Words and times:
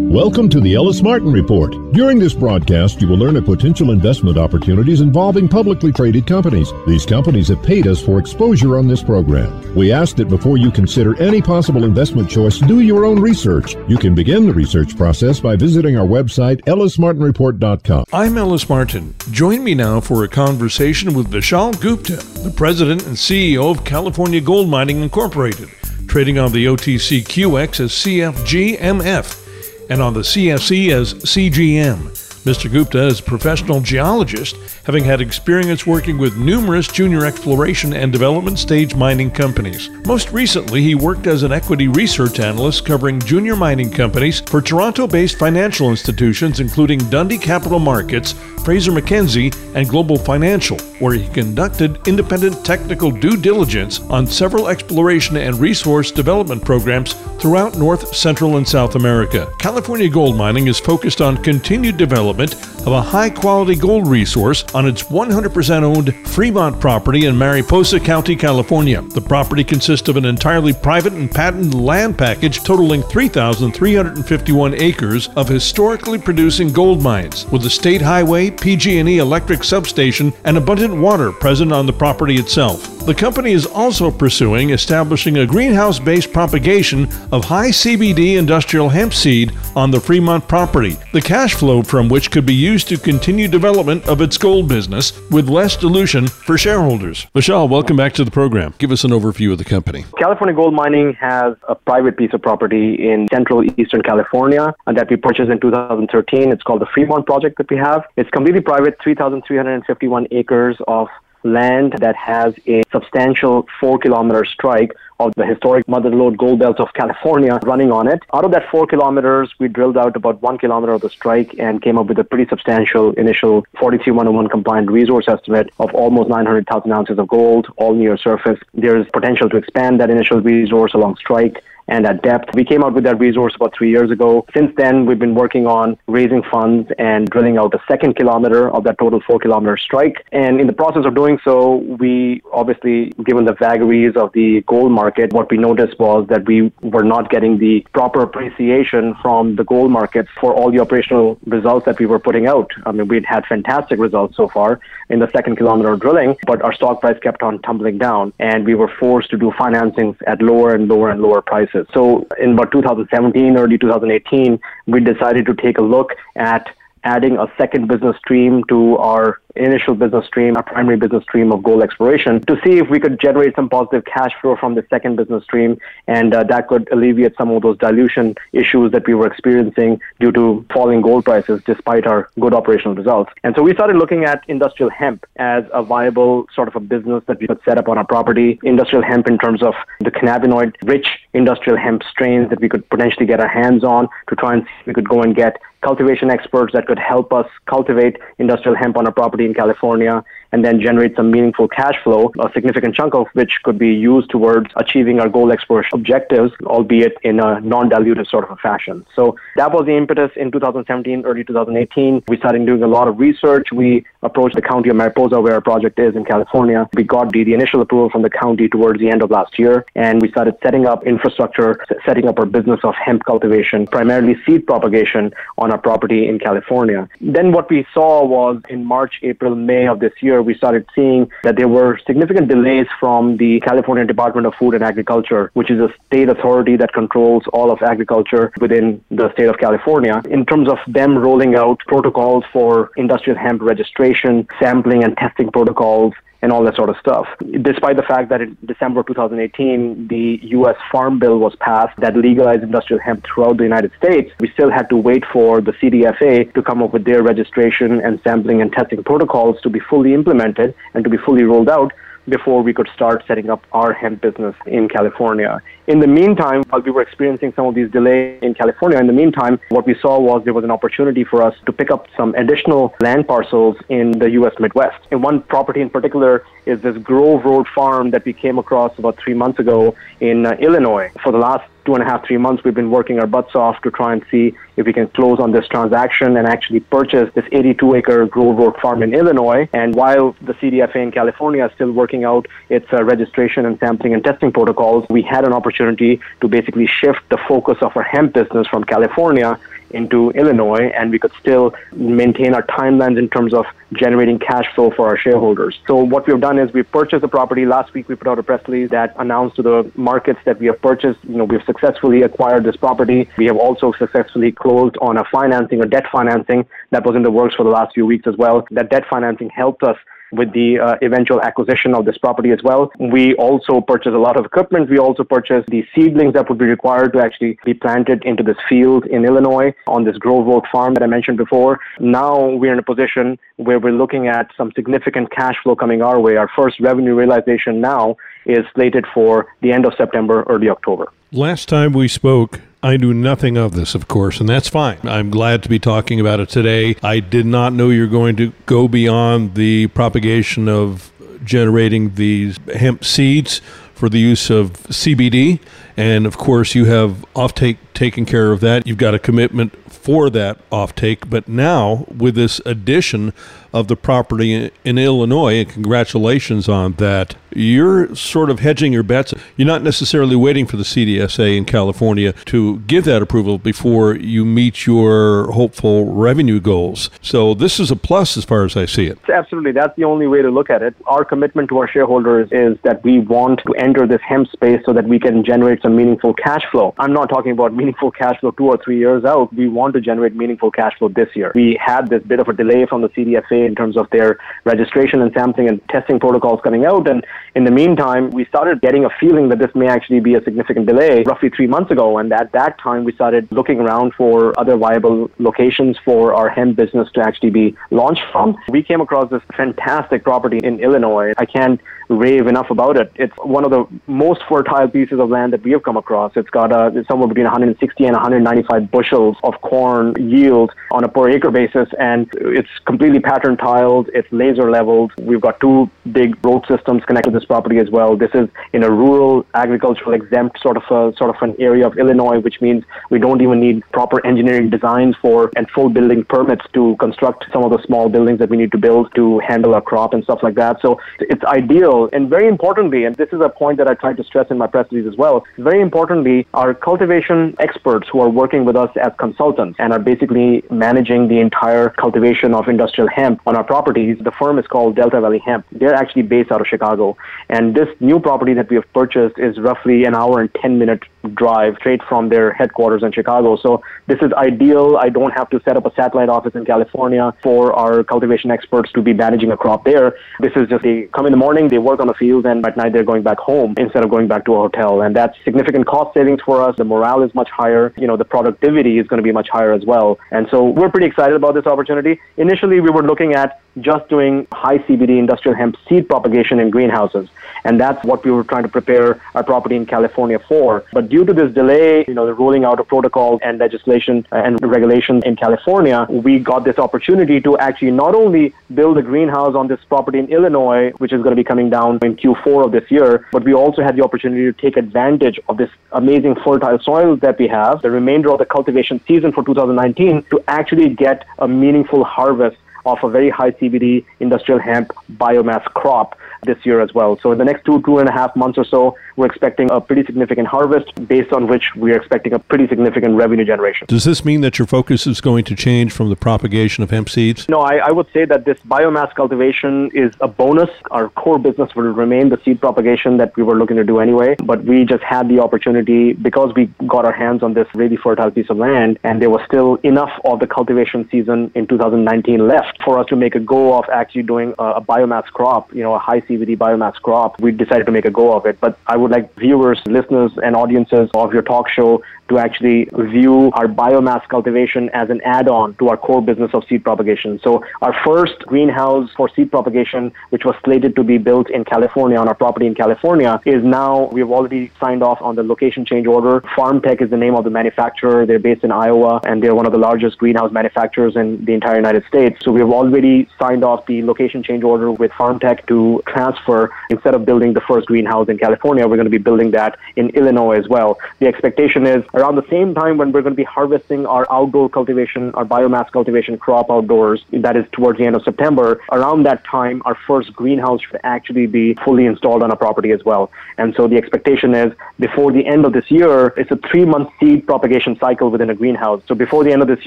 Welcome 0.00 0.48
to 0.50 0.60
the 0.60 0.76
Ellis 0.76 1.02
Martin 1.02 1.32
Report. 1.32 1.72
During 1.92 2.20
this 2.20 2.32
broadcast, 2.32 3.02
you 3.02 3.08
will 3.08 3.16
learn 3.16 3.34
of 3.34 3.46
potential 3.46 3.90
investment 3.90 4.38
opportunities 4.38 5.00
involving 5.00 5.48
publicly 5.48 5.90
traded 5.90 6.24
companies. 6.24 6.72
These 6.86 7.04
companies 7.04 7.48
have 7.48 7.64
paid 7.64 7.88
us 7.88 8.00
for 8.00 8.20
exposure 8.20 8.78
on 8.78 8.86
this 8.86 9.02
program. 9.02 9.74
We 9.74 9.90
ask 9.90 10.14
that 10.14 10.28
before 10.28 10.56
you 10.56 10.70
consider 10.70 11.20
any 11.20 11.42
possible 11.42 11.82
investment 11.82 12.30
choice, 12.30 12.58
do 12.58 12.78
your 12.78 13.04
own 13.04 13.20
research. 13.20 13.74
You 13.88 13.98
can 13.98 14.14
begin 14.14 14.46
the 14.46 14.54
research 14.54 14.96
process 14.96 15.40
by 15.40 15.56
visiting 15.56 15.98
our 15.98 16.06
website, 16.06 16.62
ellismartinreport.com. 16.66 18.04
I'm 18.12 18.38
Ellis 18.38 18.68
Martin. 18.68 19.16
Join 19.32 19.64
me 19.64 19.74
now 19.74 20.00
for 20.00 20.22
a 20.22 20.28
conversation 20.28 21.12
with 21.12 21.28
Vishal 21.28 21.78
Gupta, 21.80 22.18
the 22.44 22.54
president 22.54 23.04
and 23.08 23.16
CEO 23.16 23.72
of 23.72 23.84
California 23.84 24.40
Gold 24.40 24.68
Mining 24.68 25.02
Incorporated, 25.02 25.68
trading 26.06 26.38
on 26.38 26.52
the 26.52 26.66
OTCQX 26.66 27.80
as 27.80 27.90
CFGMF 27.90 29.47
and 29.88 30.02
on 30.02 30.14
the 30.14 30.20
CSE 30.20 30.90
as 30.90 31.14
CGM. 31.14 32.27
Mr. 32.44 32.70
Gupta 32.70 33.06
is 33.06 33.18
a 33.18 33.22
professional 33.22 33.80
geologist, 33.80 34.56
having 34.84 35.02
had 35.02 35.20
experience 35.20 35.86
working 35.86 36.18
with 36.18 36.36
numerous 36.36 36.86
junior 36.86 37.26
exploration 37.26 37.92
and 37.92 38.12
development 38.12 38.58
stage 38.58 38.94
mining 38.94 39.30
companies. 39.30 39.90
Most 40.06 40.30
recently, 40.30 40.80
he 40.80 40.94
worked 40.94 41.26
as 41.26 41.42
an 41.42 41.52
equity 41.52 41.88
research 41.88 42.38
analyst 42.38 42.86
covering 42.86 43.20
junior 43.20 43.56
mining 43.56 43.90
companies 43.90 44.40
for 44.40 44.62
Toronto 44.62 45.06
based 45.06 45.38
financial 45.38 45.90
institutions, 45.90 46.60
including 46.60 47.00
Dundee 47.10 47.38
Capital 47.38 47.80
Markets, 47.80 48.32
Fraser 48.64 48.92
McKenzie, 48.92 49.54
and 49.74 49.88
Global 49.88 50.16
Financial, 50.16 50.78
where 51.00 51.14
he 51.14 51.26
conducted 51.28 52.06
independent 52.06 52.64
technical 52.64 53.10
due 53.10 53.36
diligence 53.36 54.00
on 54.10 54.26
several 54.26 54.68
exploration 54.68 55.36
and 55.36 55.58
resource 55.58 56.10
development 56.10 56.64
programs 56.64 57.14
throughout 57.40 57.76
North, 57.78 58.14
Central, 58.14 58.56
and 58.56 58.68
South 58.68 58.94
America. 58.94 59.50
California 59.58 60.08
Gold 60.08 60.36
Mining 60.36 60.66
is 60.66 60.78
focused 60.78 61.20
on 61.20 61.42
continued 61.42 61.96
development 61.96 62.27
development 62.32 62.77
of 62.80 62.88
a 62.88 63.02
high 63.02 63.30
quality 63.30 63.74
gold 63.74 64.06
resource 64.06 64.64
on 64.74 64.86
its 64.86 65.02
100% 65.04 65.82
owned 65.82 66.14
Fremont 66.28 66.80
property 66.80 67.26
in 67.26 67.36
Mariposa 67.36 67.98
County, 67.98 68.36
California. 68.36 69.02
The 69.02 69.20
property 69.20 69.64
consists 69.64 70.08
of 70.08 70.16
an 70.16 70.24
entirely 70.24 70.72
private 70.72 71.12
and 71.12 71.30
patented 71.30 71.74
land 71.74 72.16
package 72.16 72.62
totaling 72.62 73.02
3,351 73.02 74.74
acres 74.74 75.28
of 75.36 75.48
historically 75.48 76.18
producing 76.18 76.72
gold 76.72 77.02
mines, 77.02 77.46
with 77.46 77.64
a 77.66 77.70
state 77.70 78.02
highway, 78.02 78.50
PG&E 78.50 79.18
electric 79.18 79.64
substation, 79.64 80.32
and 80.44 80.56
abundant 80.56 80.96
water 80.96 81.32
present 81.32 81.72
on 81.72 81.86
the 81.86 81.92
property 81.92 82.36
itself. 82.36 82.94
The 83.06 83.14
company 83.14 83.52
is 83.52 83.64
also 83.64 84.10
pursuing 84.10 84.70
establishing 84.70 85.38
a 85.38 85.46
greenhouse 85.46 85.98
based 85.98 86.30
propagation 86.30 87.08
of 87.32 87.42
high 87.42 87.70
CBD 87.70 88.36
industrial 88.36 88.90
hemp 88.90 89.14
seed 89.14 89.56
on 89.74 89.90
the 89.90 89.98
Fremont 89.98 90.46
property, 90.46 90.94
the 91.12 91.22
cash 91.22 91.54
flow 91.54 91.82
from 91.82 92.10
which 92.10 92.30
could 92.30 92.44
be 92.44 92.52
used 92.52 92.67
to 92.76 92.98
continue 92.98 93.48
development 93.48 94.06
of 94.06 94.20
its 94.20 94.36
gold 94.36 94.68
business 94.68 95.18
with 95.30 95.48
less 95.48 95.76
dilution 95.76 96.28
for 96.28 96.58
shareholders. 96.58 97.26
Vishal, 97.34 97.68
welcome 97.68 97.96
back 97.96 98.12
to 98.12 98.24
the 98.24 98.30
program. 98.30 98.74
Give 98.78 98.92
us 98.92 99.04
an 99.04 99.10
overview 99.10 99.52
of 99.52 99.58
the 99.58 99.64
company. 99.64 100.04
California 100.18 100.54
Gold 100.54 100.74
Mining 100.74 101.14
has 101.14 101.56
a 101.66 101.74
private 101.74 102.16
piece 102.16 102.34
of 102.34 102.42
property 102.42 103.08
in 103.10 103.26
central 103.28 103.64
eastern 103.80 104.02
California 104.02 104.74
uh, 104.86 104.92
that 104.92 105.08
we 105.08 105.16
purchased 105.16 105.50
in 105.50 105.58
2013. 105.58 106.52
It's 106.52 106.62
called 106.62 106.82
the 106.82 106.86
Fremont 106.92 107.24
project 107.24 107.56
that 107.56 107.70
we 107.70 107.78
have. 107.78 108.04
It's 108.16 108.30
completely 108.30 108.60
private, 108.60 108.98
3,351 109.02 110.28
acres 110.30 110.76
of 110.86 111.08
land 111.44 111.94
that 112.00 112.16
has 112.16 112.54
a 112.66 112.82
substantial 112.90 113.66
four 113.80 113.98
kilometer 113.98 114.44
strike 114.44 114.92
of 115.20 115.32
the 115.36 115.46
historic 115.46 115.86
Mother 115.88 116.10
Lode 116.10 116.38
gold 116.38 116.60
belt 116.60 116.80
of 116.80 116.88
California 116.94 117.58
running 117.64 117.90
on 117.92 118.08
it. 118.08 118.20
Out 118.32 118.44
of 118.44 118.52
that 118.52 118.68
four 118.70 118.86
kilometers, 118.86 119.52
we 119.58 119.68
drilled 119.68 119.96
out 119.96 120.16
about 120.16 120.40
one 120.42 120.58
kilometer 120.58 120.92
of 120.92 121.00
the 121.00 121.10
strike 121.10 121.54
and 121.58 121.82
came 121.82 121.98
up 121.98 122.06
with 122.06 122.18
a 122.18 122.24
pretty 122.24 122.48
substantial 122.48 123.12
initial 123.12 123.64
43101 123.78 124.48
compliant 124.48 124.90
resource 124.90 125.26
estimate 125.28 125.70
of 125.78 125.94
almost 125.94 126.28
900,000 126.28 126.92
ounces 126.92 127.18
of 127.18 127.28
gold, 127.28 127.66
all 127.76 127.94
near 127.94 128.16
surface. 128.16 128.58
There's 128.74 129.06
potential 129.12 129.48
to 129.50 129.56
expand 129.56 130.00
that 130.00 130.10
initial 130.10 130.40
resource 130.40 130.94
along 130.94 131.16
strike 131.16 131.62
and 131.88 132.06
at 132.06 132.22
depth. 132.22 132.54
We 132.54 132.64
came 132.64 132.84
out 132.84 132.94
with 132.94 133.04
that 133.04 133.18
resource 133.18 133.54
about 133.56 133.74
three 133.76 133.90
years 133.90 134.10
ago. 134.10 134.46
Since 134.54 134.72
then, 134.76 135.06
we've 135.06 135.18
been 135.18 135.34
working 135.34 135.66
on 135.66 135.98
raising 136.06 136.42
funds 136.42 136.90
and 136.98 137.28
drilling 137.28 137.56
out 137.56 137.72
the 137.72 137.80
second 137.88 138.14
kilometer 138.16 138.70
of 138.70 138.84
that 138.84 138.98
total 138.98 139.20
four 139.26 139.38
kilometer 139.38 139.76
strike. 139.76 140.24
And 140.30 140.60
in 140.60 140.66
the 140.66 140.72
process 140.72 141.04
of 141.06 141.14
doing 141.14 141.38
so, 141.44 141.76
we 141.76 142.42
obviously, 142.52 143.12
given 143.24 143.46
the 143.46 143.54
vagaries 143.54 144.14
of 144.16 144.32
the 144.32 144.62
gold 144.66 144.92
market, 144.92 145.07
what 145.32 145.50
we 145.50 145.58
noticed 145.58 145.98
was 145.98 146.26
that 146.28 146.46
we 146.46 146.72
were 146.82 147.02
not 147.02 147.30
getting 147.30 147.58
the 147.58 147.86
proper 147.92 148.22
appreciation 148.22 149.14
from 149.22 149.56
the 149.56 149.64
gold 149.64 149.90
markets 149.90 150.28
for 150.40 150.54
all 150.54 150.70
the 150.70 150.80
operational 150.80 151.38
results 151.46 151.86
that 151.86 151.98
we 151.98 152.06
were 152.06 152.18
putting 152.18 152.46
out. 152.46 152.70
I 152.86 152.92
mean, 152.92 153.08
we'd 153.08 153.24
had 153.24 153.46
fantastic 153.46 153.98
results 153.98 154.36
so 154.36 154.48
far 154.48 154.80
in 155.10 155.18
the 155.20 155.30
second 155.30 155.56
kilometer 155.56 155.92
of 155.92 156.00
drilling, 156.00 156.36
but 156.46 156.62
our 156.62 156.72
stock 156.72 157.00
price 157.00 157.18
kept 157.20 157.42
on 157.42 157.60
tumbling 157.62 157.98
down, 157.98 158.32
and 158.38 158.64
we 158.64 158.74
were 158.74 158.90
forced 159.00 159.30
to 159.30 159.36
do 159.36 159.50
financings 159.52 160.16
at 160.26 160.42
lower 160.42 160.74
and 160.74 160.88
lower 160.88 161.10
and 161.10 161.22
lower 161.22 161.42
prices. 161.42 161.86
So 161.94 162.26
in 162.38 162.52
about 162.52 162.72
2017, 162.72 163.56
early 163.56 163.78
2018, 163.78 164.60
we 164.86 165.00
decided 165.00 165.46
to 165.46 165.54
take 165.54 165.78
a 165.78 165.82
look 165.82 166.12
at 166.36 166.68
adding 167.04 167.38
a 167.38 167.46
second 167.56 167.88
business 167.88 168.16
stream 168.18 168.64
to 168.68 168.96
our 168.98 169.40
initial 169.58 169.94
business 169.94 170.26
stream, 170.26 170.56
our 170.56 170.62
primary 170.62 170.96
business 170.96 171.22
stream 171.24 171.52
of 171.52 171.62
gold 171.62 171.82
exploration, 171.82 172.40
to 172.46 172.56
see 172.64 172.78
if 172.78 172.88
we 172.88 173.00
could 173.00 173.20
generate 173.20 173.54
some 173.56 173.68
positive 173.68 174.04
cash 174.04 174.32
flow 174.40 174.56
from 174.56 174.74
the 174.74 174.84
second 174.90 175.16
business 175.16 175.44
stream, 175.44 175.78
and 176.06 176.34
uh, 176.34 176.44
that 176.44 176.68
could 176.68 176.88
alleviate 176.92 177.36
some 177.36 177.50
of 177.50 177.62
those 177.62 177.78
dilution 177.78 178.34
issues 178.52 178.92
that 178.92 179.06
we 179.06 179.14
were 179.14 179.26
experiencing 179.26 180.00
due 180.20 180.32
to 180.32 180.64
falling 180.72 181.00
gold 181.00 181.24
prices 181.24 181.60
despite 181.66 182.06
our 182.06 182.28
good 182.40 182.54
operational 182.54 182.94
results. 182.94 183.32
And 183.44 183.54
so 183.56 183.62
we 183.62 183.72
started 183.74 183.96
looking 183.96 184.24
at 184.24 184.44
industrial 184.48 184.90
hemp 184.90 185.26
as 185.36 185.64
a 185.72 185.82
viable 185.82 186.46
sort 186.54 186.68
of 186.68 186.76
a 186.76 186.80
business 186.80 187.22
that 187.26 187.40
we 187.40 187.46
could 187.46 187.60
set 187.64 187.78
up 187.78 187.88
on 187.88 187.98
our 187.98 188.06
property. 188.06 188.58
Industrial 188.62 189.02
hemp 189.02 189.28
in 189.28 189.38
terms 189.38 189.62
of 189.62 189.74
the 190.00 190.10
cannabinoid 190.10 190.74
rich 190.84 191.08
industrial 191.34 191.78
hemp 191.78 192.02
strains 192.10 192.50
that 192.50 192.60
we 192.60 192.68
could 192.68 192.88
potentially 192.90 193.26
get 193.26 193.40
our 193.40 193.48
hands 193.48 193.84
on 193.84 194.08
to 194.28 194.36
try 194.36 194.54
and 194.54 194.62
see 194.64 194.70
if 194.80 194.86
we 194.86 194.94
could 194.94 195.08
go 195.08 195.22
and 195.22 195.34
get 195.34 195.56
cultivation 195.82 196.30
experts 196.30 196.72
that 196.72 196.86
could 196.86 196.98
help 196.98 197.32
us 197.32 197.46
cultivate 197.66 198.16
industrial 198.38 198.76
hemp 198.76 198.96
on 198.96 199.06
our 199.06 199.12
property 199.12 199.44
in 199.48 199.54
California 199.54 200.24
and 200.52 200.64
then 200.64 200.80
generate 200.80 201.14
some 201.16 201.30
meaningful 201.30 201.68
cash 201.68 201.96
flow, 202.02 202.32
a 202.40 202.50
significant 202.52 202.94
chunk 202.94 203.14
of 203.14 203.26
which 203.34 203.60
could 203.64 203.78
be 203.78 203.92
used 203.92 204.30
towards 204.30 204.70
achieving 204.76 205.20
our 205.20 205.28
goal 205.28 205.52
exploration 205.52 205.90
objectives, 205.92 206.52
albeit 206.64 207.16
in 207.22 207.38
a 207.40 207.60
non-dilutive 207.60 208.28
sort 208.28 208.44
of 208.44 208.50
a 208.50 208.56
fashion. 208.56 209.04
So 209.14 209.36
that 209.56 209.72
was 209.72 209.86
the 209.86 209.96
impetus 209.96 210.30
in 210.36 210.50
2017, 210.50 211.24
early 211.24 211.44
2018. 211.44 212.24
We 212.28 212.36
started 212.38 212.64
doing 212.64 212.82
a 212.82 212.86
lot 212.86 213.08
of 213.08 213.18
research. 213.18 213.68
We 213.72 214.06
approached 214.22 214.54
the 214.54 214.62
county 214.62 214.88
of 214.90 214.96
Mariposa, 214.96 215.40
where 215.40 215.54
our 215.54 215.60
project 215.60 215.98
is 215.98 216.16
in 216.16 216.24
California. 216.24 216.88
We 216.94 217.04
got 217.04 217.32
the, 217.32 217.44
the 217.44 217.54
initial 217.54 217.80
approval 217.82 218.10
from 218.10 218.22
the 218.22 218.30
county 218.30 218.68
towards 218.68 219.00
the 219.00 219.10
end 219.10 219.22
of 219.22 219.30
last 219.30 219.58
year, 219.58 219.84
and 219.94 220.22
we 220.22 220.30
started 220.30 220.54
setting 220.62 220.86
up 220.86 221.06
infrastructure, 221.06 221.84
setting 222.06 222.26
up 222.28 222.38
our 222.38 222.46
business 222.46 222.80
of 222.84 222.94
hemp 222.94 223.24
cultivation, 223.24 223.86
primarily 223.86 224.36
seed 224.46 224.66
propagation 224.66 225.32
on 225.58 225.70
our 225.70 225.78
property 225.78 226.26
in 226.26 226.38
California. 226.38 227.08
Then 227.20 227.52
what 227.52 227.70
we 227.70 227.86
saw 227.92 228.24
was 228.24 228.62
in 228.68 228.84
March, 228.84 229.20
April, 229.22 229.37
May 229.42 229.86
of 229.86 230.00
this 230.00 230.12
year, 230.20 230.42
we 230.42 230.54
started 230.54 230.86
seeing 230.94 231.30
that 231.44 231.56
there 231.56 231.68
were 231.68 231.98
significant 232.06 232.48
delays 232.48 232.86
from 232.98 233.36
the 233.36 233.60
California 233.60 234.04
Department 234.04 234.46
of 234.46 234.54
Food 234.54 234.74
and 234.74 234.84
Agriculture, 234.84 235.50
which 235.54 235.70
is 235.70 235.80
a 235.80 235.88
state 236.06 236.28
authority 236.28 236.76
that 236.76 236.92
controls 236.92 237.44
all 237.52 237.70
of 237.70 237.82
agriculture 237.82 238.52
within 238.60 239.02
the 239.10 239.32
state 239.32 239.48
of 239.48 239.58
California, 239.58 240.20
in 240.28 240.44
terms 240.44 240.68
of 240.68 240.78
them 240.88 241.16
rolling 241.16 241.54
out 241.54 241.78
protocols 241.86 242.44
for 242.52 242.90
industrial 242.96 243.38
hemp 243.38 243.62
registration, 243.62 244.46
sampling 244.60 245.04
and 245.04 245.16
testing 245.16 245.50
protocols, 245.50 246.14
and 246.42 246.52
all 246.52 246.62
that 246.64 246.76
sort 246.76 246.88
of 246.88 246.96
stuff. 246.98 247.26
Despite 247.62 247.96
the 247.96 248.02
fact 248.02 248.28
that 248.30 248.40
in 248.40 248.56
December 248.64 249.02
2018, 249.02 250.08
the 250.08 250.38
U.S. 250.58 250.76
Farm 250.90 251.18
Bill 251.18 251.38
was 251.38 251.54
passed 251.56 251.98
that 252.00 252.16
legalized 252.16 252.62
industrial 252.62 253.00
hemp 253.02 253.24
throughout 253.24 253.56
the 253.56 253.64
United 253.64 253.90
States, 253.96 254.30
we 254.40 254.48
still 254.50 254.70
had 254.70 254.88
to 254.90 254.96
wait 254.96 255.24
for 255.32 255.60
the 255.60 255.72
CDFA 255.72 256.52
to 256.54 256.62
come 256.62 256.82
up 256.82 256.92
with 256.92 257.04
their 257.04 257.22
registration 257.22 258.00
and 258.00 258.20
sampling 258.22 258.62
and 258.62 258.72
testing 258.72 259.02
protocols 259.02 259.60
to 259.62 259.70
be 259.70 259.80
fully 259.80 260.14
implemented 260.14 260.74
and 260.94 261.04
to 261.04 261.10
be 261.10 261.16
fully 261.18 261.42
rolled 261.42 261.68
out 261.68 261.92
before 262.28 262.62
we 262.62 262.74
could 262.74 262.88
start 262.94 263.24
setting 263.26 263.50
up 263.50 263.64
our 263.72 263.92
hemp 263.92 264.20
business 264.20 264.54
in 264.66 264.88
California. 264.88 265.60
In 265.88 266.00
the 266.00 266.06
meantime, 266.06 266.64
while 266.68 266.82
we 266.82 266.90
were 266.90 267.00
experiencing 267.00 267.54
some 267.56 267.64
of 267.64 267.74
these 267.74 267.90
delays 267.90 268.42
in 268.42 268.52
California, 268.52 268.98
in 268.98 269.06
the 269.06 269.12
meantime, 269.14 269.58
what 269.70 269.86
we 269.86 269.94
saw 269.94 270.20
was 270.20 270.44
there 270.44 270.52
was 270.52 270.62
an 270.62 270.70
opportunity 270.70 271.24
for 271.24 271.40
us 271.42 271.54
to 271.64 271.72
pick 271.72 271.90
up 271.90 272.08
some 272.14 272.34
additional 272.34 272.94
land 273.00 273.26
parcels 273.26 273.74
in 273.88 274.10
the 274.10 274.28
U.S. 274.32 274.52
Midwest. 274.60 275.00
And 275.10 275.22
one 275.22 275.40
property 275.40 275.80
in 275.80 275.88
particular 275.88 276.44
is 276.66 276.82
this 276.82 276.98
Grove 276.98 277.42
Road 277.46 277.66
farm 277.74 278.10
that 278.10 278.26
we 278.26 278.34
came 278.34 278.58
across 278.58 278.98
about 278.98 279.16
three 279.16 279.32
months 279.32 279.60
ago 279.60 279.96
in 280.20 280.44
uh, 280.44 280.58
Illinois. 280.60 281.10
For 281.22 281.32
the 281.32 281.38
last 281.38 281.66
two 281.88 281.94
and 281.94 282.02
a 282.02 282.06
half, 282.06 282.26
three 282.26 282.36
months, 282.36 282.62
we've 282.64 282.74
been 282.74 282.90
working 282.90 283.18
our 283.18 283.26
butts 283.26 283.54
off 283.54 283.80
to 283.80 283.90
try 283.90 284.12
and 284.12 284.22
see 284.30 284.54
if 284.76 284.84
we 284.84 284.92
can 284.92 285.08
close 285.08 285.38
on 285.40 285.52
this 285.52 285.66
transaction 285.68 286.36
and 286.36 286.46
actually 286.46 286.80
purchase 286.80 287.32
this 287.34 287.46
82 287.50 287.94
acre 287.94 288.26
Grove 288.26 288.58
Road 288.58 288.76
farm 288.76 289.02
in 289.02 289.14
Illinois. 289.14 289.66
And 289.72 289.94
while 289.94 290.36
the 290.42 290.52
CDFA 290.52 290.96
in 290.96 291.12
California 291.12 291.64
is 291.64 291.72
still 291.72 291.90
working 291.90 292.24
out 292.24 292.46
its 292.68 292.86
uh, 292.92 293.02
registration 293.04 293.64
and 293.64 293.78
sampling 293.78 294.12
and 294.12 294.22
testing 294.22 294.52
protocols, 294.52 295.06
we 295.08 295.22
had 295.22 295.46
an 295.46 295.54
opportunity 295.54 296.20
to 296.42 296.46
basically 296.46 296.86
shift 296.86 297.22
the 297.30 297.38
focus 297.48 297.78
of 297.80 297.96
our 297.96 298.02
hemp 298.02 298.34
business 298.34 298.66
from 298.66 298.84
California 298.84 299.58
into 299.90 300.30
Illinois, 300.30 300.90
and 300.94 301.10
we 301.10 301.18
could 301.18 301.32
still 301.40 301.74
maintain 301.92 302.54
our 302.54 302.62
timelines 302.62 303.18
in 303.18 303.28
terms 303.28 303.54
of 303.54 303.64
generating 303.92 304.38
cash 304.38 304.66
flow 304.74 304.90
for 304.90 305.08
our 305.08 305.16
shareholders. 305.16 305.78
So 305.86 305.96
what 305.96 306.26
we've 306.26 306.40
done 306.40 306.58
is 306.58 306.72
we 306.72 306.82
purchased 306.82 307.22
the 307.22 307.28
property. 307.28 307.64
Last 307.64 307.94
week 307.94 308.08
we 308.08 308.14
put 308.14 308.28
out 308.28 308.38
a 308.38 308.42
press 308.42 308.66
release 308.68 308.90
that 308.90 309.14
announced 309.18 309.56
to 309.56 309.62
the 309.62 309.90
markets 309.94 310.40
that 310.44 310.58
we 310.60 310.66
have 310.66 310.80
purchased. 310.82 311.18
You 311.24 311.36
know, 311.36 311.44
we've 311.44 311.62
successfully 311.64 312.22
acquired 312.22 312.64
this 312.64 312.76
property. 312.76 313.28
We 313.36 313.46
have 313.46 313.56
also 313.56 313.92
successfully 313.92 314.52
closed 314.52 314.96
on 315.00 315.16
a 315.16 315.24
financing 315.32 315.80
or 315.80 315.86
debt 315.86 316.06
financing 316.12 316.66
that 316.90 317.04
was 317.04 317.16
in 317.16 317.22
the 317.22 317.30
works 317.30 317.54
for 317.54 317.64
the 317.64 317.70
last 317.70 317.94
few 317.94 318.06
weeks 318.06 318.26
as 318.26 318.36
well. 318.36 318.66
That 318.70 318.90
debt 318.90 319.04
financing 319.08 319.50
helped 319.50 319.82
us 319.82 319.96
with 320.32 320.52
the 320.52 320.78
uh, 320.78 320.96
eventual 321.02 321.40
acquisition 321.40 321.94
of 321.94 322.04
this 322.04 322.18
property 322.18 322.50
as 322.50 322.62
well. 322.62 322.90
We 322.98 323.34
also 323.34 323.80
purchased 323.80 324.14
a 324.14 324.18
lot 324.18 324.36
of 324.36 324.44
equipment. 324.44 324.90
We 324.90 324.98
also 324.98 325.24
purchased 325.24 325.68
the 325.68 325.84
seedlings 325.94 326.34
that 326.34 326.48
would 326.48 326.58
be 326.58 326.66
required 326.66 327.12
to 327.14 327.20
actually 327.20 327.58
be 327.64 327.74
planted 327.74 328.24
into 328.24 328.42
this 328.42 328.56
field 328.68 329.06
in 329.06 329.24
Illinois 329.24 329.74
on 329.86 330.04
this 330.04 330.16
Grove 330.18 330.48
Oak 330.48 330.64
farm 330.70 330.94
that 330.94 331.02
I 331.02 331.06
mentioned 331.06 331.38
before. 331.38 331.80
Now 332.00 332.48
we're 332.48 332.72
in 332.72 332.78
a 332.78 332.82
position 332.82 333.38
where 333.56 333.78
we're 333.78 333.92
looking 333.92 334.28
at 334.28 334.50
some 334.56 334.72
significant 334.74 335.30
cash 335.30 335.56
flow 335.62 335.76
coming 335.76 336.02
our 336.02 336.20
way. 336.20 336.36
Our 336.36 336.50
first 336.56 336.80
revenue 336.80 337.14
realization 337.14 337.80
now 337.80 338.16
is 338.46 338.64
slated 338.74 339.06
for 339.12 339.48
the 339.60 339.72
end 339.72 339.86
of 339.86 339.92
September, 339.96 340.44
early 340.48 340.68
October. 340.68 341.12
Last 341.32 341.68
time 341.68 341.92
we 341.92 342.08
spoke, 342.08 342.60
I 342.82 342.96
knew 342.96 343.12
nothing 343.12 343.56
of 343.56 343.72
this, 343.72 343.96
of 343.96 344.06
course, 344.06 344.38
and 344.38 344.48
that's 344.48 344.68
fine. 344.68 344.98
I'm 345.02 345.30
glad 345.30 345.64
to 345.64 345.68
be 345.68 345.80
talking 345.80 346.20
about 346.20 346.38
it 346.38 346.48
today. 346.48 346.94
I 347.02 347.18
did 347.18 347.44
not 347.44 347.72
know 347.72 347.90
you're 347.90 348.06
going 348.06 348.36
to 348.36 348.52
go 348.66 348.86
beyond 348.86 349.54
the 349.56 349.88
propagation 349.88 350.68
of 350.68 351.10
generating 351.42 352.14
these 352.14 352.56
hemp 352.72 353.04
seeds 353.04 353.60
for 353.94 354.08
the 354.08 354.20
use 354.20 354.48
of 354.48 354.74
CBD. 354.84 355.58
And 355.98 356.26
of 356.26 356.38
course, 356.38 356.76
you 356.76 356.84
have 356.84 357.24
offtake 357.34 357.78
taken 357.92 358.24
care 358.24 358.52
of 358.52 358.60
that. 358.60 358.86
You've 358.86 358.98
got 358.98 359.14
a 359.14 359.18
commitment 359.18 359.74
for 359.90 360.30
that 360.30 360.56
offtake. 360.70 361.28
But 361.28 361.48
now, 361.48 362.06
with 362.16 362.36
this 362.36 362.60
addition 362.64 363.32
of 363.72 363.88
the 363.88 363.96
property 363.96 364.70
in 364.84 364.98
Illinois, 364.98 365.56
and 365.56 365.68
congratulations 365.68 366.68
on 366.68 366.92
that, 366.94 367.34
you're 367.52 368.14
sort 368.14 368.48
of 368.48 368.60
hedging 368.60 368.92
your 368.92 369.02
bets. 369.02 369.34
You're 369.56 369.66
not 369.66 369.82
necessarily 369.82 370.36
waiting 370.36 370.66
for 370.66 370.76
the 370.76 370.84
CDFA 370.84 371.56
in 371.56 371.64
California 371.64 372.32
to 372.46 372.78
give 372.80 373.04
that 373.04 373.20
approval 373.20 373.58
before 373.58 374.14
you 374.14 374.44
meet 374.44 374.86
your 374.86 375.50
hopeful 375.52 376.12
revenue 376.12 376.60
goals. 376.60 377.10
So 377.20 377.52
this 377.52 377.80
is 377.80 377.90
a 377.90 377.96
plus 377.96 378.36
as 378.36 378.44
far 378.44 378.64
as 378.64 378.76
I 378.76 378.86
see 378.86 379.06
it. 379.06 379.18
Absolutely. 379.28 379.72
That's 379.72 379.94
the 379.96 380.04
only 380.04 380.28
way 380.28 380.40
to 380.42 380.50
look 380.50 380.70
at 380.70 380.82
it. 380.82 380.94
Our 381.06 381.24
commitment 381.24 381.68
to 381.70 381.78
our 381.78 381.88
shareholders 381.88 382.48
is 382.52 382.78
that 382.84 383.02
we 383.02 383.18
want 383.18 383.60
to 383.66 383.74
enter 383.74 384.06
this 384.06 384.20
hemp 384.26 384.48
space 384.50 384.80
so 384.86 384.92
that 384.92 385.04
we 385.04 385.18
can 385.18 385.44
generate 385.44 385.82
some 385.88 385.96
meaningful 385.96 386.34
cash 386.34 386.64
flow. 386.70 386.94
I'm 386.98 387.12
not 387.12 387.28
talking 387.28 387.52
about 387.52 387.74
meaningful 387.74 388.10
cash 388.10 388.38
flow 388.40 388.50
two 388.50 388.66
or 388.66 388.78
three 388.84 388.98
years 388.98 389.24
out. 389.24 389.52
We 389.54 389.68
want 389.68 389.94
to 389.94 390.00
generate 390.00 390.34
meaningful 390.34 390.70
cash 390.70 390.92
flow 390.98 391.08
this 391.08 391.28
year. 391.34 391.52
We 391.54 391.78
had 391.82 392.08
this 392.08 392.22
bit 392.22 392.40
of 392.40 392.48
a 392.48 392.52
delay 392.52 392.84
from 392.86 393.00
the 393.00 393.08
CDFA 393.08 393.66
in 393.66 393.74
terms 393.74 393.96
of 393.96 394.06
their 394.10 394.38
registration 394.64 395.22
and 395.22 395.32
sampling 395.32 395.68
and 395.68 395.80
testing 395.88 396.20
protocols 396.20 396.60
coming 396.62 396.84
out. 396.84 397.08
And 397.08 397.24
in 397.54 397.64
the 397.64 397.70
meantime, 397.70 398.30
we 398.30 398.44
started 398.44 398.82
getting 398.82 399.04
a 399.06 399.10
feeling 399.18 399.48
that 399.48 399.58
this 399.58 399.70
may 399.74 399.88
actually 399.88 400.20
be 400.20 400.34
a 400.34 400.42
significant 400.44 400.86
delay 400.86 401.22
roughly 401.26 401.48
three 401.48 401.66
months 401.66 401.90
ago. 401.90 402.18
And 402.18 402.32
at 402.32 402.52
that 402.52 402.78
time, 402.78 403.04
we 403.04 403.12
started 403.12 403.48
looking 403.50 403.80
around 403.80 404.12
for 404.14 404.58
other 404.60 404.76
viable 404.76 405.30
locations 405.38 405.96
for 406.04 406.34
our 406.34 406.50
hemp 406.50 406.76
business 406.76 407.08
to 407.14 407.20
actually 407.20 407.50
be 407.50 407.74
launched 407.90 408.24
from. 408.30 408.56
We 408.68 408.82
came 408.82 409.00
across 409.00 409.30
this 409.30 409.42
fantastic 409.56 410.22
property 410.22 410.60
in 410.62 410.80
Illinois. 410.80 411.32
I 411.38 411.46
can't 411.46 411.80
rave 412.08 412.46
enough 412.46 412.70
about 412.70 412.96
it. 412.96 413.12
It's 413.16 413.34
one 413.38 413.64
of 413.64 413.70
the 413.70 413.86
most 414.06 414.42
fertile 414.48 414.88
pieces 414.88 415.20
of 415.20 415.28
land 415.28 415.52
that 415.52 415.62
we 415.62 415.72
have 415.72 415.82
come 415.82 415.96
across. 415.96 416.32
It's 416.36 416.50
got 416.50 416.72
a, 416.72 416.96
it's 416.98 417.08
somewhere 417.08 417.28
between 417.28 417.44
160 417.44 418.04
and 418.04 418.12
195 418.14 418.90
bushels 418.90 419.36
of 419.42 419.60
corn 419.60 420.14
yield 420.18 420.72
on 420.90 421.04
a 421.04 421.08
per 421.08 421.28
acre 421.28 421.50
basis, 421.50 421.88
and 421.98 422.28
it's 422.34 422.68
completely 422.86 423.20
pattern 423.20 423.56
tiled. 423.56 424.08
It's 424.14 424.28
laser 424.32 424.70
leveled. 424.70 425.12
We've 425.18 425.40
got 425.40 425.60
two 425.60 425.90
big 426.12 426.36
road 426.44 426.64
systems 426.66 427.04
connected 427.04 427.32
to 427.32 427.38
this 427.38 427.46
property 427.46 427.78
as 427.78 427.90
well. 427.90 428.16
This 428.16 428.30
is 428.34 428.48
in 428.72 428.82
a 428.84 428.90
rural, 428.90 429.46
agricultural 429.54 430.14
exempt 430.14 430.60
sort 430.60 430.76
of 430.76 430.84
a, 430.84 431.16
sort 431.16 431.34
of 431.34 431.36
an 431.42 431.54
area 431.58 431.86
of 431.86 431.98
Illinois, 431.98 432.38
which 432.38 432.60
means 432.60 432.84
we 433.10 433.18
don't 433.18 433.42
even 433.42 433.60
need 433.60 433.82
proper 433.92 434.24
engineering 434.26 434.70
designs 434.70 435.14
for 435.20 435.50
and 435.56 435.68
full 435.70 435.88
building 435.88 436.24
permits 436.24 436.64
to 436.72 436.96
construct 436.98 437.44
some 437.52 437.64
of 437.64 437.70
the 437.70 437.82
small 437.86 438.08
buildings 438.08 438.38
that 438.38 438.48
we 438.48 438.56
need 438.56 438.72
to 438.72 438.78
build 438.78 439.14
to 439.14 439.38
handle 439.40 439.74
our 439.74 439.80
crop 439.80 440.14
and 440.14 440.24
stuff 440.24 440.40
like 440.42 440.54
that. 440.54 440.80
So 440.80 441.00
it's 441.20 441.44
ideal 441.44 441.97
and 442.06 442.28
very 442.30 442.48
importantly, 442.48 443.04
and 443.04 443.14
this 443.16 443.28
is 443.32 443.40
a 443.40 443.48
point 443.48 443.78
that 443.78 443.88
I 443.88 443.94
tried 443.94 444.16
to 444.18 444.24
stress 444.24 444.46
in 444.50 444.58
my 444.58 444.66
press 444.66 444.86
release 444.90 445.08
as 445.12 445.16
well, 445.16 445.44
very 445.58 445.80
importantly, 445.80 446.46
our 446.54 446.74
cultivation 446.74 447.54
experts 447.58 448.08
who 448.10 448.20
are 448.20 448.28
working 448.28 448.64
with 448.64 448.76
us 448.76 448.90
as 448.96 449.12
consultants 449.18 449.76
and 449.78 449.92
are 449.92 449.98
basically 449.98 450.64
managing 450.70 451.28
the 451.28 451.40
entire 451.40 451.90
cultivation 451.90 452.54
of 452.54 452.68
industrial 452.68 453.08
hemp 453.08 453.40
on 453.46 453.56
our 453.56 453.64
properties, 453.64 454.16
the 454.20 454.32
firm 454.32 454.58
is 454.58 454.66
called 454.66 454.96
Delta 454.96 455.20
Valley 455.20 455.42
Hemp. 455.44 455.66
They're 455.72 455.94
actually 455.94 456.22
based 456.22 456.50
out 456.52 456.60
of 456.60 456.66
Chicago. 456.66 457.16
And 457.48 457.74
this 457.74 457.88
new 458.00 458.20
property 458.20 458.54
that 458.54 458.68
we 458.70 458.76
have 458.76 458.92
purchased 458.92 459.38
is 459.38 459.58
roughly 459.58 460.04
an 460.04 460.14
hour 460.14 460.40
and 460.40 460.50
10 460.54 460.78
minute 460.78 461.02
drive 461.34 461.76
straight 461.78 462.02
from 462.04 462.28
their 462.28 462.52
headquarters 462.52 463.02
in 463.02 463.12
Chicago. 463.12 463.56
So 463.56 463.82
this 464.06 464.18
is 464.22 464.32
ideal. 464.32 464.96
I 464.96 465.08
don't 465.08 465.32
have 465.32 465.50
to 465.50 465.60
set 465.64 465.76
up 465.76 465.86
a 465.86 465.94
satellite 465.94 466.28
office 466.28 466.54
in 466.54 466.64
California 466.64 467.34
for 467.42 467.72
our 467.72 468.04
cultivation 468.04 468.50
experts 468.50 468.92
to 468.92 469.02
be 469.02 469.12
managing 469.12 469.50
a 469.50 469.56
crop 469.56 469.84
there. 469.84 470.16
This 470.40 470.52
is 470.56 470.68
just 470.68 470.82
they 470.82 471.02
come 471.14 471.26
in 471.26 471.32
the 471.32 471.38
morning, 471.38 471.68
they 471.68 471.78
work 471.78 472.00
on 472.00 472.06
the 472.06 472.14
field, 472.14 472.46
and 472.46 472.64
at 472.66 472.76
night 472.76 472.92
they're 472.92 473.04
going 473.04 473.22
back 473.22 473.38
home 473.38 473.74
instead 473.78 474.04
of 474.04 474.10
going 474.10 474.28
back 474.28 474.44
to 474.46 474.54
a 474.54 474.58
hotel. 474.58 475.02
And 475.02 475.14
that's 475.14 475.36
significant 475.44 475.86
cost 475.86 476.14
savings 476.14 476.40
for 476.42 476.62
us. 476.62 476.76
The 476.76 476.84
morale 476.84 477.22
is 477.22 477.34
much 477.34 477.50
higher. 477.50 477.92
You 477.96 478.06
know, 478.06 478.16
the 478.16 478.24
productivity 478.24 478.98
is 478.98 479.06
going 479.06 479.18
to 479.18 479.22
be 479.22 479.32
much 479.32 479.48
higher 479.48 479.72
as 479.72 479.84
well. 479.84 480.18
And 480.30 480.46
so 480.50 480.64
we're 480.64 480.90
pretty 480.90 481.06
excited 481.06 481.34
about 481.34 481.54
this 481.54 481.66
opportunity. 481.66 482.20
Initially, 482.36 482.80
we 482.80 482.90
were 482.90 483.02
looking 483.02 483.34
at 483.34 483.60
just 483.80 484.08
doing 484.08 484.46
high 484.52 484.78
CBD 484.78 485.18
industrial 485.18 485.56
hemp 485.56 485.76
seed 485.88 486.08
propagation 486.08 486.58
in 486.60 486.70
greenhouses. 486.70 487.28
And 487.64 487.80
that's 487.80 488.02
what 488.04 488.24
we 488.24 488.30
were 488.30 488.44
trying 488.44 488.62
to 488.62 488.68
prepare 488.68 489.20
our 489.34 489.44
property 489.44 489.76
in 489.76 489.86
California 489.86 490.38
for. 490.38 490.84
But 490.92 491.07
due 491.08 491.24
to 491.24 491.32
this 491.32 491.52
delay, 491.52 492.04
you 492.06 492.14
know, 492.14 492.26
the 492.26 492.34
rolling 492.34 492.64
out 492.64 492.78
of 492.80 492.88
protocols 492.88 493.40
and 493.42 493.58
legislation 493.58 494.26
and 494.32 494.60
regulations 494.62 495.22
in 495.24 495.36
California, 495.36 496.06
we 496.08 496.38
got 496.38 496.64
this 496.64 496.78
opportunity 496.78 497.40
to 497.40 497.56
actually 497.58 497.90
not 497.90 498.14
only 498.14 498.54
build 498.74 498.98
a 498.98 499.02
greenhouse 499.02 499.54
on 499.54 499.68
this 499.68 499.80
property 499.84 500.18
in 500.18 500.26
Illinois, 500.28 500.90
which 500.98 501.12
is 501.12 501.22
going 501.22 501.34
to 501.36 501.40
be 501.42 501.44
coming 501.44 501.70
down 501.70 501.98
in 502.02 502.16
Q4 502.16 502.66
of 502.66 502.72
this 502.72 502.90
year, 502.90 503.26
but 503.32 503.44
we 503.44 503.54
also 503.54 503.82
had 503.82 503.96
the 503.96 504.04
opportunity 504.04 504.44
to 504.44 504.52
take 504.52 504.76
advantage 504.76 505.40
of 505.48 505.56
this 505.56 505.70
amazing 505.92 506.34
fertile 506.44 506.78
soil 506.78 507.16
that 507.16 507.38
we 507.38 507.48
have, 507.48 507.82
the 507.82 507.90
remainder 507.90 508.30
of 508.30 508.38
the 508.38 508.46
cultivation 508.46 509.00
season 509.06 509.32
for 509.32 509.44
2019, 509.44 510.24
to 510.30 510.42
actually 510.48 510.88
get 510.90 511.26
a 511.38 511.48
meaningful 511.48 512.04
harvest 512.04 512.56
of 512.86 512.98
a 513.02 513.10
very 513.10 513.30
high 513.30 513.50
CBD 513.50 514.04
industrial 514.20 514.60
hemp 514.60 514.92
biomass 515.12 515.64
crop 515.64 516.18
this 516.42 516.58
year 516.64 516.80
as 516.80 516.92
well. 516.94 517.18
So 517.22 517.32
in 517.32 517.38
the 517.38 517.44
next 517.44 517.64
two, 517.64 517.82
two 517.82 517.98
and 517.98 518.08
a 518.08 518.12
half 518.12 518.34
months 518.36 518.58
or 518.58 518.64
so, 518.64 518.96
we're 519.16 519.26
expecting 519.26 519.70
a 519.70 519.80
pretty 519.80 520.04
significant 520.04 520.48
harvest 520.48 520.92
based 521.08 521.32
on 521.32 521.46
which 521.46 521.64
we're 521.74 521.96
expecting 521.96 522.32
a 522.32 522.38
pretty 522.38 522.66
significant 522.68 523.16
revenue 523.16 523.44
generation. 523.44 523.86
Does 523.88 524.04
this 524.04 524.24
mean 524.24 524.40
that 524.42 524.58
your 524.58 524.66
focus 524.66 525.06
is 525.06 525.20
going 525.20 525.44
to 525.44 525.54
change 525.54 525.92
from 525.92 526.10
the 526.10 526.16
propagation 526.16 526.84
of 526.84 526.90
hemp 526.90 527.08
seeds? 527.08 527.48
No, 527.48 527.60
I, 527.60 527.76
I 527.76 527.90
would 527.90 528.06
say 528.12 528.24
that 528.24 528.44
this 528.44 528.58
biomass 528.60 529.14
cultivation 529.14 529.90
is 529.92 530.12
a 530.20 530.28
bonus. 530.28 530.70
Our 530.90 531.08
core 531.10 531.38
business 531.38 531.74
will 531.74 531.84
remain 531.84 532.28
the 532.28 532.40
seed 532.44 532.60
propagation 532.60 533.16
that 533.18 533.36
we 533.36 533.42
were 533.42 533.56
looking 533.56 533.76
to 533.76 533.84
do 533.84 533.98
anyway, 533.98 534.36
but 534.44 534.64
we 534.64 534.84
just 534.84 535.02
had 535.02 535.28
the 535.28 535.40
opportunity 535.40 536.12
because 536.12 536.52
we 536.54 536.66
got 536.86 537.04
our 537.04 537.12
hands 537.12 537.42
on 537.42 537.54
this 537.54 537.66
really 537.74 537.96
fertile 537.96 538.30
piece 538.30 538.50
of 538.50 538.56
land 538.56 538.98
and 539.04 539.20
there 539.22 539.30
was 539.30 539.40
still 539.46 539.76
enough 539.82 540.12
of 540.24 540.40
the 540.40 540.46
cultivation 540.46 541.08
season 541.10 541.50
in 541.54 541.66
2019 541.66 542.46
left 542.46 542.82
for 542.84 542.98
us 542.98 543.06
to 543.06 543.16
make 543.16 543.34
a 543.34 543.40
go 543.40 543.78
of 543.78 543.84
actually 543.90 544.22
doing 544.22 544.54
a, 544.58 544.64
a 544.64 544.80
biomass 544.80 545.24
crop, 545.24 545.74
you 545.74 545.82
know, 545.82 545.94
a 545.94 545.98
high 545.98 546.20
CBD 546.28 546.56
biomass 546.56 546.94
crop. 546.94 547.40
We 547.40 547.52
decided 547.52 547.86
to 547.86 547.92
make 547.92 548.04
a 548.04 548.10
go 548.10 548.34
of 548.34 548.46
it. 548.46 548.60
But 548.60 548.78
I 548.86 548.96
would 548.96 549.10
like 549.10 549.34
viewers, 549.36 549.80
listeners, 549.86 550.32
and 550.42 550.54
audiences 550.54 551.08
of 551.14 551.32
your 551.32 551.42
talk 551.42 551.68
show 551.68 552.02
to 552.28 552.38
actually 552.38 552.88
view 552.92 553.50
our 553.54 553.66
biomass 553.66 554.26
cultivation 554.28 554.88
as 554.90 555.10
an 555.10 555.20
add-on 555.24 555.74
to 555.76 555.88
our 555.88 555.96
core 555.96 556.22
business 556.22 556.50
of 556.54 556.64
seed 556.68 556.84
propagation. 556.84 557.40
So 557.42 557.64
our 557.82 557.94
first 558.04 558.38
greenhouse 558.40 559.10
for 559.16 559.28
seed 559.34 559.50
propagation, 559.50 560.12
which 560.30 560.44
was 560.44 560.54
slated 560.64 560.96
to 560.96 561.04
be 561.04 561.18
built 561.18 561.50
in 561.50 561.64
California 561.64 562.18
on 562.18 562.28
our 562.28 562.34
property 562.34 562.66
in 562.66 562.74
California, 562.74 563.40
is 563.44 563.62
now 563.64 564.08
we've 564.12 564.30
already 564.30 564.70
signed 564.80 565.02
off 565.02 565.20
on 565.22 565.36
the 565.36 565.42
location 565.42 565.84
change 565.84 566.06
order. 566.06 566.40
FarmTek 566.56 567.02
is 567.02 567.10
the 567.10 567.16
name 567.16 567.34
of 567.34 567.44
the 567.44 567.50
manufacturer. 567.50 568.26
They're 568.26 568.38
based 568.38 568.64
in 568.64 568.72
Iowa 568.72 569.20
and 569.24 569.42
they're 569.42 569.54
one 569.54 569.66
of 569.66 569.72
the 569.72 569.78
largest 569.78 570.18
greenhouse 570.18 570.52
manufacturers 570.52 571.16
in 571.16 571.44
the 571.44 571.54
entire 571.54 571.76
United 571.76 572.04
States. 572.06 572.38
So 572.44 572.52
we've 572.52 572.64
already 572.64 573.28
signed 573.38 573.64
off 573.64 573.86
the 573.86 574.02
location 574.02 574.42
change 574.42 574.64
order 574.64 574.92
with 574.92 575.10
FarmTek 575.12 575.66
to 575.68 576.02
transfer. 576.06 576.70
Instead 576.90 577.14
of 577.14 577.24
building 577.24 577.52
the 577.52 577.60
first 577.62 577.86
greenhouse 577.86 578.28
in 578.28 578.38
California, 578.38 578.86
we're 578.86 578.96
going 578.96 579.06
to 579.06 579.10
be 579.10 579.18
building 579.18 579.50
that 579.52 579.78
in 579.96 580.10
Illinois 580.10 580.58
as 580.58 580.68
well. 580.68 580.98
The 581.20 581.26
expectation 581.26 581.86
is 581.86 582.04
around 582.18 582.34
the 582.34 582.48
same 582.50 582.74
time 582.74 582.98
when 582.98 583.12
we're 583.12 583.22
going 583.22 583.34
to 583.34 583.36
be 583.36 583.44
harvesting 583.44 584.04
our 584.06 584.26
outdoor 584.30 584.68
cultivation, 584.68 585.32
our 585.34 585.44
biomass 585.44 585.90
cultivation 585.92 586.36
crop 586.36 586.70
outdoors, 586.70 587.24
that 587.32 587.56
is 587.56 587.64
towards 587.70 587.98
the 587.98 588.06
end 588.06 588.16
of 588.16 588.22
September, 588.24 588.80
around 588.90 589.22
that 589.22 589.44
time, 589.44 589.80
our 589.84 589.96
first 590.06 590.32
greenhouse 590.32 590.80
should 590.82 591.00
actually 591.04 591.46
be 591.46 591.74
fully 591.84 592.06
installed 592.06 592.42
on 592.42 592.50
a 592.50 592.56
property 592.56 592.90
as 592.90 593.04
well. 593.04 593.30
And 593.56 593.74
so 593.76 593.86
the 593.86 593.96
expectation 593.96 594.54
is 594.54 594.72
before 594.98 595.30
the 595.30 595.46
end 595.46 595.64
of 595.64 595.72
this 595.72 595.90
year, 595.90 596.34
it's 596.36 596.50
a 596.50 596.56
three 596.56 596.84
month 596.84 597.10
seed 597.20 597.46
propagation 597.46 597.96
cycle 597.98 598.30
within 598.30 598.50
a 598.50 598.54
greenhouse. 598.54 599.02
So 599.06 599.14
before 599.14 599.44
the 599.44 599.52
end 599.52 599.62
of 599.62 599.68
this 599.68 599.86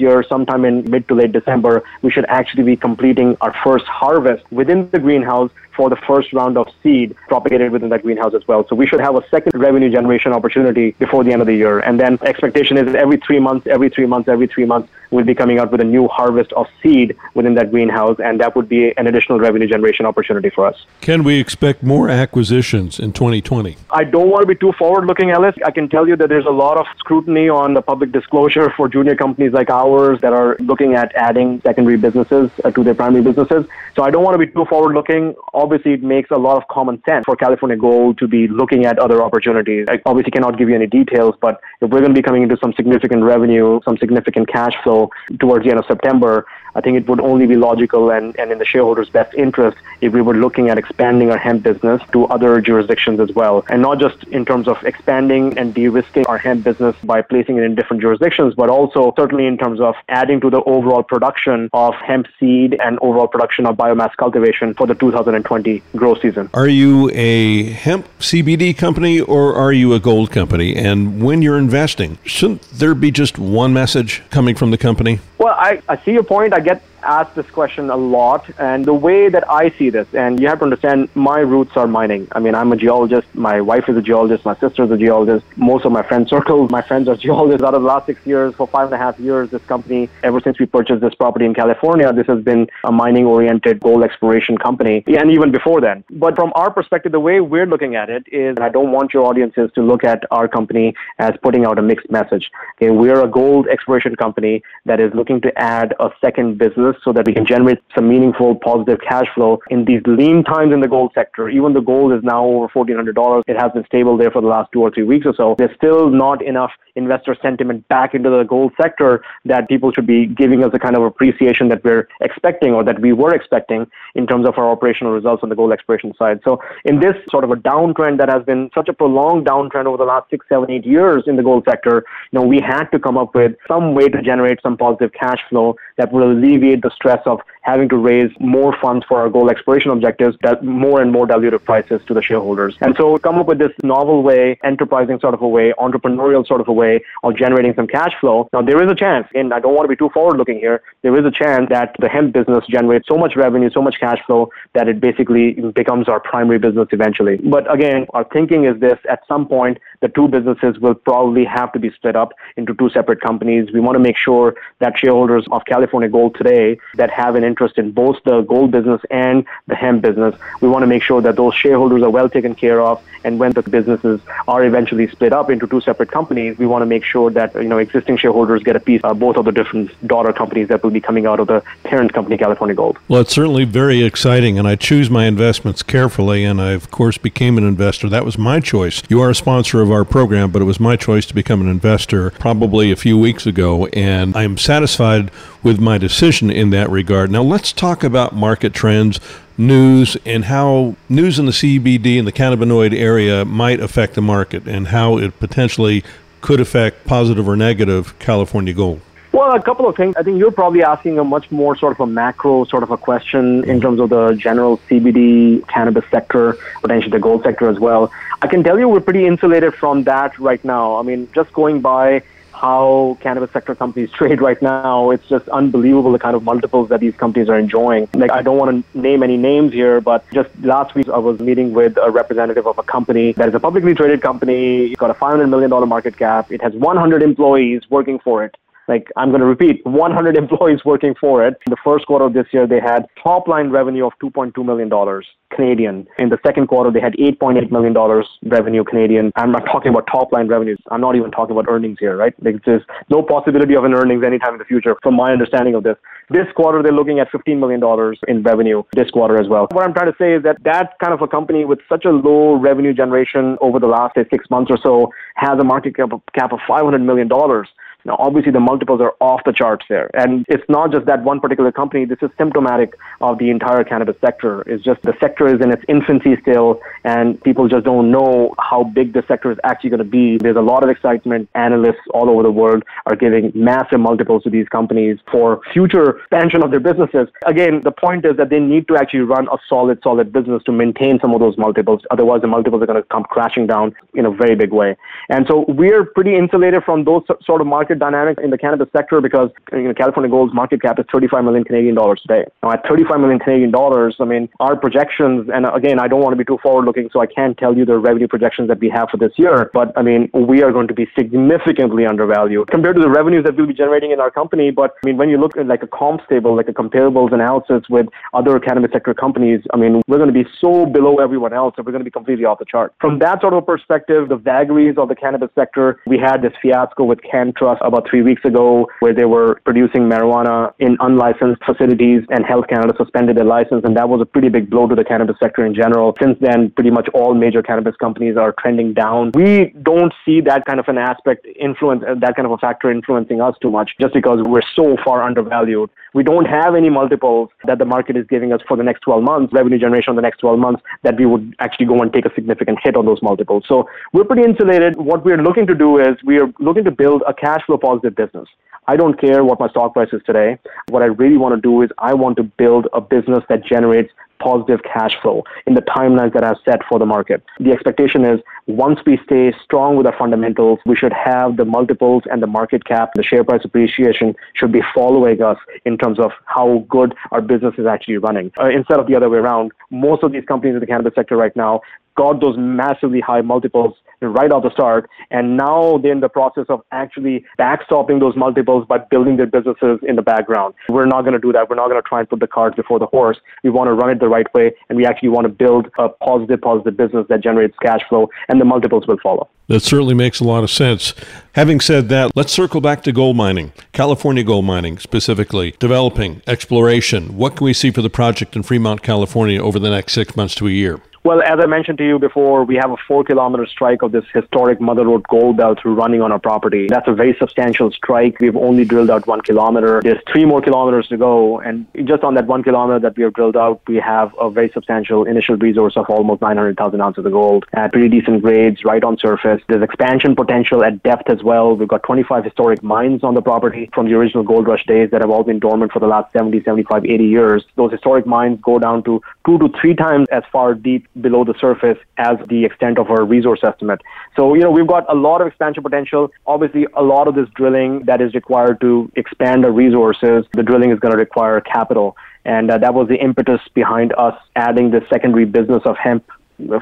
year, 0.00 0.22
sometime 0.22 0.64
in 0.64 0.90
mid 0.90 1.06
to 1.08 1.14
late 1.14 1.32
December, 1.32 1.84
we 2.00 2.10
should 2.10 2.26
actually 2.26 2.64
be 2.64 2.76
completing 2.76 3.36
our 3.42 3.54
first 3.62 3.84
harvest 3.84 4.44
within 4.50 4.88
the 4.90 4.98
greenhouse 4.98 5.50
for 5.76 5.90
the 5.90 5.96
first 5.96 6.32
round 6.32 6.56
of 6.58 6.68
seed 6.82 7.16
propagated 7.28 7.72
within 7.72 7.88
that 7.90 8.02
greenhouse 8.02 8.34
as 8.34 8.46
well. 8.46 8.66
So 8.68 8.76
we 8.76 8.86
should 8.86 9.00
have 9.00 9.16
a 9.16 9.26
second 9.28 9.58
revenue 9.60 9.90
generation 9.90 10.32
opportunity 10.32 10.92
before 10.98 11.24
the 11.24 11.32
end 11.32 11.42
of 11.42 11.46
the 11.46 11.54
year. 11.54 11.80
And 11.80 11.98
then 11.98 12.18
expectation 12.22 12.76
is 12.76 12.94
every 12.94 13.16
three 13.18 13.40
months, 13.40 13.66
every 13.66 13.88
three 13.88 14.06
months, 14.06 14.28
every 14.28 14.46
three 14.46 14.64
months, 14.64 14.88
we'll 15.10 15.24
be 15.24 15.34
coming 15.34 15.58
out 15.58 15.70
with 15.70 15.80
a 15.80 15.84
new 15.84 16.08
harvest 16.08 16.52
of 16.54 16.66
seed 16.82 17.16
within 17.34 17.54
that 17.54 17.70
greenhouse, 17.70 18.18
and 18.18 18.40
that 18.40 18.56
would 18.56 18.68
be 18.68 18.96
an 18.96 19.06
additional 19.06 19.38
revenue 19.38 19.68
generation 19.68 20.06
opportunity 20.06 20.50
for 20.50 20.66
us. 20.66 20.86
Can 21.00 21.22
we 21.22 21.38
expect 21.38 21.82
more 21.82 22.08
acquisitions 22.08 22.98
in 22.98 23.12
2020? 23.12 23.76
I 23.90 24.04
don't 24.04 24.30
want 24.30 24.42
to 24.42 24.46
be 24.46 24.54
too 24.54 24.72
forward 24.72 25.06
looking, 25.06 25.30
Ellis. 25.30 25.54
I 25.64 25.70
can 25.70 25.88
tell 25.88 26.08
you 26.08 26.16
that 26.16 26.28
there's 26.28 26.46
a 26.46 26.50
lot 26.50 26.78
of 26.78 26.86
scrutiny 26.98 27.48
on 27.48 27.74
the 27.74 27.82
public 27.82 28.12
disclosure 28.12 28.70
for 28.76 28.88
junior 28.88 29.14
companies 29.14 29.52
like 29.52 29.70
ours 29.70 30.20
that 30.22 30.32
are 30.32 30.56
looking 30.60 30.94
at 30.94 31.14
adding 31.14 31.60
secondary 31.60 31.96
businesses 31.96 32.50
uh, 32.64 32.70
to 32.70 32.82
their 32.82 32.94
primary 32.94 33.22
businesses. 33.22 33.66
So 33.94 34.02
I 34.02 34.10
don't 34.10 34.24
want 34.24 34.34
to 34.34 34.46
be 34.46 34.50
too 34.50 34.64
forward 34.64 34.94
looking 34.94 35.34
obviously 35.62 35.92
it 35.92 36.02
makes 36.02 36.30
a 36.30 36.36
lot 36.36 36.56
of 36.56 36.66
common 36.68 37.00
sense 37.08 37.24
for 37.24 37.36
California 37.36 37.76
Gold 37.76 38.18
to 38.18 38.26
be 38.26 38.48
looking 38.48 38.84
at 38.84 38.98
other 38.98 39.22
opportunities. 39.22 39.86
I 39.88 40.00
obviously 40.06 40.32
cannot 40.32 40.58
give 40.58 40.68
you 40.68 40.74
any 40.74 40.88
details, 40.88 41.34
but 41.40 41.60
if 41.80 41.90
we're 41.90 42.00
going 42.00 42.14
to 42.14 42.20
be 42.20 42.22
coming 42.22 42.42
into 42.42 42.56
some 42.62 42.72
significant 42.74 43.22
revenue, 43.22 43.80
some 43.84 43.96
significant 43.98 44.48
cash 44.48 44.74
flow 44.82 45.10
towards 45.38 45.64
the 45.64 45.70
end 45.70 45.78
of 45.78 45.86
September, 45.86 46.46
I 46.74 46.80
think 46.80 46.96
it 46.96 47.08
would 47.08 47.20
only 47.20 47.46
be 47.46 47.56
logical 47.56 48.10
and, 48.10 48.38
and 48.38 48.50
in 48.50 48.58
the 48.58 48.64
shareholders' 48.64 49.10
best 49.10 49.34
interest 49.34 49.76
if 50.00 50.12
we 50.12 50.22
were 50.22 50.34
looking 50.34 50.68
at 50.70 50.78
expanding 50.78 51.30
our 51.30 51.38
hemp 51.38 51.62
business 51.62 52.02
to 52.12 52.24
other 52.26 52.60
jurisdictions 52.60 53.20
as 53.20 53.32
well. 53.32 53.64
And 53.68 53.82
not 53.82 53.98
just 53.98 54.24
in 54.24 54.44
terms 54.44 54.68
of 54.68 54.82
expanding 54.84 55.58
and 55.58 55.74
de 55.74 55.88
risking 55.88 56.26
our 56.26 56.38
hemp 56.38 56.64
business 56.64 56.96
by 57.04 57.22
placing 57.22 57.58
it 57.58 57.62
in 57.62 57.74
different 57.74 58.02
jurisdictions, 58.02 58.54
but 58.54 58.68
also 58.68 59.12
certainly 59.16 59.46
in 59.46 59.58
terms 59.58 59.80
of 59.80 59.94
adding 60.08 60.40
to 60.40 60.50
the 60.50 60.62
overall 60.64 61.02
production 61.02 61.68
of 61.72 61.94
hemp 61.94 62.26
seed 62.40 62.76
and 62.80 62.98
overall 63.00 63.28
production 63.28 63.66
of 63.66 63.76
biomass 63.76 64.14
cultivation 64.16 64.74
for 64.74 64.86
the 64.86 64.94
2020 64.94 65.82
grow 65.96 66.14
season. 66.14 66.48
Are 66.54 66.68
you 66.68 67.10
a 67.12 67.64
hemp 67.64 68.06
CBD 68.18 68.76
company 68.76 69.20
or 69.20 69.54
are 69.54 69.72
you 69.72 69.92
a 69.92 70.00
gold 70.00 70.30
company? 70.30 70.74
And 70.74 71.22
when 71.22 71.42
you're 71.42 71.58
investing, 71.58 72.18
shouldn't 72.24 72.62
there 72.70 72.94
be 72.94 73.10
just 73.10 73.38
one 73.38 73.72
message 73.72 74.22
coming 74.30 74.54
from 74.54 74.70
the 74.70 74.78
company? 74.78 75.20
Well, 75.38 75.54
I, 75.58 75.82
I 75.88 75.96
see 76.04 76.12
your 76.12 76.22
point. 76.22 76.54
I 76.54 76.60
get 76.62 76.91
asked 77.02 77.34
this 77.34 77.48
question 77.50 77.90
a 77.90 77.96
lot, 77.96 78.44
and 78.58 78.84
the 78.84 78.94
way 78.94 79.28
that 79.28 79.44
I 79.50 79.72
see 79.78 79.90
this, 79.90 80.06
and 80.12 80.40
you 80.40 80.48
have 80.48 80.58
to 80.58 80.64
understand, 80.64 81.08
my 81.14 81.40
roots 81.40 81.72
are 81.76 81.86
mining. 81.86 82.28
I 82.32 82.40
mean, 82.40 82.54
I'm 82.54 82.72
a 82.72 82.76
geologist. 82.76 83.28
My 83.34 83.60
wife 83.60 83.88
is 83.88 83.96
a 83.96 84.02
geologist. 84.02 84.44
My 84.44 84.56
sister 84.56 84.84
is 84.84 84.90
a 84.90 84.96
geologist. 84.96 85.44
Most 85.56 85.84
of 85.84 85.92
my 85.92 86.02
friend 86.02 86.28
circles, 86.28 86.70
my 86.70 86.82
friends 86.82 87.08
are 87.08 87.16
geologists. 87.26 87.62
Out 87.62 87.74
of 87.74 87.82
the 87.82 87.88
last 87.88 88.06
six 88.06 88.20
years, 88.24 88.54
for 88.56 88.68
five 88.68 88.86
and 88.86 88.94
a 88.94 88.98
half 88.98 89.18
years, 89.18 89.50
this 89.50 89.64
company, 89.64 90.10
ever 90.22 90.40
since 90.40 90.58
we 90.58 90.66
purchased 90.66 91.00
this 91.00 91.14
property 91.14 91.44
in 91.44 91.54
California, 91.54 92.12
this 92.12 92.26
has 92.26 92.42
been 92.42 92.66
a 92.84 92.92
mining-oriented 92.92 93.80
gold 93.80 94.02
exploration 94.02 94.56
company, 94.56 95.04
and 95.06 95.30
even 95.30 95.50
before 95.50 95.80
then. 95.80 96.04
But 96.10 96.36
from 96.36 96.52
our 96.54 96.70
perspective, 96.70 97.12
the 97.12 97.20
way 97.20 97.40
we're 97.40 97.66
looking 97.66 97.96
at 97.96 98.10
it 98.10 98.24
is, 98.32 98.56
I 98.60 98.68
don't 98.68 98.92
want 98.92 99.12
your 99.14 99.24
audiences 99.26 99.70
to 99.74 99.82
look 99.82 100.04
at 100.04 100.24
our 100.30 100.48
company 100.48 100.94
as 101.18 101.32
putting 101.42 101.64
out 101.64 101.78
a 101.78 101.82
mixed 101.82 102.10
message. 102.10 102.50
Okay, 102.76 102.90
we're 102.90 103.22
a 103.22 103.28
gold 103.28 103.68
exploration 103.68 104.16
company 104.16 104.62
that 104.84 105.00
is 105.00 105.12
looking 105.14 105.40
to 105.42 105.58
add 105.58 105.94
a 106.00 106.10
second 106.20 106.58
business 106.58 106.91
so 107.04 107.12
that 107.12 107.26
we 107.26 107.34
can 107.34 107.46
generate 107.46 107.78
some 107.94 108.08
meaningful 108.08 108.54
positive 108.56 108.98
cash 109.06 109.26
flow 109.34 109.58
in 109.70 109.84
these 109.84 110.00
lean 110.06 110.44
times 110.44 110.72
in 110.72 110.80
the 110.80 110.88
gold 110.88 111.12
sector. 111.14 111.48
Even 111.48 111.72
the 111.72 111.80
gold 111.80 112.12
is 112.12 112.22
now 112.22 112.44
over 112.44 112.68
$1,400. 112.68 113.42
It 113.46 113.58
has 113.58 113.72
been 113.72 113.84
stable 113.86 114.16
there 114.16 114.30
for 114.30 114.40
the 114.40 114.48
last 114.48 114.70
two 114.72 114.80
or 114.80 114.90
three 114.90 115.04
weeks 115.04 115.26
or 115.26 115.34
so. 115.34 115.54
There's 115.58 115.74
still 115.76 116.10
not 116.10 116.42
enough 116.42 116.70
investor 116.94 117.36
sentiment 117.40 117.86
back 117.88 118.14
into 118.14 118.30
the 118.30 118.44
gold 118.44 118.72
sector 118.80 119.24
that 119.44 119.68
people 119.68 119.92
should 119.92 120.06
be 120.06 120.26
giving 120.26 120.62
us 120.62 120.72
the 120.72 120.78
kind 120.78 120.96
of 120.96 121.02
appreciation 121.02 121.68
that 121.68 121.82
we're 121.84 122.06
expecting 122.20 122.74
or 122.74 122.84
that 122.84 123.00
we 123.00 123.12
were 123.12 123.34
expecting 123.34 123.86
in 124.14 124.26
terms 124.26 124.46
of 124.46 124.58
our 124.58 124.70
operational 124.70 125.12
results 125.12 125.42
on 125.42 125.48
the 125.48 125.56
gold 125.56 125.72
exploration 125.72 126.12
side. 126.18 126.40
So 126.44 126.60
in 126.84 127.00
this 127.00 127.14
sort 127.30 127.44
of 127.44 127.50
a 127.50 127.56
downtrend 127.56 128.18
that 128.18 128.28
has 128.28 128.42
been 128.44 128.70
such 128.74 128.88
a 128.88 128.92
prolonged 128.92 129.46
downtrend 129.46 129.86
over 129.86 129.96
the 129.96 130.04
last 130.04 130.28
six, 130.30 130.44
seven, 130.48 130.70
eight 130.70 130.86
years 130.86 131.24
in 131.26 131.36
the 131.36 131.42
gold 131.42 131.64
sector, 131.68 132.04
you 132.30 132.38
know, 132.38 132.46
we 132.46 132.60
had 132.60 132.84
to 132.90 132.98
come 132.98 133.16
up 133.16 133.34
with 133.34 133.52
some 133.66 133.94
way 133.94 134.08
to 134.08 134.20
generate 134.22 134.60
some 134.62 134.76
positive 134.76 135.12
cash 135.12 135.40
flow 135.48 135.76
that 135.96 136.12
will 136.12 136.30
alleviate 136.30 136.81
the 136.82 136.90
stress 136.94 137.20
of 137.26 137.40
having 137.62 137.88
to 137.88 137.96
raise 137.96 138.30
more 138.40 138.76
funds 138.80 139.04
for 139.08 139.20
our 139.20 139.30
gold 139.30 139.50
exploration 139.50 139.90
objectives, 139.90 140.36
that 140.42 140.64
more 140.64 141.00
and 141.00 141.12
more 141.12 141.26
dilutive 141.26 141.64
prices 141.64 142.00
to 142.06 142.14
the 142.14 142.22
shareholders. 142.22 142.76
And 142.80 142.94
so 142.96 143.16
come 143.18 143.38
up 143.38 143.46
with 143.46 143.58
this 143.58 143.72
novel 143.82 144.22
way, 144.22 144.58
enterprising 144.62 145.18
sort 145.20 145.34
of 145.34 145.42
a 145.42 145.48
way, 145.48 145.72
entrepreneurial 145.78 146.46
sort 146.46 146.60
of 146.60 146.68
a 146.68 146.72
way 146.72 147.00
of 147.22 147.36
generating 147.36 147.74
some 147.74 147.86
cash 147.86 148.12
flow. 148.20 148.48
Now 148.52 148.62
there 148.62 148.82
is 148.82 148.90
a 148.90 148.94
chance, 148.94 149.26
and 149.34 149.54
I 149.54 149.60
don't 149.60 149.74
want 149.74 149.84
to 149.84 149.88
be 149.88 149.96
too 149.96 150.10
forward 150.10 150.36
looking 150.36 150.58
here, 150.58 150.82
there 151.02 151.16
is 151.18 151.24
a 151.24 151.30
chance 151.30 151.68
that 151.70 151.94
the 152.00 152.08
hemp 152.08 152.32
business 152.32 152.64
generates 152.68 153.06
so 153.08 153.16
much 153.16 153.36
revenue, 153.36 153.70
so 153.70 153.80
much 153.80 153.96
cash 154.00 154.18
flow 154.26 154.50
that 154.74 154.88
it 154.88 155.00
basically 155.00 155.52
becomes 155.74 156.08
our 156.08 156.20
primary 156.20 156.58
business 156.58 156.88
eventually. 156.90 157.36
But 157.36 157.72
again, 157.72 158.06
our 158.10 158.24
thinking 158.24 158.64
is 158.64 158.80
this 158.80 158.98
at 159.08 159.20
some 159.28 159.46
point 159.46 159.78
the 160.00 160.08
two 160.08 160.28
businesses 160.28 160.78
will 160.80 160.94
probably 160.94 161.44
have 161.44 161.72
to 161.72 161.78
be 161.78 161.90
split 161.90 162.16
up 162.16 162.32
into 162.56 162.74
two 162.74 162.90
separate 162.90 163.20
companies. 163.20 163.68
We 163.72 163.80
want 163.80 163.94
to 163.94 164.00
make 164.00 164.16
sure 164.16 164.54
that 164.80 164.98
shareholders 164.98 165.46
of 165.52 165.64
California 165.64 166.08
Gold 166.08 166.34
today 166.34 166.78
that 166.96 167.10
have 167.10 167.36
an 167.36 167.44
interest 167.52 167.74
in 167.82 167.86
both 168.02 168.16
the 168.24 168.36
gold 168.52 168.70
business 168.76 169.00
and 169.10 169.36
the 169.70 169.76
hemp 169.82 169.98
business. 170.08 170.34
We 170.60 170.68
want 170.74 170.82
to 170.86 170.90
make 170.94 171.04
sure 171.10 171.20
that 171.26 171.36
those 171.42 171.54
shareholders 171.62 172.02
are 172.06 172.12
well 172.18 172.28
taken 172.38 172.54
care 172.64 172.80
of. 172.90 172.94
And 173.24 173.38
when 173.40 173.52
the 173.52 173.62
businesses 173.76 174.20
are 174.48 174.62
eventually 174.70 175.06
split 175.14 175.32
up 175.40 175.48
into 175.54 175.66
two 175.72 175.80
separate 175.88 176.10
companies, 176.18 176.58
we 176.62 176.66
want 176.72 176.82
to 176.82 176.90
make 176.94 177.04
sure 177.14 177.28
that 177.38 177.54
you 177.54 177.70
know 177.72 177.78
existing 177.86 178.16
shareholders 178.22 178.62
get 178.68 178.76
a 178.82 178.84
piece 178.90 179.02
of 179.04 179.18
both 179.24 179.36
of 179.36 179.44
the 179.44 179.54
different 179.60 179.86
daughter 180.14 180.32
companies 180.32 180.66
that 180.68 180.82
will 180.82 180.90
be 180.90 181.04
coming 181.08 181.26
out 181.30 181.38
of 181.42 181.46
the 181.52 181.62
parent 181.84 182.12
company, 182.12 182.36
California 182.36 182.74
Gold. 182.74 182.98
Well, 183.08 183.20
it's 183.20 183.34
certainly 183.40 183.64
very 183.64 184.02
exciting, 184.02 184.58
and 184.58 184.66
I 184.66 184.76
choose 184.88 185.08
my 185.10 185.24
investments 185.26 185.82
carefully. 185.82 186.44
And 186.44 186.60
I, 186.60 186.72
of 186.72 186.90
course, 186.90 187.16
became 187.30 187.58
an 187.58 187.64
investor. 187.64 188.08
That 188.08 188.24
was 188.24 188.36
my 188.38 188.58
choice. 188.60 189.02
You 189.08 189.20
are 189.20 189.30
a 189.30 189.34
sponsor 189.34 189.80
of 189.80 189.90
our 189.90 190.04
program, 190.04 190.50
but 190.50 190.62
it 190.62 190.66
was 190.72 190.80
my 190.80 190.96
choice 190.96 191.26
to 191.26 191.34
become 191.34 191.60
an 191.60 191.68
investor 191.68 192.30
probably 192.30 192.90
a 192.90 192.96
few 192.96 193.18
weeks 193.18 193.46
ago, 193.46 193.86
and 193.86 194.36
I 194.36 194.42
am 194.42 194.56
satisfied 194.58 195.30
with 195.62 195.78
my 195.80 195.98
decision 195.98 196.50
in 196.50 196.70
that 196.70 196.90
regard. 196.90 197.30
Now, 197.30 197.41
let's 197.42 197.72
talk 197.72 198.04
about 198.04 198.34
market 198.34 198.72
trends, 198.72 199.20
news, 199.58 200.16
and 200.24 200.46
how 200.46 200.96
news 201.08 201.38
in 201.38 201.46
the 201.46 201.52
CBD 201.52 202.18
and 202.18 202.26
the 202.26 202.32
cannabinoid 202.32 202.94
area 202.94 203.44
might 203.44 203.80
affect 203.80 204.14
the 204.14 204.22
market 204.22 204.66
and 204.66 204.88
how 204.88 205.18
it 205.18 205.38
potentially 205.38 206.04
could 206.40 206.60
affect 206.60 207.04
positive 207.06 207.48
or 207.48 207.56
negative 207.56 208.18
California 208.18 208.72
gold. 208.72 209.00
Well, 209.32 209.54
a 209.54 209.62
couple 209.62 209.88
of 209.88 209.96
things. 209.96 210.14
I 210.16 210.22
think 210.22 210.38
you're 210.38 210.50
probably 210.52 210.82
asking 210.82 211.18
a 211.18 211.24
much 211.24 211.50
more 211.50 211.74
sort 211.74 211.92
of 211.92 212.00
a 212.00 212.06
macro 212.06 212.64
sort 212.64 212.82
of 212.82 212.90
a 212.90 212.98
question 212.98 213.64
in 213.64 213.80
terms 213.80 213.98
of 213.98 214.10
the 214.10 214.34
general 214.34 214.76
CBD 214.90 215.66
cannabis 215.68 216.04
sector, 216.10 216.58
potentially 216.82 217.10
the 217.10 217.18
gold 217.18 217.42
sector 217.42 217.70
as 217.70 217.78
well. 217.80 218.12
I 218.42 218.46
can 218.46 218.62
tell 218.62 218.78
you 218.78 218.88
we're 218.88 219.00
pretty 219.00 219.26
insulated 219.26 219.74
from 219.74 220.04
that 220.04 220.38
right 220.38 220.62
now. 220.64 220.96
I 220.96 221.02
mean, 221.02 221.28
just 221.34 221.50
going 221.54 221.80
by 221.80 222.22
how 222.62 223.18
cannabis 223.20 223.50
sector 223.50 223.74
companies 223.74 224.10
trade 224.18 224.40
right 224.40 224.62
now, 224.62 225.10
it's 225.10 225.28
just 225.28 225.48
unbelievable 225.48 226.12
the 226.12 226.18
kind 226.18 226.36
of 226.36 226.44
multiples 226.44 226.88
that 226.90 227.00
these 227.00 227.14
companies 227.16 227.48
are 227.48 227.58
enjoying. 227.58 228.08
Like, 228.14 228.30
I 228.30 228.40
don't 228.40 228.56
want 228.56 228.70
to 228.72 228.98
name 228.98 229.22
any 229.22 229.36
names 229.36 229.72
here, 229.72 230.00
but 230.00 230.24
just 230.32 230.50
last 230.62 230.94
week 230.94 231.08
I 231.08 231.18
was 231.18 231.40
meeting 231.40 231.74
with 231.74 231.98
a 231.98 232.10
representative 232.10 232.66
of 232.66 232.78
a 232.78 232.84
company 232.84 233.32
that 233.32 233.48
is 233.48 233.54
a 233.54 233.60
publicly 233.60 233.94
traded 233.94 234.22
company. 234.22 234.92
It's 234.92 235.00
got 235.00 235.10
a 235.10 235.14
$500 235.14 235.48
million 235.48 235.70
market 235.88 236.16
cap. 236.16 236.52
It 236.52 236.62
has 236.62 236.72
100 236.74 237.22
employees 237.22 237.82
working 237.90 238.20
for 238.20 238.44
it. 238.44 238.56
Like 238.92 239.08
I'm 239.16 239.30
going 239.30 239.40
to 239.40 239.46
repeat, 239.46 239.80
100 239.84 240.36
employees 240.44 240.80
working 240.84 241.14
for 241.18 241.46
it. 241.46 241.54
In 241.66 241.70
the 241.70 241.82
first 241.82 242.04
quarter 242.06 242.26
of 242.26 242.34
this 242.34 242.46
year, 242.52 242.66
they 242.66 242.80
had 242.80 243.06
top 243.22 243.48
line 243.48 243.70
revenue 243.70 244.06
of 244.06 244.12
2.2 244.22 244.52
million 244.64 244.88
dollars 244.90 245.26
Canadian. 245.54 246.06
In 246.18 246.28
the 246.28 246.38
second 246.46 246.66
quarter, 246.66 246.90
they 246.90 247.00
had 247.00 247.14
8.8 247.14 247.70
million 247.70 247.94
dollars 247.94 248.26
revenue 248.44 248.84
Canadian. 248.84 249.32
I'm 249.36 249.52
not 249.52 249.64
talking 249.66 249.90
about 249.90 250.06
top 250.12 250.32
line 250.32 250.48
revenues. 250.48 250.78
I'm 250.90 251.00
not 251.00 251.16
even 251.16 251.30
talking 251.30 251.52
about 251.56 251.66
earnings 251.68 251.98
here, 252.00 252.16
right? 252.16 252.34
Like, 252.44 252.64
there's 252.64 252.82
no 253.10 253.22
possibility 253.22 253.74
of 253.74 253.84
an 253.84 253.94
earnings 253.94 254.22
anytime 254.24 254.54
in 254.54 254.58
the 254.58 254.64
future, 254.64 254.96
from 255.02 255.16
my 255.16 255.32
understanding 255.32 255.74
of 255.74 255.82
this. 255.84 255.96
This 256.28 256.46
quarter, 256.54 256.82
they're 256.82 256.92
looking 257.00 257.18
at 257.18 257.30
15 257.30 257.58
million 257.58 257.80
dollars 257.80 258.18
in 258.28 258.42
revenue 258.42 258.82
this 258.94 259.10
quarter 259.10 259.36
as 259.40 259.48
well. 259.48 259.68
What 259.72 259.84
I'm 259.86 259.94
trying 259.94 260.12
to 260.12 260.18
say 260.18 260.34
is 260.34 260.42
that 260.42 260.62
that 260.64 260.98
kind 261.02 261.14
of 261.14 261.22
a 261.22 261.28
company 261.28 261.64
with 261.64 261.80
such 261.88 262.04
a 262.04 262.10
low 262.10 262.56
revenue 262.56 262.92
generation 262.92 263.56
over 263.60 263.78
the 263.78 263.86
last 263.86 264.14
say, 264.16 264.24
six 264.30 264.50
months 264.50 264.70
or 264.70 264.78
so 264.82 265.10
has 265.36 265.58
a 265.58 265.64
market 265.64 265.96
cap 265.96 266.12
of, 266.12 266.20
cap 266.34 266.52
of 266.52 266.60
500 266.68 267.00
million 267.00 267.28
dollars. 267.28 267.68
Now, 268.04 268.16
obviously, 268.18 268.52
the 268.52 268.60
multiples 268.60 269.00
are 269.00 269.14
off 269.20 269.42
the 269.44 269.52
charts 269.52 269.86
there. 269.88 270.10
And 270.14 270.44
it's 270.48 270.64
not 270.68 270.92
just 270.92 271.06
that 271.06 271.22
one 271.22 271.40
particular 271.40 271.72
company. 271.72 272.04
This 272.04 272.18
is 272.22 272.30
symptomatic 272.36 272.94
of 273.20 273.38
the 273.38 273.50
entire 273.50 273.84
cannabis 273.84 274.16
sector. 274.20 274.62
It's 274.62 274.82
just 274.82 275.02
the 275.02 275.14
sector 275.20 275.46
is 275.46 275.60
in 275.60 275.70
its 275.70 275.82
infancy 275.88 276.36
still, 276.40 276.80
and 277.04 277.40
people 277.42 277.68
just 277.68 277.84
don't 277.84 278.10
know 278.10 278.54
how 278.58 278.84
big 278.84 279.12
the 279.12 279.24
sector 279.28 279.50
is 279.50 279.58
actually 279.64 279.90
going 279.90 279.98
to 279.98 280.04
be. 280.04 280.38
There's 280.38 280.56
a 280.56 280.60
lot 280.60 280.82
of 280.82 280.90
excitement. 280.90 281.48
Analysts 281.54 282.02
all 282.12 282.28
over 282.28 282.42
the 282.42 282.50
world 282.50 282.82
are 283.06 283.16
giving 283.16 283.52
massive 283.54 284.00
multiples 284.00 284.42
to 284.44 284.50
these 284.50 284.68
companies 284.68 285.18
for 285.30 285.60
future 285.72 286.18
expansion 286.18 286.62
of 286.62 286.70
their 286.70 286.80
businesses. 286.80 287.28
Again, 287.46 287.80
the 287.82 287.92
point 287.92 288.24
is 288.24 288.36
that 288.36 288.50
they 288.50 288.60
need 288.60 288.88
to 288.88 288.96
actually 288.96 289.20
run 289.20 289.48
a 289.48 289.58
solid, 289.68 290.00
solid 290.02 290.32
business 290.32 290.62
to 290.64 290.72
maintain 290.72 291.18
some 291.20 291.32
of 291.34 291.40
those 291.40 291.56
multiples. 291.56 292.00
Otherwise, 292.10 292.40
the 292.42 292.48
multiples 292.48 292.82
are 292.82 292.86
going 292.86 293.00
to 293.00 293.08
come 293.08 293.24
crashing 293.24 293.66
down 293.66 293.94
in 294.14 294.26
a 294.26 294.30
very 294.30 294.54
big 294.54 294.72
way. 294.72 294.96
And 295.28 295.46
so 295.48 295.64
we're 295.68 296.04
pretty 296.04 296.34
insulated 296.36 296.82
from 296.84 297.04
those 297.04 297.22
sort 297.44 297.60
of 297.60 297.66
market 297.92 298.04
dynamics 298.04 298.40
in 298.42 298.50
the 298.50 298.58
cannabis 298.58 298.88
sector 298.92 299.20
because 299.20 299.50
you 299.72 299.82
know, 299.82 299.94
California 299.94 300.30
Gold's 300.30 300.54
market 300.54 300.80
cap 300.80 300.98
is 300.98 301.06
35 301.12 301.44
million 301.44 301.64
Canadian 301.64 301.94
dollars 301.94 302.20
today. 302.26 302.44
Now, 302.62 302.72
at 302.72 302.86
35 302.88 303.20
million 303.20 303.38
Canadian 303.38 303.70
dollars, 303.70 304.16
I 304.20 304.24
mean, 304.24 304.48
our 304.60 304.76
projections, 304.76 305.48
and 305.52 305.66
again, 305.66 305.98
I 305.98 306.08
don't 306.08 306.22
want 306.22 306.32
to 306.32 306.36
be 306.36 306.44
too 306.44 306.58
forward 306.62 306.84
looking, 306.84 307.08
so 307.12 307.20
I 307.20 307.26
can't 307.26 307.56
tell 307.58 307.76
you 307.76 307.84
the 307.84 307.98
revenue 307.98 308.28
projections 308.28 308.68
that 308.68 308.80
we 308.80 308.88
have 308.90 309.08
for 309.10 309.16
this 309.18 309.32
year, 309.36 309.70
but 309.74 309.92
I 309.96 310.02
mean, 310.02 310.30
we 310.32 310.62
are 310.62 310.72
going 310.72 310.88
to 310.88 310.94
be 310.94 311.06
significantly 311.18 312.06
undervalued 312.06 312.70
compared 312.70 312.96
to 312.96 313.02
the 313.02 313.10
revenues 313.10 313.44
that 313.44 313.56
we'll 313.56 313.66
be 313.66 313.74
generating 313.74 314.12
in 314.12 314.20
our 314.20 314.30
company. 314.30 314.70
But 314.70 314.94
I 315.04 315.08
mean, 315.08 315.16
when 315.16 315.28
you 315.28 315.38
look 315.38 315.56
at 315.56 315.66
like 315.66 315.82
a 315.82 315.86
comp 315.86 316.26
table, 316.28 316.56
like 316.56 316.68
a 316.68 316.72
comparables 316.72 317.32
analysis 317.32 317.82
with 317.90 318.06
other 318.32 318.58
cannabis 318.58 318.92
sector 318.92 319.14
companies, 319.14 319.60
I 319.74 319.76
mean, 319.76 320.00
we're 320.08 320.18
going 320.18 320.32
to 320.32 320.38
be 320.44 320.48
so 320.60 320.86
below 320.86 321.16
everyone 321.16 321.52
else 321.52 321.74
that 321.76 321.84
we're 321.84 321.92
going 321.92 322.04
to 322.04 322.10
be 322.10 322.10
completely 322.10 322.44
off 322.44 322.58
the 322.58 322.64
chart. 322.64 322.94
From 323.00 323.18
that 323.18 323.40
sort 323.40 323.54
of 323.54 323.66
perspective, 323.66 324.28
the 324.28 324.36
vagaries 324.36 324.96
of 324.96 325.08
the 325.08 325.14
cannabis 325.14 325.50
sector, 325.54 326.00
we 326.06 326.18
had 326.18 326.38
this 326.42 326.52
fiasco 326.62 327.04
with 327.04 327.20
CannTrust 327.20 327.81
about 327.84 328.08
three 328.08 328.22
weeks 328.22 328.44
ago 328.44 328.88
where 329.00 329.14
they 329.14 329.24
were 329.24 329.60
producing 329.64 330.02
marijuana 330.02 330.72
in 330.78 330.96
unlicensed 331.00 331.62
facilities 331.64 332.22
and 332.30 332.44
Health 332.44 332.66
Canada 332.68 332.94
suspended 332.96 333.36
their 333.36 333.44
license. 333.44 333.82
And 333.84 333.96
that 333.96 334.08
was 334.08 334.20
a 334.20 334.26
pretty 334.26 334.48
big 334.48 334.70
blow 334.70 334.86
to 334.86 334.94
the 334.94 335.04
cannabis 335.04 335.36
sector 335.42 335.64
in 335.64 335.74
general. 335.74 336.14
Since 336.20 336.38
then, 336.40 336.70
pretty 336.70 336.90
much 336.90 337.08
all 337.14 337.34
major 337.34 337.62
cannabis 337.62 337.96
companies 337.96 338.36
are 338.36 338.54
trending 338.58 338.94
down. 338.94 339.32
We 339.34 339.74
don't 339.82 340.12
see 340.24 340.40
that 340.42 340.64
kind 340.66 340.80
of 340.80 340.88
an 340.88 340.98
aspect 340.98 341.46
influence, 341.58 342.02
that 342.04 342.36
kind 342.36 342.46
of 342.46 342.52
a 342.52 342.58
factor 342.58 342.90
influencing 342.90 343.40
us 343.40 343.54
too 343.60 343.70
much 343.70 343.92
just 344.00 344.14
because 344.14 344.40
we're 344.44 344.62
so 344.74 344.96
far 345.04 345.22
undervalued. 345.22 345.90
We 346.14 346.22
don't 346.22 346.44
have 346.44 346.74
any 346.74 346.90
multiples 346.90 347.48
that 347.64 347.78
the 347.78 347.84
market 347.84 348.16
is 348.16 348.26
giving 348.28 348.52
us 348.52 348.60
for 348.68 348.76
the 348.76 348.82
next 348.82 349.00
12 349.00 349.22
months, 349.22 349.52
revenue 349.52 349.78
generation 349.78 350.10
on 350.10 350.16
the 350.16 350.22
next 350.22 350.38
12 350.38 350.58
months, 350.58 350.82
that 351.02 351.16
we 351.16 351.26
would 351.26 351.54
actually 351.58 351.86
go 351.86 352.00
and 352.00 352.12
take 352.12 352.26
a 352.26 352.34
significant 352.34 352.78
hit 352.82 352.96
on 352.96 353.06
those 353.06 353.22
multiples. 353.22 353.64
So 353.66 353.88
we're 354.12 354.24
pretty 354.24 354.42
insulated. 354.42 354.96
What 354.96 355.24
we're 355.24 355.42
looking 355.42 355.66
to 355.66 355.74
do 355.74 355.98
is 355.98 356.16
we 356.24 356.38
are 356.38 356.52
looking 356.58 356.84
to 356.84 356.90
build 356.90 357.22
a 357.26 357.32
cash 357.32 357.64
flow 357.66 357.78
positive 357.78 358.14
business. 358.14 358.48
I 358.88 358.96
don't 358.96 359.18
care 359.20 359.44
what 359.44 359.60
my 359.60 359.68
stock 359.68 359.94
price 359.94 360.08
is 360.12 360.20
today. 360.26 360.58
What 360.88 361.02
I 361.02 361.06
really 361.06 361.36
want 361.36 361.54
to 361.54 361.60
do 361.60 361.82
is 361.82 361.90
I 361.98 362.14
want 362.14 362.36
to 362.38 362.42
build 362.42 362.88
a 362.92 363.00
business 363.00 363.44
that 363.48 363.64
generates 363.64 364.10
positive 364.42 364.80
cash 364.82 365.14
flow 365.22 365.42
in 365.66 365.74
the 365.74 365.82
timelines 365.82 366.32
that 366.34 366.44
I've 366.44 366.56
set 366.64 366.80
for 366.88 366.98
the 366.98 367.06
market. 367.06 367.42
The 367.60 367.70
expectation 367.70 368.24
is 368.24 368.40
once 368.66 368.98
we 369.06 369.18
stay 369.24 369.52
strong 369.64 369.96
with 369.96 370.06
our 370.06 370.16
fundamentals, 370.18 370.78
we 370.86 370.96
should 370.96 371.12
have 371.12 371.56
the 371.56 371.64
multiples 371.64 372.22
and 372.30 372.42
the 372.42 372.46
market 372.46 372.84
cap, 372.84 373.10
the 373.14 373.22
share 373.22 373.44
price 373.44 373.64
appreciation 373.64 374.34
should 374.54 374.72
be 374.72 374.82
following 374.94 375.42
us 375.42 375.58
in 375.84 375.98
terms 375.98 376.18
of 376.18 376.30
how 376.46 376.84
good 376.88 377.14
our 377.30 377.40
business 377.40 377.74
is 377.78 377.86
actually 377.86 378.18
running. 378.18 378.50
Uh, 378.60 378.68
instead 378.68 378.98
of 378.98 379.06
the 379.06 379.14
other 379.14 379.28
way 379.28 379.38
around, 379.38 379.72
most 379.90 380.22
of 380.22 380.32
these 380.32 380.44
companies 380.44 380.74
in 380.74 380.80
the 380.80 380.86
cannabis 380.86 381.14
sector 381.14 381.36
right 381.36 381.54
now 381.56 381.80
got 382.14 382.40
those 382.40 382.56
massively 382.58 383.20
high 383.20 383.40
multiples 383.40 383.94
right 384.20 384.52
off 384.52 384.62
the 384.62 384.70
start. 384.70 385.08
And 385.30 385.56
now 385.56 385.98
they're 385.98 386.12
in 386.12 386.20
the 386.20 386.28
process 386.28 386.66
of 386.68 386.82
actually 386.92 387.44
backstopping 387.58 388.20
those 388.20 388.36
multiples 388.36 388.86
by 388.86 388.98
building 388.98 389.36
their 389.36 389.46
businesses 389.46 389.98
in 390.06 390.16
the 390.16 390.22
background. 390.22 390.74
We're 390.88 391.06
not 391.06 391.22
going 391.22 391.32
to 391.32 391.40
do 391.40 391.52
that. 391.52 391.68
We're 391.68 391.76
not 391.76 391.88
going 391.88 392.00
to 392.00 392.08
try 392.08 392.20
and 392.20 392.28
put 392.28 392.40
the 392.40 392.46
cart 392.46 392.76
before 392.76 392.98
the 392.98 393.06
horse. 393.06 393.38
We 393.64 393.70
want 393.70 393.88
to 393.88 393.94
run 393.94 394.10
it 394.10 394.20
the 394.20 394.28
right 394.32 394.52
way. 394.54 394.72
And 394.88 394.96
we 394.96 395.06
actually 395.06 395.28
want 395.28 395.46
to 395.46 395.52
build 395.52 395.88
a 395.98 396.08
positive, 396.08 396.60
positive 396.60 396.96
business 396.96 397.26
that 397.28 397.42
generates 397.42 397.76
cash 397.82 398.00
flow 398.08 398.28
and 398.48 398.60
the 398.60 398.64
multiples 398.64 399.06
will 399.06 399.18
follow. 399.22 399.48
That 399.68 399.80
certainly 399.80 400.14
makes 400.14 400.40
a 400.40 400.44
lot 400.44 400.64
of 400.64 400.70
sense. 400.70 401.14
Having 401.52 401.80
said 401.80 402.08
that, 402.08 402.32
let's 402.34 402.52
circle 402.52 402.80
back 402.80 403.02
to 403.04 403.12
gold 403.12 403.36
mining, 403.36 403.72
California 403.92 404.42
gold 404.42 404.64
mining 404.64 404.98
specifically, 404.98 405.76
developing, 405.78 406.42
exploration. 406.46 407.36
What 407.36 407.56
can 407.56 407.64
we 407.64 407.72
see 407.72 407.90
for 407.90 408.02
the 408.02 408.10
project 408.10 408.56
in 408.56 408.62
Fremont, 408.64 409.02
California 409.02 409.62
over 409.62 409.78
the 409.78 409.90
next 409.90 410.14
six 410.14 410.36
months 410.36 410.54
to 410.56 410.66
a 410.66 410.70
year? 410.70 411.00
Well, 411.24 411.40
as 411.40 411.60
I 411.60 411.66
mentioned 411.66 411.98
to 411.98 412.04
you 412.04 412.18
before, 412.18 412.64
we 412.64 412.74
have 412.74 412.90
a 412.90 412.96
four 413.06 413.22
kilometer 413.22 413.64
strike 413.64 414.02
of 414.02 414.10
this 414.10 414.24
historic 414.34 414.80
Mother 414.80 415.04
Lode 415.04 415.22
gold 415.28 415.56
belt 415.56 415.78
running 415.84 416.20
on 416.20 416.32
our 416.32 416.40
property. 416.40 416.88
That's 416.88 417.06
a 417.06 417.12
very 417.12 417.36
substantial 417.38 417.92
strike. 417.92 418.40
We've 418.40 418.56
only 418.56 418.84
drilled 418.84 419.08
out 419.08 419.28
one 419.28 419.40
kilometer. 419.40 420.00
There's 420.02 420.18
three 420.32 420.44
more 420.44 420.60
kilometers 420.60 421.06
to 421.08 421.16
go. 421.16 421.60
And 421.60 421.86
just 422.06 422.24
on 422.24 422.34
that 422.34 422.48
one 422.48 422.64
kilometer 422.64 422.98
that 422.98 423.16
we 423.16 423.22
have 423.22 423.34
drilled 423.34 423.56
out, 423.56 423.82
we 423.86 423.98
have 423.98 424.34
a 424.40 424.50
very 424.50 424.68
substantial 424.70 425.24
initial 425.24 425.56
resource 425.56 425.96
of 425.96 426.06
almost 426.10 426.42
900,000 426.42 427.00
ounces 427.00 427.24
of 427.24 427.30
gold 427.30 427.66
at 427.72 427.92
pretty 427.92 428.08
decent 428.08 428.42
grades 428.42 428.84
right 428.84 429.04
on 429.04 429.16
surface. 429.16 429.62
There's 429.68 429.82
expansion 429.82 430.34
potential 430.34 430.82
at 430.82 431.04
depth 431.04 431.30
as 431.30 431.44
well. 431.44 431.76
We've 431.76 431.86
got 431.86 432.02
25 432.02 432.42
historic 432.42 432.82
mines 432.82 433.22
on 433.22 433.34
the 433.34 433.42
property 433.42 433.88
from 433.94 434.06
the 434.06 434.14
original 434.14 434.42
gold 434.42 434.66
rush 434.66 434.84
days 434.86 435.12
that 435.12 435.20
have 435.20 435.30
all 435.30 435.44
been 435.44 435.60
dormant 435.60 435.92
for 435.92 436.00
the 436.00 436.08
last 436.08 436.32
70, 436.32 436.64
75, 436.64 437.04
80 437.04 437.24
years. 437.24 437.64
Those 437.76 437.92
historic 437.92 438.26
mines 438.26 438.58
go 438.60 438.80
down 438.80 439.04
to 439.04 439.22
two 439.46 439.58
to 439.58 439.68
three 439.80 439.94
times 439.94 440.26
as 440.32 440.42
far 440.50 440.74
deep 440.74 441.06
below 441.20 441.44
the 441.44 441.54
surface 441.60 441.98
as 442.18 442.36
the 442.48 442.64
extent 442.64 442.98
of 442.98 443.10
our 443.10 443.24
resource 443.24 443.60
estimate. 443.62 444.00
So, 444.36 444.54
you 444.54 444.60
know, 444.60 444.70
we've 444.70 444.86
got 444.86 445.04
a 445.12 445.14
lot 445.14 445.40
of 445.40 445.46
expansion 445.46 445.82
potential. 445.82 446.30
Obviously, 446.46 446.86
a 446.94 447.02
lot 447.02 447.28
of 447.28 447.34
this 447.34 447.48
drilling 447.54 448.04
that 448.06 448.20
is 448.20 448.34
required 448.34 448.80
to 448.80 449.10
expand 449.16 449.64
our 449.64 449.72
resources, 449.72 450.46
the 450.54 450.62
drilling 450.62 450.90
is 450.90 450.98
going 450.98 451.12
to 451.12 451.18
require 451.18 451.60
capital. 451.60 452.16
And 452.44 452.70
uh, 452.70 452.78
that 452.78 452.94
was 452.94 453.08
the 453.08 453.16
impetus 453.16 453.60
behind 453.74 454.12
us 454.18 454.36
adding 454.56 454.90
the 454.90 455.00
secondary 455.10 455.44
business 455.44 455.82
of 455.84 455.96
hemp 455.96 456.24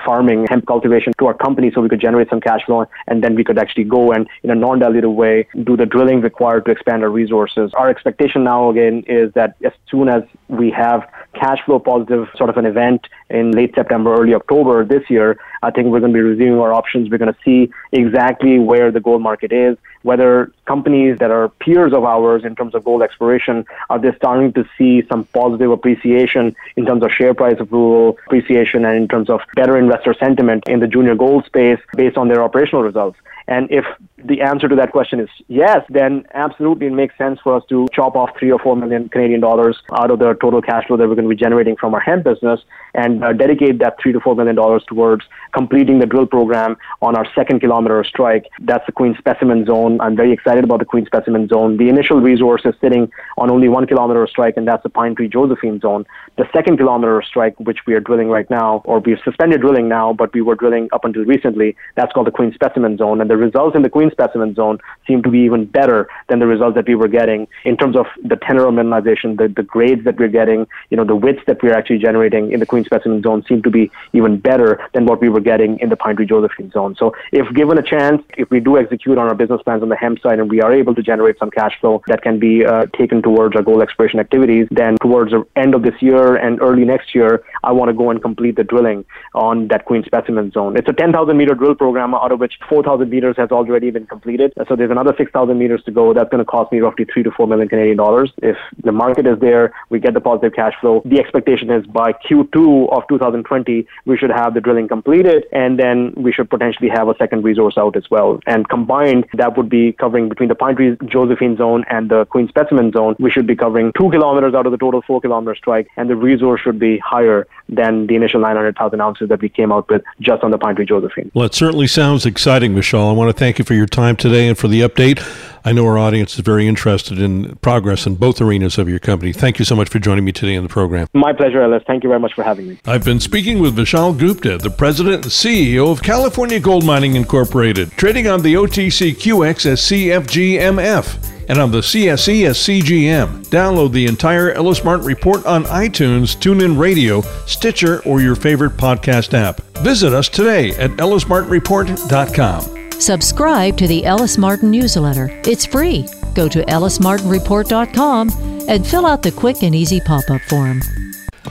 farming, 0.04 0.46
hemp 0.48 0.66
cultivation 0.66 1.12
to 1.18 1.26
our 1.26 1.34
company 1.34 1.70
so 1.74 1.80
we 1.80 1.88
could 1.88 2.00
generate 2.00 2.28
some 2.28 2.40
cash 2.40 2.64
flow 2.66 2.86
and 3.08 3.22
then 3.22 3.34
we 3.34 3.44
could 3.44 3.58
actually 3.58 3.84
go 3.84 4.12
and 4.12 4.28
in 4.42 4.50
a 4.50 4.54
non-dilutive 4.54 5.14
way 5.14 5.46
do 5.64 5.76
the 5.76 5.86
drilling 5.86 6.20
required 6.20 6.64
to 6.64 6.70
expand 6.70 7.02
our 7.02 7.10
resources. 7.10 7.72
Our 7.74 7.88
expectation 7.88 8.44
now 8.44 8.70
again 8.70 9.04
is 9.06 9.32
that 9.34 9.56
as 9.64 9.72
soon 9.90 10.08
as 10.08 10.22
we 10.48 10.70
have 10.70 11.08
cash 11.34 11.58
flow 11.64 11.78
positive 11.78 12.28
sort 12.36 12.50
of 12.50 12.56
an 12.56 12.66
event 12.66 13.06
in 13.28 13.52
late 13.52 13.74
September, 13.74 14.14
early 14.14 14.34
October 14.34 14.84
this 14.84 15.08
year, 15.08 15.38
I 15.62 15.70
think 15.70 15.88
we're 15.88 16.00
going 16.00 16.12
to 16.12 16.16
be 16.16 16.22
reviewing 16.22 16.58
our 16.58 16.72
options. 16.72 17.10
We're 17.10 17.18
going 17.18 17.32
to 17.32 17.40
see 17.44 17.72
exactly 17.92 18.58
where 18.58 18.90
the 18.90 19.00
gold 19.00 19.22
market 19.22 19.52
is, 19.52 19.76
whether 20.02 20.52
companies 20.66 21.18
that 21.18 21.30
are 21.30 21.48
peers 21.48 21.92
of 21.92 22.04
ours 22.04 22.44
in 22.44 22.54
terms 22.54 22.74
of 22.74 22.84
gold 22.84 23.02
exploration 23.02 23.64
are 23.88 23.98
they 23.98 24.12
starting 24.16 24.52
to 24.52 24.64
see 24.76 25.02
some 25.08 25.24
positive 25.24 25.70
appreciation 25.70 26.54
in 26.76 26.86
terms 26.86 27.02
of 27.02 27.10
share 27.10 27.34
price 27.34 27.56
approval, 27.58 28.18
appreciation, 28.26 28.84
and 28.84 28.96
in 28.96 29.08
terms 29.08 29.28
of 29.28 29.40
better 29.54 29.76
investor 29.76 30.14
sentiment 30.14 30.64
in 30.68 30.80
the 30.80 30.86
junior 30.86 31.14
gold 31.14 31.44
space 31.44 31.78
based 31.96 32.16
on 32.16 32.28
their 32.28 32.42
operational 32.42 32.82
results. 32.82 33.18
And 33.50 33.68
if 33.68 33.84
the 34.16 34.42
answer 34.42 34.68
to 34.68 34.76
that 34.76 34.92
question 34.92 35.18
is 35.18 35.28
yes, 35.48 35.84
then 35.88 36.24
absolutely 36.34 36.86
it 36.86 36.92
makes 36.92 37.18
sense 37.18 37.40
for 37.42 37.56
us 37.56 37.64
to 37.68 37.88
chop 37.92 38.14
off 38.14 38.30
three 38.38 38.52
or 38.52 38.60
four 38.60 38.76
million 38.76 39.08
Canadian 39.08 39.40
dollars 39.40 39.82
out 39.92 40.12
of 40.12 40.20
the 40.20 40.34
total 40.34 40.62
cash 40.62 40.86
flow 40.86 40.96
that 40.96 41.08
we're 41.08 41.16
going 41.16 41.28
to 41.28 41.34
be 41.34 41.42
generating 41.46 41.74
from 41.76 41.92
our 41.92 42.00
hemp 42.00 42.22
business 42.24 42.60
and 42.94 43.24
uh, 43.24 43.32
dedicate 43.32 43.80
that 43.80 43.96
three 44.00 44.12
to 44.12 44.20
four 44.20 44.36
million 44.36 44.54
dollars 44.54 44.84
towards 44.86 45.24
completing 45.52 45.98
the 45.98 46.06
drill 46.06 46.26
program 46.26 46.76
on 47.02 47.16
our 47.16 47.26
second 47.34 47.58
kilometer 47.58 48.04
strike. 48.04 48.46
That's 48.60 48.86
the 48.86 48.92
Queen 48.92 49.16
Specimen 49.18 49.66
Zone. 49.66 49.89
I'm 50.00 50.14
very 50.14 50.32
excited 50.32 50.64
about 50.64 50.78
the 50.78 50.84
Queen 50.84 51.06
Specimen 51.06 51.48
Zone. 51.48 51.76
The 51.76 51.88
initial 51.88 52.20
resource 52.20 52.62
is 52.64 52.74
sitting 52.80 53.10
on 53.38 53.50
only 53.50 53.68
one 53.68 53.86
kilometer 53.86 54.26
strike, 54.26 54.56
and 54.56 54.68
that's 54.68 54.82
the 54.82 54.90
Pine 54.90 55.14
Tree 55.14 55.28
Josephine 55.28 55.80
Zone. 55.80 56.04
The 56.36 56.46
second 56.52 56.76
kilometer 56.76 57.22
strike, 57.22 57.58
which 57.58 57.78
we 57.86 57.94
are 57.94 58.00
drilling 58.00 58.28
right 58.28 58.48
now, 58.50 58.82
or 58.84 59.00
we've 59.00 59.18
suspended 59.24 59.62
drilling 59.62 59.88
now, 59.88 60.12
but 60.12 60.32
we 60.34 60.42
were 60.42 60.54
drilling 60.54 60.88
up 60.92 61.04
until 61.04 61.24
recently, 61.24 61.76
that's 61.96 62.12
called 62.12 62.26
the 62.26 62.30
Queen 62.30 62.52
Specimen 62.52 62.98
Zone. 62.98 63.20
And 63.20 63.30
the 63.30 63.36
results 63.36 63.74
in 63.74 63.82
the 63.82 63.90
Queen 63.90 64.10
Specimen 64.10 64.54
Zone 64.54 64.78
seem 65.06 65.22
to 65.22 65.30
be 65.30 65.38
even 65.40 65.64
better 65.64 66.08
than 66.28 66.38
the 66.38 66.46
results 66.46 66.74
that 66.76 66.86
we 66.86 66.94
were 66.94 67.08
getting 67.08 67.48
in 67.64 67.76
terms 67.76 67.96
of 67.96 68.06
the 68.22 68.36
tenor 68.36 68.66
of 68.66 68.74
mineralization, 68.74 69.38
the, 69.38 69.48
the 69.48 69.62
grades 69.62 70.04
that 70.04 70.18
we're 70.18 70.28
getting, 70.28 70.66
you 70.90 70.96
know, 70.96 71.04
the 71.04 71.16
widths 71.16 71.42
that 71.46 71.62
we're 71.62 71.74
actually 71.74 71.98
generating 71.98 72.52
in 72.52 72.60
the 72.60 72.66
Queen 72.66 72.84
Specimen 72.84 73.22
Zone 73.22 73.44
seem 73.48 73.62
to 73.62 73.70
be 73.70 73.90
even 74.12 74.38
better 74.38 74.80
than 74.92 75.06
what 75.06 75.20
we 75.20 75.28
were 75.28 75.40
getting 75.40 75.78
in 75.80 75.88
the 75.88 75.96
Pine 75.96 76.16
Tree 76.16 76.26
Josephine 76.26 76.70
Zone. 76.70 76.94
So 76.98 77.14
if 77.32 77.52
given 77.54 77.78
a 77.78 77.82
chance, 77.82 78.22
if 78.36 78.50
we 78.50 78.60
do 78.60 78.78
execute 78.78 79.18
on 79.18 79.28
our 79.28 79.34
business 79.34 79.60
on 79.82 79.88
the 79.88 79.96
hemp 79.96 80.20
side 80.20 80.38
and 80.38 80.50
we 80.50 80.60
are 80.60 80.72
able 80.72 80.94
to 80.94 81.02
generate 81.02 81.38
some 81.38 81.50
cash 81.50 81.78
flow 81.80 82.02
that 82.06 82.22
can 82.22 82.38
be 82.38 82.64
uh, 82.64 82.86
taken 82.96 83.22
towards 83.22 83.56
our 83.56 83.62
gold 83.62 83.82
exploration 83.82 84.20
activities, 84.20 84.66
then 84.70 84.96
towards 85.00 85.32
the 85.32 85.44
end 85.56 85.74
of 85.74 85.82
this 85.82 85.94
year 86.00 86.36
and 86.36 86.60
early 86.60 86.84
next 86.84 87.14
year, 87.14 87.42
I 87.62 87.72
want 87.72 87.88
to 87.88 87.94
go 87.94 88.10
and 88.10 88.20
complete 88.20 88.56
the 88.56 88.64
drilling 88.64 89.04
on 89.34 89.68
that 89.68 89.84
Queen 89.84 90.02
Specimen 90.04 90.50
Zone. 90.52 90.76
It's 90.76 90.88
a 90.88 90.92
10,000 90.92 91.36
meter 91.36 91.54
drill 91.54 91.74
program, 91.74 92.14
out 92.14 92.32
of 92.32 92.40
which 92.40 92.58
4,000 92.68 93.08
meters 93.08 93.36
has 93.36 93.50
already 93.50 93.90
been 93.90 94.06
completed. 94.06 94.52
So 94.68 94.76
there's 94.76 94.90
another 94.90 95.14
6,000 95.16 95.58
meters 95.58 95.82
to 95.84 95.90
go. 95.90 96.12
That's 96.12 96.30
going 96.30 96.44
to 96.44 96.50
cost 96.50 96.72
me 96.72 96.80
roughly 96.80 97.06
three 97.12 97.22
to 97.22 97.30
four 97.30 97.46
million 97.46 97.68
Canadian 97.68 97.96
dollars. 97.96 98.32
If 98.42 98.56
the 98.82 98.92
market 98.92 99.26
is 99.26 99.38
there, 99.40 99.72
we 99.88 100.00
get 100.00 100.14
the 100.14 100.20
positive 100.20 100.54
cash 100.54 100.74
flow. 100.80 101.02
The 101.04 101.18
expectation 101.18 101.70
is 101.70 101.86
by 101.86 102.12
Q2 102.12 102.92
of 102.92 103.02
2020, 103.08 103.86
we 104.06 104.16
should 104.16 104.30
have 104.30 104.54
the 104.54 104.60
drilling 104.60 104.88
completed, 104.88 105.46
and 105.52 105.78
then 105.78 106.12
we 106.16 106.32
should 106.32 106.50
potentially 106.50 106.88
have 106.88 107.08
a 107.08 107.14
second 107.16 107.44
resource 107.44 107.74
out 107.78 107.96
as 107.96 108.10
well. 108.10 108.40
And 108.46 108.68
combined, 108.68 109.26
that 109.34 109.56
would 109.56 109.69
be 109.70 109.92
covering 109.92 110.28
between 110.28 110.48
the 110.48 110.54
Pine 110.54 110.76
Tree 110.76 110.96
Josephine 111.06 111.56
zone 111.56 111.84
and 111.88 112.10
the 112.10 112.26
Queen 112.26 112.48
Specimen 112.48 112.92
zone, 112.92 113.16
we 113.18 113.30
should 113.30 113.46
be 113.46 113.56
covering 113.56 113.92
two 113.96 114.10
kilometers 114.10 114.54
out 114.54 114.66
of 114.66 114.72
the 114.72 114.78
total 114.78 115.00
four 115.02 115.20
kilometer 115.20 115.54
strike, 115.54 115.88
and 115.96 116.10
the 116.10 116.16
resource 116.16 116.60
should 116.60 116.78
be 116.78 116.98
higher 116.98 117.46
than 117.68 118.06
the 118.08 118.16
initial 118.16 118.40
900,000 118.40 119.00
ounces 119.00 119.28
that 119.28 119.40
we 119.40 119.48
came 119.48 119.72
out 119.72 119.88
with 119.88 120.02
just 120.20 120.42
on 120.42 120.50
the 120.50 120.58
Pine 120.58 120.76
Tree 120.76 120.84
Josephine. 120.84 121.30
Well, 121.32 121.46
it 121.46 121.54
certainly 121.54 121.86
sounds 121.86 122.26
exciting, 122.26 122.74
Vishal. 122.74 123.08
I 123.08 123.12
want 123.12 123.34
to 123.34 123.38
thank 123.38 123.58
you 123.58 123.64
for 123.64 123.74
your 123.74 123.86
time 123.86 124.16
today 124.16 124.48
and 124.48 124.58
for 124.58 124.68
the 124.68 124.82
update. 124.82 125.20
I 125.64 125.72
know 125.72 125.86
our 125.86 125.98
audience 125.98 126.34
is 126.34 126.40
very 126.40 126.66
interested 126.66 127.18
in 127.18 127.56
progress 127.56 128.06
in 128.06 128.14
both 128.16 128.40
arenas 128.40 128.78
of 128.78 128.88
your 128.88 128.98
company. 128.98 129.32
Thank 129.32 129.58
you 129.58 129.64
so 129.64 129.76
much 129.76 129.88
for 129.88 129.98
joining 129.98 130.24
me 130.24 130.32
today 130.32 130.56
on 130.56 130.62
the 130.62 130.68
program. 130.68 131.06
My 131.12 131.32
pleasure, 131.32 131.62
Ellis. 131.62 131.82
Thank 131.86 132.02
you 132.02 132.08
very 132.08 132.20
much 132.20 132.32
for 132.34 132.42
having 132.42 132.68
me. 132.68 132.80
I've 132.86 133.04
been 133.04 133.20
speaking 133.20 133.58
with 133.60 133.76
Vishal 133.76 134.18
Gupta, 134.18 134.58
the 134.58 134.70
president 134.70 135.24
and 135.24 135.32
CEO 135.32 135.90
of 135.92 136.02
California 136.02 136.60
Gold 136.60 136.84
Mining 136.84 137.14
Incorporated, 137.14 137.90
trading 137.92 138.26
on 138.26 138.42
the 138.42 138.54
OTCQX 138.54 139.66
as 139.66 139.80
CFGMF 139.82 141.30
and 141.48 141.58
on 141.58 141.72
the 141.72 141.80
CSE 141.80 142.46
as 142.46 142.58
CGM. 142.58 143.44
Download 143.46 143.92
the 143.92 144.06
entire 144.06 144.52
Ellis 144.52 144.84
Martin 144.84 145.04
Report 145.04 145.44
on 145.46 145.64
iTunes, 145.64 146.36
TuneIn 146.36 146.78
Radio, 146.78 147.22
Stitcher, 147.46 148.00
or 148.04 148.20
your 148.20 148.36
favorite 148.36 148.76
podcast 148.76 149.34
app. 149.34 149.60
Visit 149.78 150.12
us 150.14 150.28
today 150.28 150.70
at 150.76 150.90
ellismartinreport.com. 150.92 152.79
Subscribe 153.00 153.78
to 153.78 153.86
the 153.86 154.04
Ellis 154.04 154.36
Martin 154.36 154.70
newsletter. 154.70 155.30
It's 155.46 155.64
free. 155.64 156.06
Go 156.34 156.50
to 156.50 156.62
ellismartinreport.com 156.64 158.28
and 158.68 158.86
fill 158.86 159.06
out 159.06 159.22
the 159.22 159.32
quick 159.32 159.62
and 159.62 159.74
easy 159.74 160.02
pop 160.02 160.28
up 160.28 160.42
form. 160.42 160.82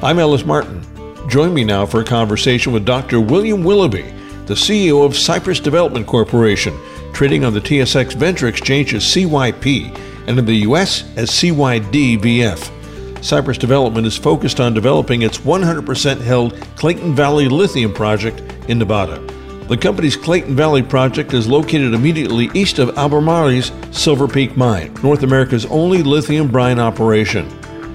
I'm 0.03 0.19
Ellis 0.19 0.45
Martin. 0.45 0.85
Join 1.27 1.51
me 1.51 1.63
now 1.63 1.87
for 1.87 2.01
a 2.01 2.05
conversation 2.05 2.71
with 2.71 2.85
Dr. 2.85 3.19
William 3.19 3.63
Willoughby, 3.63 4.13
the 4.45 4.53
CEO 4.53 5.03
of 5.03 5.17
Cypress 5.17 5.59
Development 5.59 6.05
Corporation, 6.05 6.77
trading 7.13 7.43
on 7.43 7.55
the 7.55 7.61
TSX 7.61 8.13
Venture 8.13 8.47
Exchange 8.47 8.93
as 8.93 9.03
CYP 9.03 9.97
and 10.27 10.37
in 10.37 10.45
the 10.45 10.53
U.S. 10.53 11.03
as 11.17 11.31
CYDVF. 11.31 13.23
Cypress 13.23 13.57
Development 13.57 14.05
is 14.05 14.15
focused 14.15 14.59
on 14.59 14.75
developing 14.75 15.23
its 15.23 15.39
100% 15.39 16.21
held 16.21 16.61
Clayton 16.75 17.15
Valley 17.15 17.49
Lithium 17.49 17.91
project 17.91 18.39
in 18.69 18.77
Nevada. 18.77 19.38
The 19.69 19.77
company's 19.77 20.17
Clayton 20.17 20.55
Valley 20.55 20.81
project 20.81 21.31
is 21.31 21.47
located 21.47 21.93
immediately 21.93 22.49
east 22.55 22.79
of 22.79 22.97
Albemarle's 22.97 23.71
Silver 23.91 24.27
Peak 24.27 24.57
mine, 24.57 24.91
North 25.03 25.21
America's 25.21 25.67
only 25.67 26.01
lithium 26.01 26.47
brine 26.47 26.79
operation. 26.79 27.47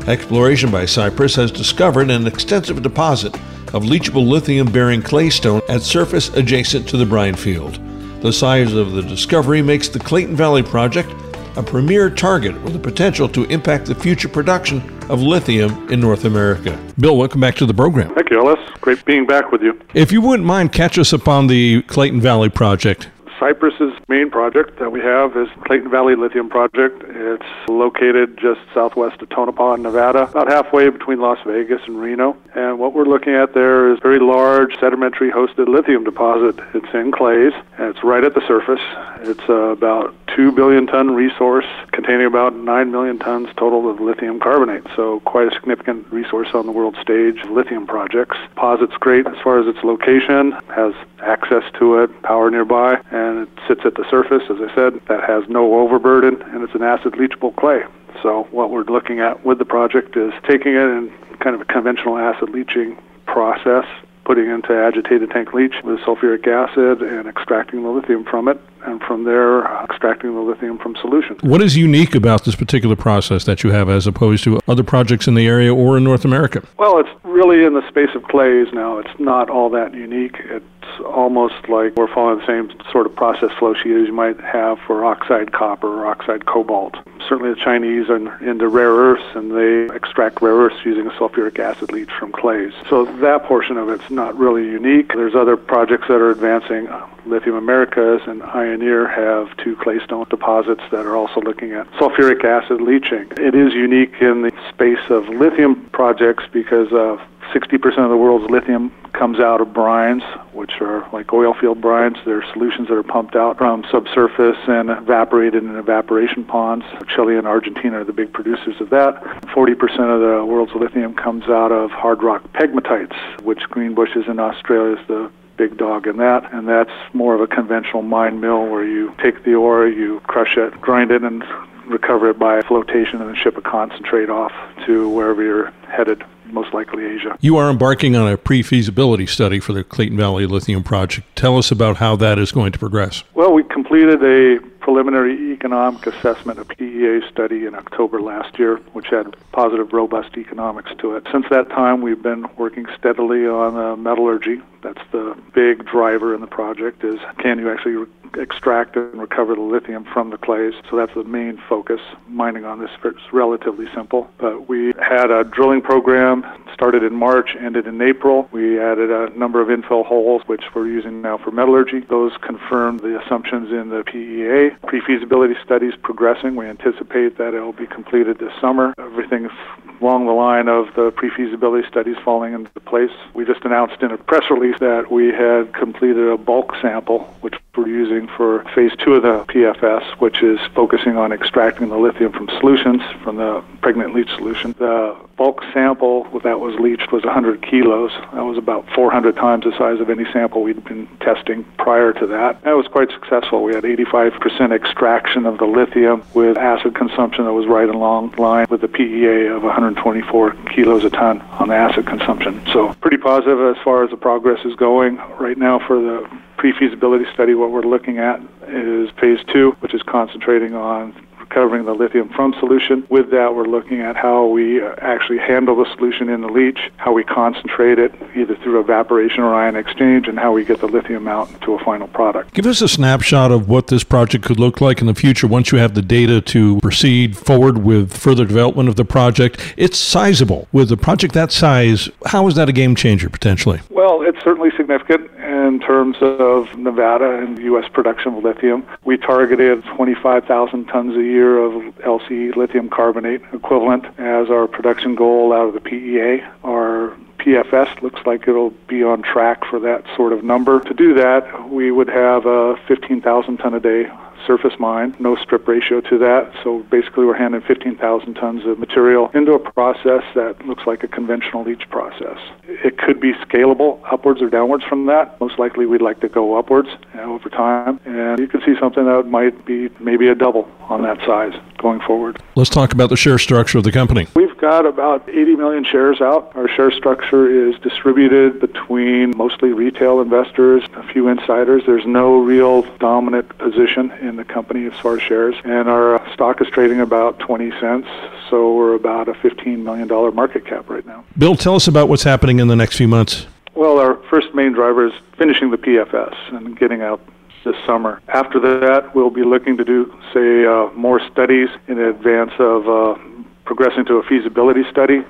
Exploration 0.08 0.70
by 0.70 0.84
Cypress 0.84 1.34
has 1.34 1.50
discovered 1.50 2.10
an 2.10 2.28
extensive 2.28 2.80
deposit 2.80 3.34
of 3.74 3.82
leachable 3.82 4.24
lithium 4.24 4.70
bearing 4.70 5.02
claystone 5.02 5.62
at 5.68 5.82
surface 5.82 6.28
adjacent 6.36 6.88
to 6.90 6.96
the 6.96 7.04
brine 7.04 7.34
field. 7.34 7.80
The 8.22 8.32
size 8.32 8.72
of 8.72 8.92
the 8.92 9.02
discovery 9.02 9.60
makes 9.60 9.88
the 9.88 9.98
Clayton 9.98 10.36
Valley 10.36 10.62
project 10.62 11.10
a 11.56 11.62
premier 11.62 12.10
target 12.10 12.60
with 12.62 12.72
the 12.72 12.78
potential 12.78 13.28
to 13.28 13.44
impact 13.44 13.86
the 13.86 13.94
future 13.94 14.28
production 14.28 14.82
of 15.08 15.22
lithium 15.22 15.90
in 15.90 16.00
North 16.00 16.24
America. 16.24 16.78
Bill, 16.98 17.16
welcome 17.16 17.40
back 17.40 17.54
to 17.56 17.66
the 17.66 17.74
program. 17.74 18.14
Thank 18.14 18.30
you, 18.30 18.38
Ellis. 18.38 18.58
Great 18.80 19.04
being 19.04 19.26
back 19.26 19.52
with 19.52 19.62
you. 19.62 19.80
If 19.94 20.12
you 20.12 20.20
wouldn't 20.20 20.46
mind, 20.46 20.72
catch 20.72 20.98
us 20.98 21.12
up 21.12 21.28
on 21.28 21.46
the 21.46 21.82
Clayton 21.82 22.20
Valley 22.20 22.48
project. 22.48 23.08
Cypress's 23.38 23.93
main 24.08 24.30
project 24.30 24.78
that 24.78 24.92
we 24.92 25.00
have 25.00 25.36
is 25.36 25.48
Clayton 25.64 25.90
Valley 25.90 26.14
Lithium 26.14 26.48
Project. 26.48 27.02
It's 27.06 27.68
located 27.68 28.38
just 28.38 28.60
southwest 28.74 29.22
of 29.22 29.28
Tonopah, 29.30 29.76
Nevada, 29.76 30.28
about 30.30 30.48
halfway 30.48 30.88
between 30.90 31.20
Las 31.20 31.38
Vegas 31.46 31.80
and 31.86 32.00
Reno. 32.00 32.36
And 32.54 32.78
what 32.78 32.92
we're 32.92 33.06
looking 33.06 33.34
at 33.34 33.54
there 33.54 33.90
is 33.92 33.98
a 33.98 34.02
very 34.02 34.20
large 34.20 34.78
sedimentary 34.78 35.30
hosted 35.30 35.68
lithium 35.68 36.04
deposit. 36.04 36.58
It's 36.74 36.92
in 36.92 37.12
clays, 37.12 37.52
and 37.78 37.88
it's 37.88 38.04
right 38.04 38.24
at 38.24 38.34
the 38.34 38.46
surface. 38.46 38.80
It's 39.22 39.48
uh, 39.48 39.72
about 39.72 40.14
2 40.36 40.52
billion 40.52 40.86
ton 40.86 41.14
resource 41.14 41.66
containing 41.92 42.26
about 42.26 42.54
9 42.54 42.90
million 42.90 43.18
tons 43.18 43.48
total 43.56 43.88
of 43.88 44.00
lithium 44.00 44.40
carbonate. 44.40 44.84
So 44.96 45.20
quite 45.20 45.48
a 45.48 45.54
significant 45.54 46.06
resource 46.12 46.48
on 46.54 46.66
the 46.66 46.72
world 46.72 46.96
stage 47.00 47.42
lithium 47.44 47.86
projects. 47.86 48.36
Deposit's 48.50 48.96
great 48.98 49.26
as 49.26 49.36
far 49.42 49.58
as 49.58 49.66
its 49.66 49.82
location, 49.84 50.52
has 50.74 50.92
access 51.22 51.62
to 51.78 51.98
it, 51.98 52.22
power 52.22 52.50
nearby, 52.50 53.00
and 53.10 53.46
it 53.46 53.48
sits 53.66 53.80
at 53.84 53.93
the 53.96 54.08
surface, 54.10 54.42
as 54.50 54.56
I 54.60 54.74
said, 54.74 55.00
that 55.08 55.24
has 55.24 55.44
no 55.48 55.80
overburden, 55.80 56.42
and 56.52 56.62
it's 56.62 56.74
an 56.74 56.82
acid 56.82 57.14
leachable 57.14 57.54
clay. 57.56 57.82
So 58.22 58.46
what 58.50 58.70
we're 58.70 58.84
looking 58.84 59.20
at 59.20 59.44
with 59.44 59.58
the 59.58 59.64
project 59.64 60.16
is 60.16 60.32
taking 60.48 60.74
it 60.74 60.88
in 60.88 61.12
kind 61.40 61.54
of 61.54 61.60
a 61.60 61.64
conventional 61.64 62.16
acid 62.18 62.50
leaching 62.50 62.96
process, 63.26 63.84
putting 64.24 64.48
into 64.48 64.72
agitated 64.72 65.30
tank 65.30 65.52
leach 65.52 65.74
with 65.84 65.98
sulfuric 66.00 66.46
acid 66.46 67.02
and 67.02 67.28
extracting 67.28 67.82
the 67.82 67.90
lithium 67.90 68.24
from 68.24 68.48
it, 68.48 68.60
and 68.84 69.02
from 69.02 69.24
there 69.24 69.64
extracting 69.82 70.34
the 70.34 70.40
lithium 70.40 70.78
from 70.78 70.96
solution. 70.96 71.36
What 71.42 71.62
is 71.62 71.76
unique 71.76 72.14
about 72.14 72.44
this 72.44 72.54
particular 72.54 72.96
process 72.96 73.44
that 73.44 73.62
you 73.64 73.70
have 73.70 73.88
as 73.88 74.06
opposed 74.06 74.44
to 74.44 74.60
other 74.68 74.82
projects 74.82 75.26
in 75.26 75.34
the 75.34 75.46
area 75.46 75.74
or 75.74 75.96
in 75.96 76.04
North 76.04 76.24
America? 76.24 76.62
Well, 76.78 76.98
it's 76.98 77.10
really 77.22 77.64
in 77.64 77.74
the 77.74 77.86
space 77.88 78.14
of 78.14 78.22
clays 78.24 78.68
now. 78.72 78.98
It's 78.98 79.18
not 79.18 79.50
all 79.50 79.70
that 79.70 79.94
unique. 79.94 80.36
It's 80.40 80.64
almost 81.06 81.68
like 81.68 81.96
we're 81.96 82.12
following 82.12 82.38
the 82.38 82.46
same 82.46 82.70
sort 82.90 83.06
of 83.06 83.14
process 83.16 83.50
flow 83.58 83.74
sheet 83.74 83.96
as 83.96 84.06
you 84.06 84.12
might 84.12 84.38
have 84.40 84.78
for 84.86 85.04
oxide 85.04 85.52
copper 85.52 85.88
or 85.88 86.06
oxide 86.06 86.46
cobalt. 86.46 86.94
Certainly, 87.28 87.54
the 87.54 87.60
Chinese 87.60 88.08
are 88.10 88.44
into 88.44 88.68
rare 88.68 88.92
earths 88.92 89.24
and 89.34 89.50
they 89.50 89.94
extract 89.94 90.42
rare 90.42 90.54
earths 90.54 90.76
using 90.84 91.06
a 91.06 91.10
sulfuric 91.10 91.58
acid 91.58 91.92
leach 91.92 92.10
from 92.18 92.32
clays. 92.32 92.72
So 92.88 93.04
that 93.20 93.44
portion 93.44 93.76
of 93.76 93.88
it's 93.88 94.10
not 94.10 94.36
really 94.38 94.64
unique. 94.64 95.08
There's 95.08 95.34
other 95.34 95.56
projects 95.56 96.08
that 96.08 96.20
are 96.20 96.30
advancing. 96.30 96.88
Lithium 97.26 97.56
Americas 97.56 98.22
and 98.26 98.42
Ioneer 98.42 99.08
have 99.14 99.56
two 99.56 99.76
claystone 99.76 100.28
deposits 100.28 100.82
that 100.90 101.06
are 101.06 101.16
also 101.16 101.40
looking 101.40 101.72
at 101.72 101.90
sulfuric 101.92 102.44
acid 102.44 102.80
leaching. 102.80 103.28
It 103.38 103.54
is 103.54 103.72
unique 103.72 104.14
in 104.20 104.42
the 104.42 104.52
space 104.68 105.10
of 105.10 105.28
lithium 105.28 105.88
projects 105.92 106.44
because 106.52 106.92
uh, 106.92 107.04
of 107.04 107.20
60% 107.52 107.98
of 107.98 108.10
the 108.10 108.16
world's 108.16 108.50
lithium 108.50 108.92
comes 109.12 109.38
out 109.38 109.60
of 109.60 109.68
brines, 109.68 110.22
which 110.52 110.80
are 110.80 111.08
like 111.12 111.32
oil 111.32 111.54
field 111.54 111.80
brines. 111.80 112.22
They're 112.24 112.44
solutions 112.52 112.88
that 112.88 112.94
are 112.94 113.02
pumped 113.02 113.36
out 113.36 113.58
from 113.58 113.84
subsurface 113.90 114.58
and 114.66 114.90
evaporated 114.90 115.62
in 115.62 115.76
evaporation 115.76 116.44
ponds. 116.44 116.84
Chile 117.14 117.36
and 117.36 117.46
Argentina 117.46 118.00
are 118.00 118.04
the 118.04 118.12
big 118.12 118.32
producers 118.32 118.80
of 118.80 118.90
that. 118.90 119.22
40% 119.54 119.74
of 119.82 120.20
the 120.20 120.44
world's 120.44 120.74
lithium 120.74 121.14
comes 121.14 121.44
out 121.44 121.70
of 121.70 121.90
hard 121.90 122.22
rock 122.22 122.42
pegmatites, 122.54 123.16
which 123.42 123.60
Greenbushes 123.70 124.28
in 124.28 124.38
Australia 124.40 124.96
is 124.96 125.06
the 125.06 125.30
big 125.56 125.76
dog 125.76 126.06
in 126.06 126.16
that, 126.18 126.52
and 126.52 126.68
that's 126.68 126.90
more 127.12 127.34
of 127.34 127.40
a 127.40 127.46
conventional 127.46 128.02
mine 128.02 128.40
mill 128.40 128.66
where 128.66 128.84
you 128.84 129.14
take 129.22 129.44
the 129.44 129.54
ore, 129.54 129.86
you 129.86 130.20
crush 130.20 130.56
it, 130.56 130.80
grind 130.80 131.10
it, 131.10 131.22
and 131.22 131.44
recover 131.86 132.30
it 132.30 132.38
by 132.38 132.62
flotation 132.62 133.20
and 133.20 133.28
then 133.28 133.36
ship 133.36 133.56
a 133.56 133.60
concentrate 133.60 134.30
off 134.30 134.52
to 134.86 135.08
wherever 135.10 135.42
you're 135.42 135.70
headed 135.88 136.24
most 136.46 136.72
likely 136.72 137.04
Asia. 137.04 137.36
You 137.40 137.56
are 137.56 137.68
embarking 137.68 138.16
on 138.16 138.30
a 138.30 138.36
pre 138.36 138.62
feasibility 138.62 139.26
study 139.26 139.60
for 139.60 139.72
the 139.72 139.82
Clayton 139.82 140.16
Valley 140.16 140.46
Lithium 140.46 140.82
Project. 140.82 141.26
Tell 141.36 141.58
us 141.58 141.70
about 141.70 141.96
how 141.96 142.16
that 142.16 142.38
is 142.38 142.52
going 142.52 142.72
to 142.72 142.78
progress. 142.78 143.24
Well, 143.34 143.52
we 143.52 143.64
completed 143.64 144.22
a 144.22 144.60
preliminary 144.78 145.52
economic 145.52 146.06
assessment, 146.06 146.58
a 146.58 146.64
PEA 146.64 147.22
study 147.30 147.66
in 147.66 147.74
October 147.74 148.20
last 148.20 148.58
year, 148.58 148.76
which 148.92 149.08
had 149.08 149.34
positive, 149.52 149.92
robust 149.92 150.36
economics 150.36 150.92
to 150.98 151.16
it. 151.16 151.26
Since 151.32 151.46
that 151.50 151.70
time, 151.70 152.02
we've 152.02 152.22
been 152.22 152.46
working 152.56 152.86
steadily 152.96 153.46
on 153.46 153.76
uh, 153.76 153.96
metallurgy. 153.96 154.60
That's 154.84 155.00
the 155.12 155.34
big 155.54 155.86
driver 155.86 156.34
in 156.34 156.42
the 156.42 156.46
project 156.46 157.02
is 157.04 157.18
can 157.38 157.58
you 157.58 157.72
actually 157.72 157.92
re- 157.92 158.06
extract 158.38 158.96
and 158.96 159.20
recover 159.20 159.54
the 159.54 159.62
lithium 159.62 160.04
from 160.12 160.30
the 160.30 160.36
clays? 160.36 160.74
So 160.90 160.96
that's 160.96 161.14
the 161.14 161.24
main 161.24 161.60
focus. 161.68 162.00
Mining 162.28 162.64
on 162.64 162.80
this 162.80 162.90
is 163.02 163.14
relatively 163.32 163.86
simple, 163.94 164.28
but 164.38 164.68
we 164.68 164.92
had 165.00 165.30
a 165.30 165.42
drilling 165.44 165.80
program 165.80 166.44
started 166.72 167.02
in 167.02 167.14
March, 167.14 167.56
ended 167.58 167.86
in 167.86 168.02
April. 168.02 168.48
We 168.52 168.78
added 168.78 169.10
a 169.10 169.30
number 169.38 169.60
of 169.62 169.68
infill 169.68 170.04
holes, 170.04 170.42
which 170.46 170.64
we're 170.74 170.88
using 170.88 171.22
now 171.22 171.38
for 171.38 171.50
metallurgy. 171.50 172.00
Those 172.00 172.32
confirmed 172.42 173.00
the 173.00 173.18
assumptions 173.20 173.70
in 173.70 173.88
the 173.88 174.02
PEA. 174.04 174.76
Pre-feasibility 174.86 175.54
studies 175.64 175.94
progressing. 176.02 176.56
We 176.56 176.66
anticipate 176.66 177.38
that 177.38 177.54
it 177.54 177.60
will 177.60 177.72
be 177.72 177.86
completed 177.86 178.38
this 178.38 178.52
summer. 178.60 178.92
Everything's 178.98 179.52
along 180.00 180.26
the 180.26 180.32
line 180.32 180.68
of 180.68 180.86
the 180.96 181.10
pre-feasibility 181.16 181.88
studies 181.88 182.16
falling 182.24 182.52
into 182.52 182.70
place. 182.80 183.10
We 183.32 183.44
just 183.44 183.64
announced 183.64 184.02
in 184.02 184.10
a 184.10 184.18
press 184.18 184.50
release 184.50 184.73
that 184.80 185.10
we 185.10 185.28
had 185.28 185.72
completed 185.74 186.28
a 186.28 186.36
bulk 186.36 186.74
sample, 186.80 187.20
which 187.40 187.54
we're 187.76 187.88
using 187.88 188.28
for 188.28 188.64
phase 188.74 188.92
two 188.98 189.14
of 189.14 189.22
the 189.22 189.44
PFS, 189.52 190.20
which 190.20 190.42
is 190.42 190.58
focusing 190.74 191.16
on 191.16 191.32
extracting 191.32 191.88
the 191.88 191.96
lithium 191.96 192.32
from 192.32 192.48
solutions, 192.60 193.02
from 193.22 193.36
the 193.36 193.64
pregnant 193.80 194.14
leach 194.14 194.30
solution. 194.36 194.74
The 194.78 195.16
bulk 195.36 195.64
sample 195.72 196.24
that 196.44 196.60
was 196.60 196.78
leached 196.78 197.10
was 197.12 197.24
100 197.24 197.62
kilos. 197.62 198.12
That 198.32 198.44
was 198.44 198.56
about 198.56 198.88
400 198.94 199.34
times 199.36 199.64
the 199.64 199.76
size 199.76 200.00
of 200.00 200.10
any 200.10 200.24
sample 200.32 200.62
we'd 200.62 200.84
been 200.84 201.08
testing 201.20 201.64
prior 201.78 202.12
to 202.12 202.26
that. 202.28 202.62
That 202.62 202.76
was 202.76 202.86
quite 202.86 203.10
successful. 203.10 203.62
We 203.64 203.74
had 203.74 203.84
85% 203.84 204.72
extraction 204.72 205.46
of 205.46 205.58
the 205.58 205.66
lithium 205.66 206.22
with 206.34 206.56
acid 206.56 206.94
consumption 206.94 207.44
that 207.44 207.52
was 207.52 207.66
right 207.66 207.88
along 207.88 208.34
line 208.38 208.66
with 208.70 208.80
the 208.80 208.88
PEA 208.88 209.46
of 209.46 209.62
124 209.62 210.52
kilos 210.74 211.04
a 211.04 211.10
ton 211.10 211.40
on 211.58 211.68
the 211.68 211.74
acid 211.74 212.06
consumption. 212.06 212.62
So 212.72 212.94
pretty 213.00 213.16
positive 213.16 213.76
as 213.76 213.82
far 213.82 214.04
as 214.04 214.10
the 214.10 214.16
progress 214.16 214.63
is 214.64 214.74
going. 214.74 215.16
Right 215.40 215.58
now 215.58 215.80
for 215.86 216.00
the 216.00 216.26
pre-feasibility 216.56 217.24
study, 217.32 217.54
what 217.54 217.70
we're 217.70 217.82
looking 217.82 218.18
at 218.18 218.40
is 218.68 219.10
phase 219.20 219.38
two, 219.52 219.72
which 219.80 219.94
is 219.94 220.02
concentrating 220.02 220.74
on 220.74 221.14
recovering 221.54 221.84
the 221.84 221.94
lithium 221.94 222.28
from 222.30 222.52
solution. 222.58 223.06
With 223.08 223.30
that, 223.30 223.54
we're 223.54 223.68
looking 223.68 224.00
at 224.00 224.16
how 224.16 224.46
we 224.46 224.82
uh, 224.82 224.96
actually 224.98 225.38
handle 225.38 225.76
the 225.76 225.86
solution 225.94 226.28
in 226.28 226.40
the 226.40 226.48
leach, 226.48 226.90
how 226.96 227.12
we 227.12 227.22
concentrate 227.22 227.96
it 227.96 228.12
either 228.34 228.56
through 228.56 228.80
evaporation 228.80 229.44
or 229.44 229.54
ion 229.54 229.76
exchange, 229.76 230.26
and 230.26 230.36
how 230.36 230.52
we 230.52 230.64
get 230.64 230.80
the 230.80 230.88
lithium 230.88 231.28
out 231.28 231.48
to 231.62 231.74
a 231.74 231.84
final 231.84 232.08
product. 232.08 232.54
Give 232.54 232.66
us 232.66 232.82
a 232.82 232.88
snapshot 232.88 233.52
of 233.52 233.68
what 233.68 233.86
this 233.86 234.02
project 234.02 234.44
could 234.44 234.58
look 234.58 234.80
like 234.80 235.00
in 235.00 235.06
the 235.06 235.14
future 235.14 235.46
once 235.46 235.70
you 235.70 235.78
have 235.78 235.94
the 235.94 236.02
data 236.02 236.40
to 236.40 236.80
proceed 236.80 237.36
forward 237.36 237.78
with 237.78 238.12
further 238.12 238.44
development 238.44 238.88
of 238.88 238.96
the 238.96 239.04
project. 239.04 239.74
It's 239.76 239.96
sizable. 239.96 240.66
With 240.72 240.90
a 240.90 240.96
project 240.96 241.34
that 241.34 241.52
size, 241.52 242.08
how 242.26 242.48
is 242.48 242.56
that 242.56 242.68
a 242.68 242.72
game 242.72 242.96
changer 242.96 243.30
potentially? 243.30 243.80
Well, 243.90 244.22
it's 244.22 244.42
certainly 244.42 244.70
significant 244.76 245.30
in 245.38 245.80
terms 245.80 246.16
of 246.20 246.76
Nevada 246.76 247.38
and 247.38 247.58
U.S. 247.58 247.88
production 247.92 248.34
of 248.34 248.44
lithium. 248.44 248.84
We 249.04 249.16
targeted 249.16 249.84
25,000 249.96 250.86
tons 250.86 251.16
a 251.16 251.22
year 251.44 251.58
of 251.58 251.72
LCE 251.98 252.56
lithium 252.56 252.88
carbonate 252.88 253.42
equivalent 253.52 254.04
as 254.18 254.50
our 254.50 254.66
production 254.66 255.14
goal 255.14 255.52
out 255.52 255.68
of 255.68 255.74
the 255.74 255.80
PEA. 255.80 256.42
Our 256.64 257.16
PFS 257.38 258.00
looks 258.00 258.20
like 258.24 258.48
it'll 258.48 258.70
be 258.88 259.02
on 259.02 259.22
track 259.22 259.64
for 259.68 259.78
that 259.80 260.04
sort 260.16 260.32
of 260.32 260.42
number. 260.42 260.80
To 260.80 260.94
do 260.94 261.12
that, 261.14 261.68
we 261.70 261.90
would 261.90 262.08
have 262.08 262.46
a 262.46 262.76
15,000 262.88 263.58
ton 263.58 263.74
a 263.74 263.80
day 263.80 264.10
surface 264.46 264.74
mine, 264.78 265.14
no 265.18 265.36
strip 265.36 265.66
ratio 265.66 266.00
to 266.02 266.18
that. 266.18 266.52
So 266.62 266.80
basically, 266.90 267.24
we're 267.24 267.36
handing 267.36 267.60
15,000 267.62 268.34
tons 268.34 268.64
of 268.66 268.78
material 268.78 269.30
into 269.34 269.52
a 269.52 269.58
process 269.58 270.22
that 270.34 270.64
looks 270.66 270.86
like 270.86 271.02
a 271.02 271.08
conventional 271.08 271.64
leach 271.64 271.88
process. 271.90 272.38
It 272.66 272.98
could 272.98 273.20
be 273.20 273.32
scalable 273.34 274.00
upwards 274.10 274.42
or 274.42 274.50
downwards 274.50 274.84
from 274.84 275.06
that. 275.06 275.40
Most 275.40 275.58
likely, 275.58 275.86
we'd 275.86 276.02
like 276.02 276.20
to 276.20 276.28
go 276.28 276.58
upwards 276.58 276.88
over 277.14 277.48
time. 277.48 278.00
And 278.04 278.38
you 278.38 278.46
can 278.46 278.60
see 278.62 278.74
something 278.78 279.04
that 279.04 279.26
might 279.26 279.64
be 279.64 279.88
maybe 280.00 280.28
a 280.28 280.34
double 280.34 280.68
on 280.88 281.02
that 281.02 281.18
size 281.24 281.54
going 281.78 282.00
forward. 282.00 282.42
Let's 282.56 282.70
talk 282.70 282.92
about 282.92 283.10
the 283.10 283.16
share 283.16 283.38
structure 283.38 283.78
of 283.78 283.84
the 283.84 283.92
company. 283.92 284.26
We've 284.34 284.56
got 284.58 284.86
about 284.86 285.28
80 285.28 285.56
million 285.56 285.84
shares 285.84 286.20
out. 286.20 286.54
Our 286.54 286.68
share 286.68 286.90
structure 286.90 287.68
is 287.68 287.78
distributed 287.80 288.60
between 288.60 289.36
mostly 289.36 289.72
retail 289.72 290.20
investors, 290.20 290.84
a 290.94 291.02
few 291.12 291.28
insiders. 291.28 291.82
There's 291.86 292.06
no 292.06 292.38
real 292.38 292.82
dominant 292.98 293.56
position 293.58 294.10
in 294.20 294.33
the 294.36 294.44
company 294.44 294.86
as 294.86 294.98
far 295.00 295.16
as 295.16 295.22
shares. 295.22 295.54
And 295.64 295.88
our 295.88 296.20
stock 296.32 296.60
is 296.60 296.68
trading 296.68 297.00
about 297.00 297.38
20 297.38 297.70
cents, 297.80 298.08
so 298.50 298.74
we're 298.74 298.94
about 298.94 299.28
a 299.28 299.32
$15 299.32 299.78
million 299.78 300.08
market 300.34 300.66
cap 300.66 300.88
right 300.88 301.06
now. 301.06 301.24
Bill, 301.36 301.56
tell 301.56 301.74
us 301.74 301.88
about 301.88 302.08
what's 302.08 302.24
happening 302.24 302.58
in 302.58 302.68
the 302.68 302.76
next 302.76 302.96
few 302.96 303.08
months. 303.08 303.46
Well, 303.74 303.98
our 303.98 304.16
first 304.30 304.54
main 304.54 304.72
driver 304.72 305.06
is 305.06 305.12
finishing 305.36 305.70
the 305.70 305.78
PFS 305.78 306.34
and 306.54 306.78
getting 306.78 307.02
out 307.02 307.20
this 307.64 307.74
summer. 307.86 308.20
After 308.28 308.60
that, 308.60 309.14
we'll 309.14 309.30
be 309.30 309.42
looking 309.42 309.76
to 309.78 309.84
do, 309.84 310.12
say, 310.32 310.64
uh, 310.64 310.90
more 310.92 311.20
studies 311.30 311.68
in 311.88 311.98
advance 311.98 312.52
of 312.58 312.88
uh, 312.88 313.18
progressing 313.64 314.04
to 314.06 314.16
a 314.16 314.22
feasibility 314.22 314.82
study. 314.90 315.24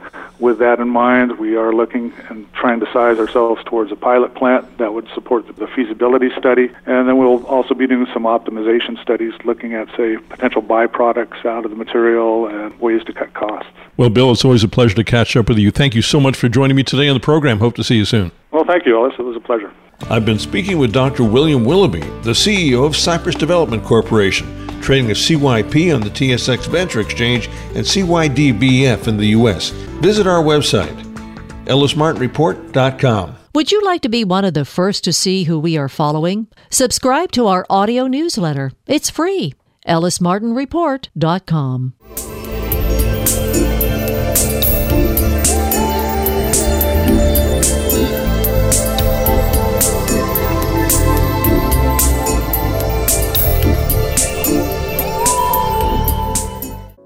With 0.44 0.58
that 0.58 0.78
in 0.78 0.90
mind, 0.90 1.38
we 1.38 1.56
are 1.56 1.72
looking 1.72 2.12
and 2.28 2.52
trying 2.52 2.78
to 2.80 2.86
size 2.92 3.18
ourselves 3.18 3.64
towards 3.64 3.90
a 3.92 3.96
pilot 3.96 4.34
plant 4.34 4.76
that 4.76 4.92
would 4.92 5.08
support 5.14 5.46
the 5.56 5.66
feasibility 5.68 6.28
study. 6.38 6.68
And 6.84 7.08
then 7.08 7.16
we'll 7.16 7.46
also 7.46 7.72
be 7.72 7.86
doing 7.86 8.06
some 8.12 8.24
optimization 8.24 9.00
studies 9.00 9.32
looking 9.44 9.72
at, 9.72 9.88
say, 9.96 10.18
potential 10.18 10.60
byproducts 10.60 11.46
out 11.46 11.64
of 11.64 11.70
the 11.70 11.78
material 11.78 12.46
and 12.46 12.78
ways 12.78 13.02
to 13.04 13.14
cut 13.14 13.32
costs. 13.32 13.70
Well, 13.96 14.10
Bill, 14.10 14.32
it's 14.32 14.44
always 14.44 14.62
a 14.62 14.68
pleasure 14.68 14.96
to 14.96 15.04
catch 15.04 15.34
up 15.34 15.48
with 15.48 15.56
you. 15.56 15.70
Thank 15.70 15.94
you 15.94 16.02
so 16.02 16.20
much 16.20 16.36
for 16.36 16.50
joining 16.50 16.76
me 16.76 16.82
today 16.82 17.08
on 17.08 17.14
the 17.14 17.20
program. 17.20 17.60
Hope 17.60 17.76
to 17.76 17.82
see 17.82 17.96
you 17.96 18.04
soon. 18.04 18.30
Well, 18.50 18.64
thank 18.66 18.84
you, 18.84 18.98
Ellis. 18.98 19.14
It 19.18 19.22
was 19.22 19.36
a 19.36 19.40
pleasure. 19.40 19.72
I've 20.10 20.24
been 20.26 20.38
speaking 20.38 20.78
with 20.78 20.92
Dr. 20.92 21.24
William 21.24 21.64
Willoughby, 21.64 22.00
the 22.00 22.32
CEO 22.32 22.84
of 22.86 22.94
Cypress 22.96 23.34
Development 23.34 23.82
Corporation, 23.82 24.46
trading 24.80 25.10
as 25.10 25.18
CYP 25.18 25.92
on 25.94 26.02
the 26.02 26.10
TSX 26.10 26.66
Venture 26.68 27.00
Exchange 27.00 27.48
and 27.74 27.84
CYDVF 27.84 29.08
in 29.08 29.16
the 29.16 29.28
U.S. 29.28 29.70
Visit 30.00 30.26
our 30.26 30.42
website, 30.42 30.94
ellismartinreport.com. 31.64 33.36
Would 33.54 33.70
you 33.72 33.82
like 33.84 34.02
to 34.02 34.08
be 34.08 34.24
one 34.24 34.44
of 34.44 34.54
the 34.54 34.64
first 34.64 35.04
to 35.04 35.12
see 35.12 35.44
who 35.44 35.58
we 35.60 35.76
are 35.78 35.88
following? 35.88 36.48
Subscribe 36.70 37.30
to 37.32 37.46
our 37.46 37.64
audio 37.70 38.06
newsletter. 38.08 38.72
It's 38.86 39.10
free. 39.10 39.54
ellismartinreport.com. 39.86 41.94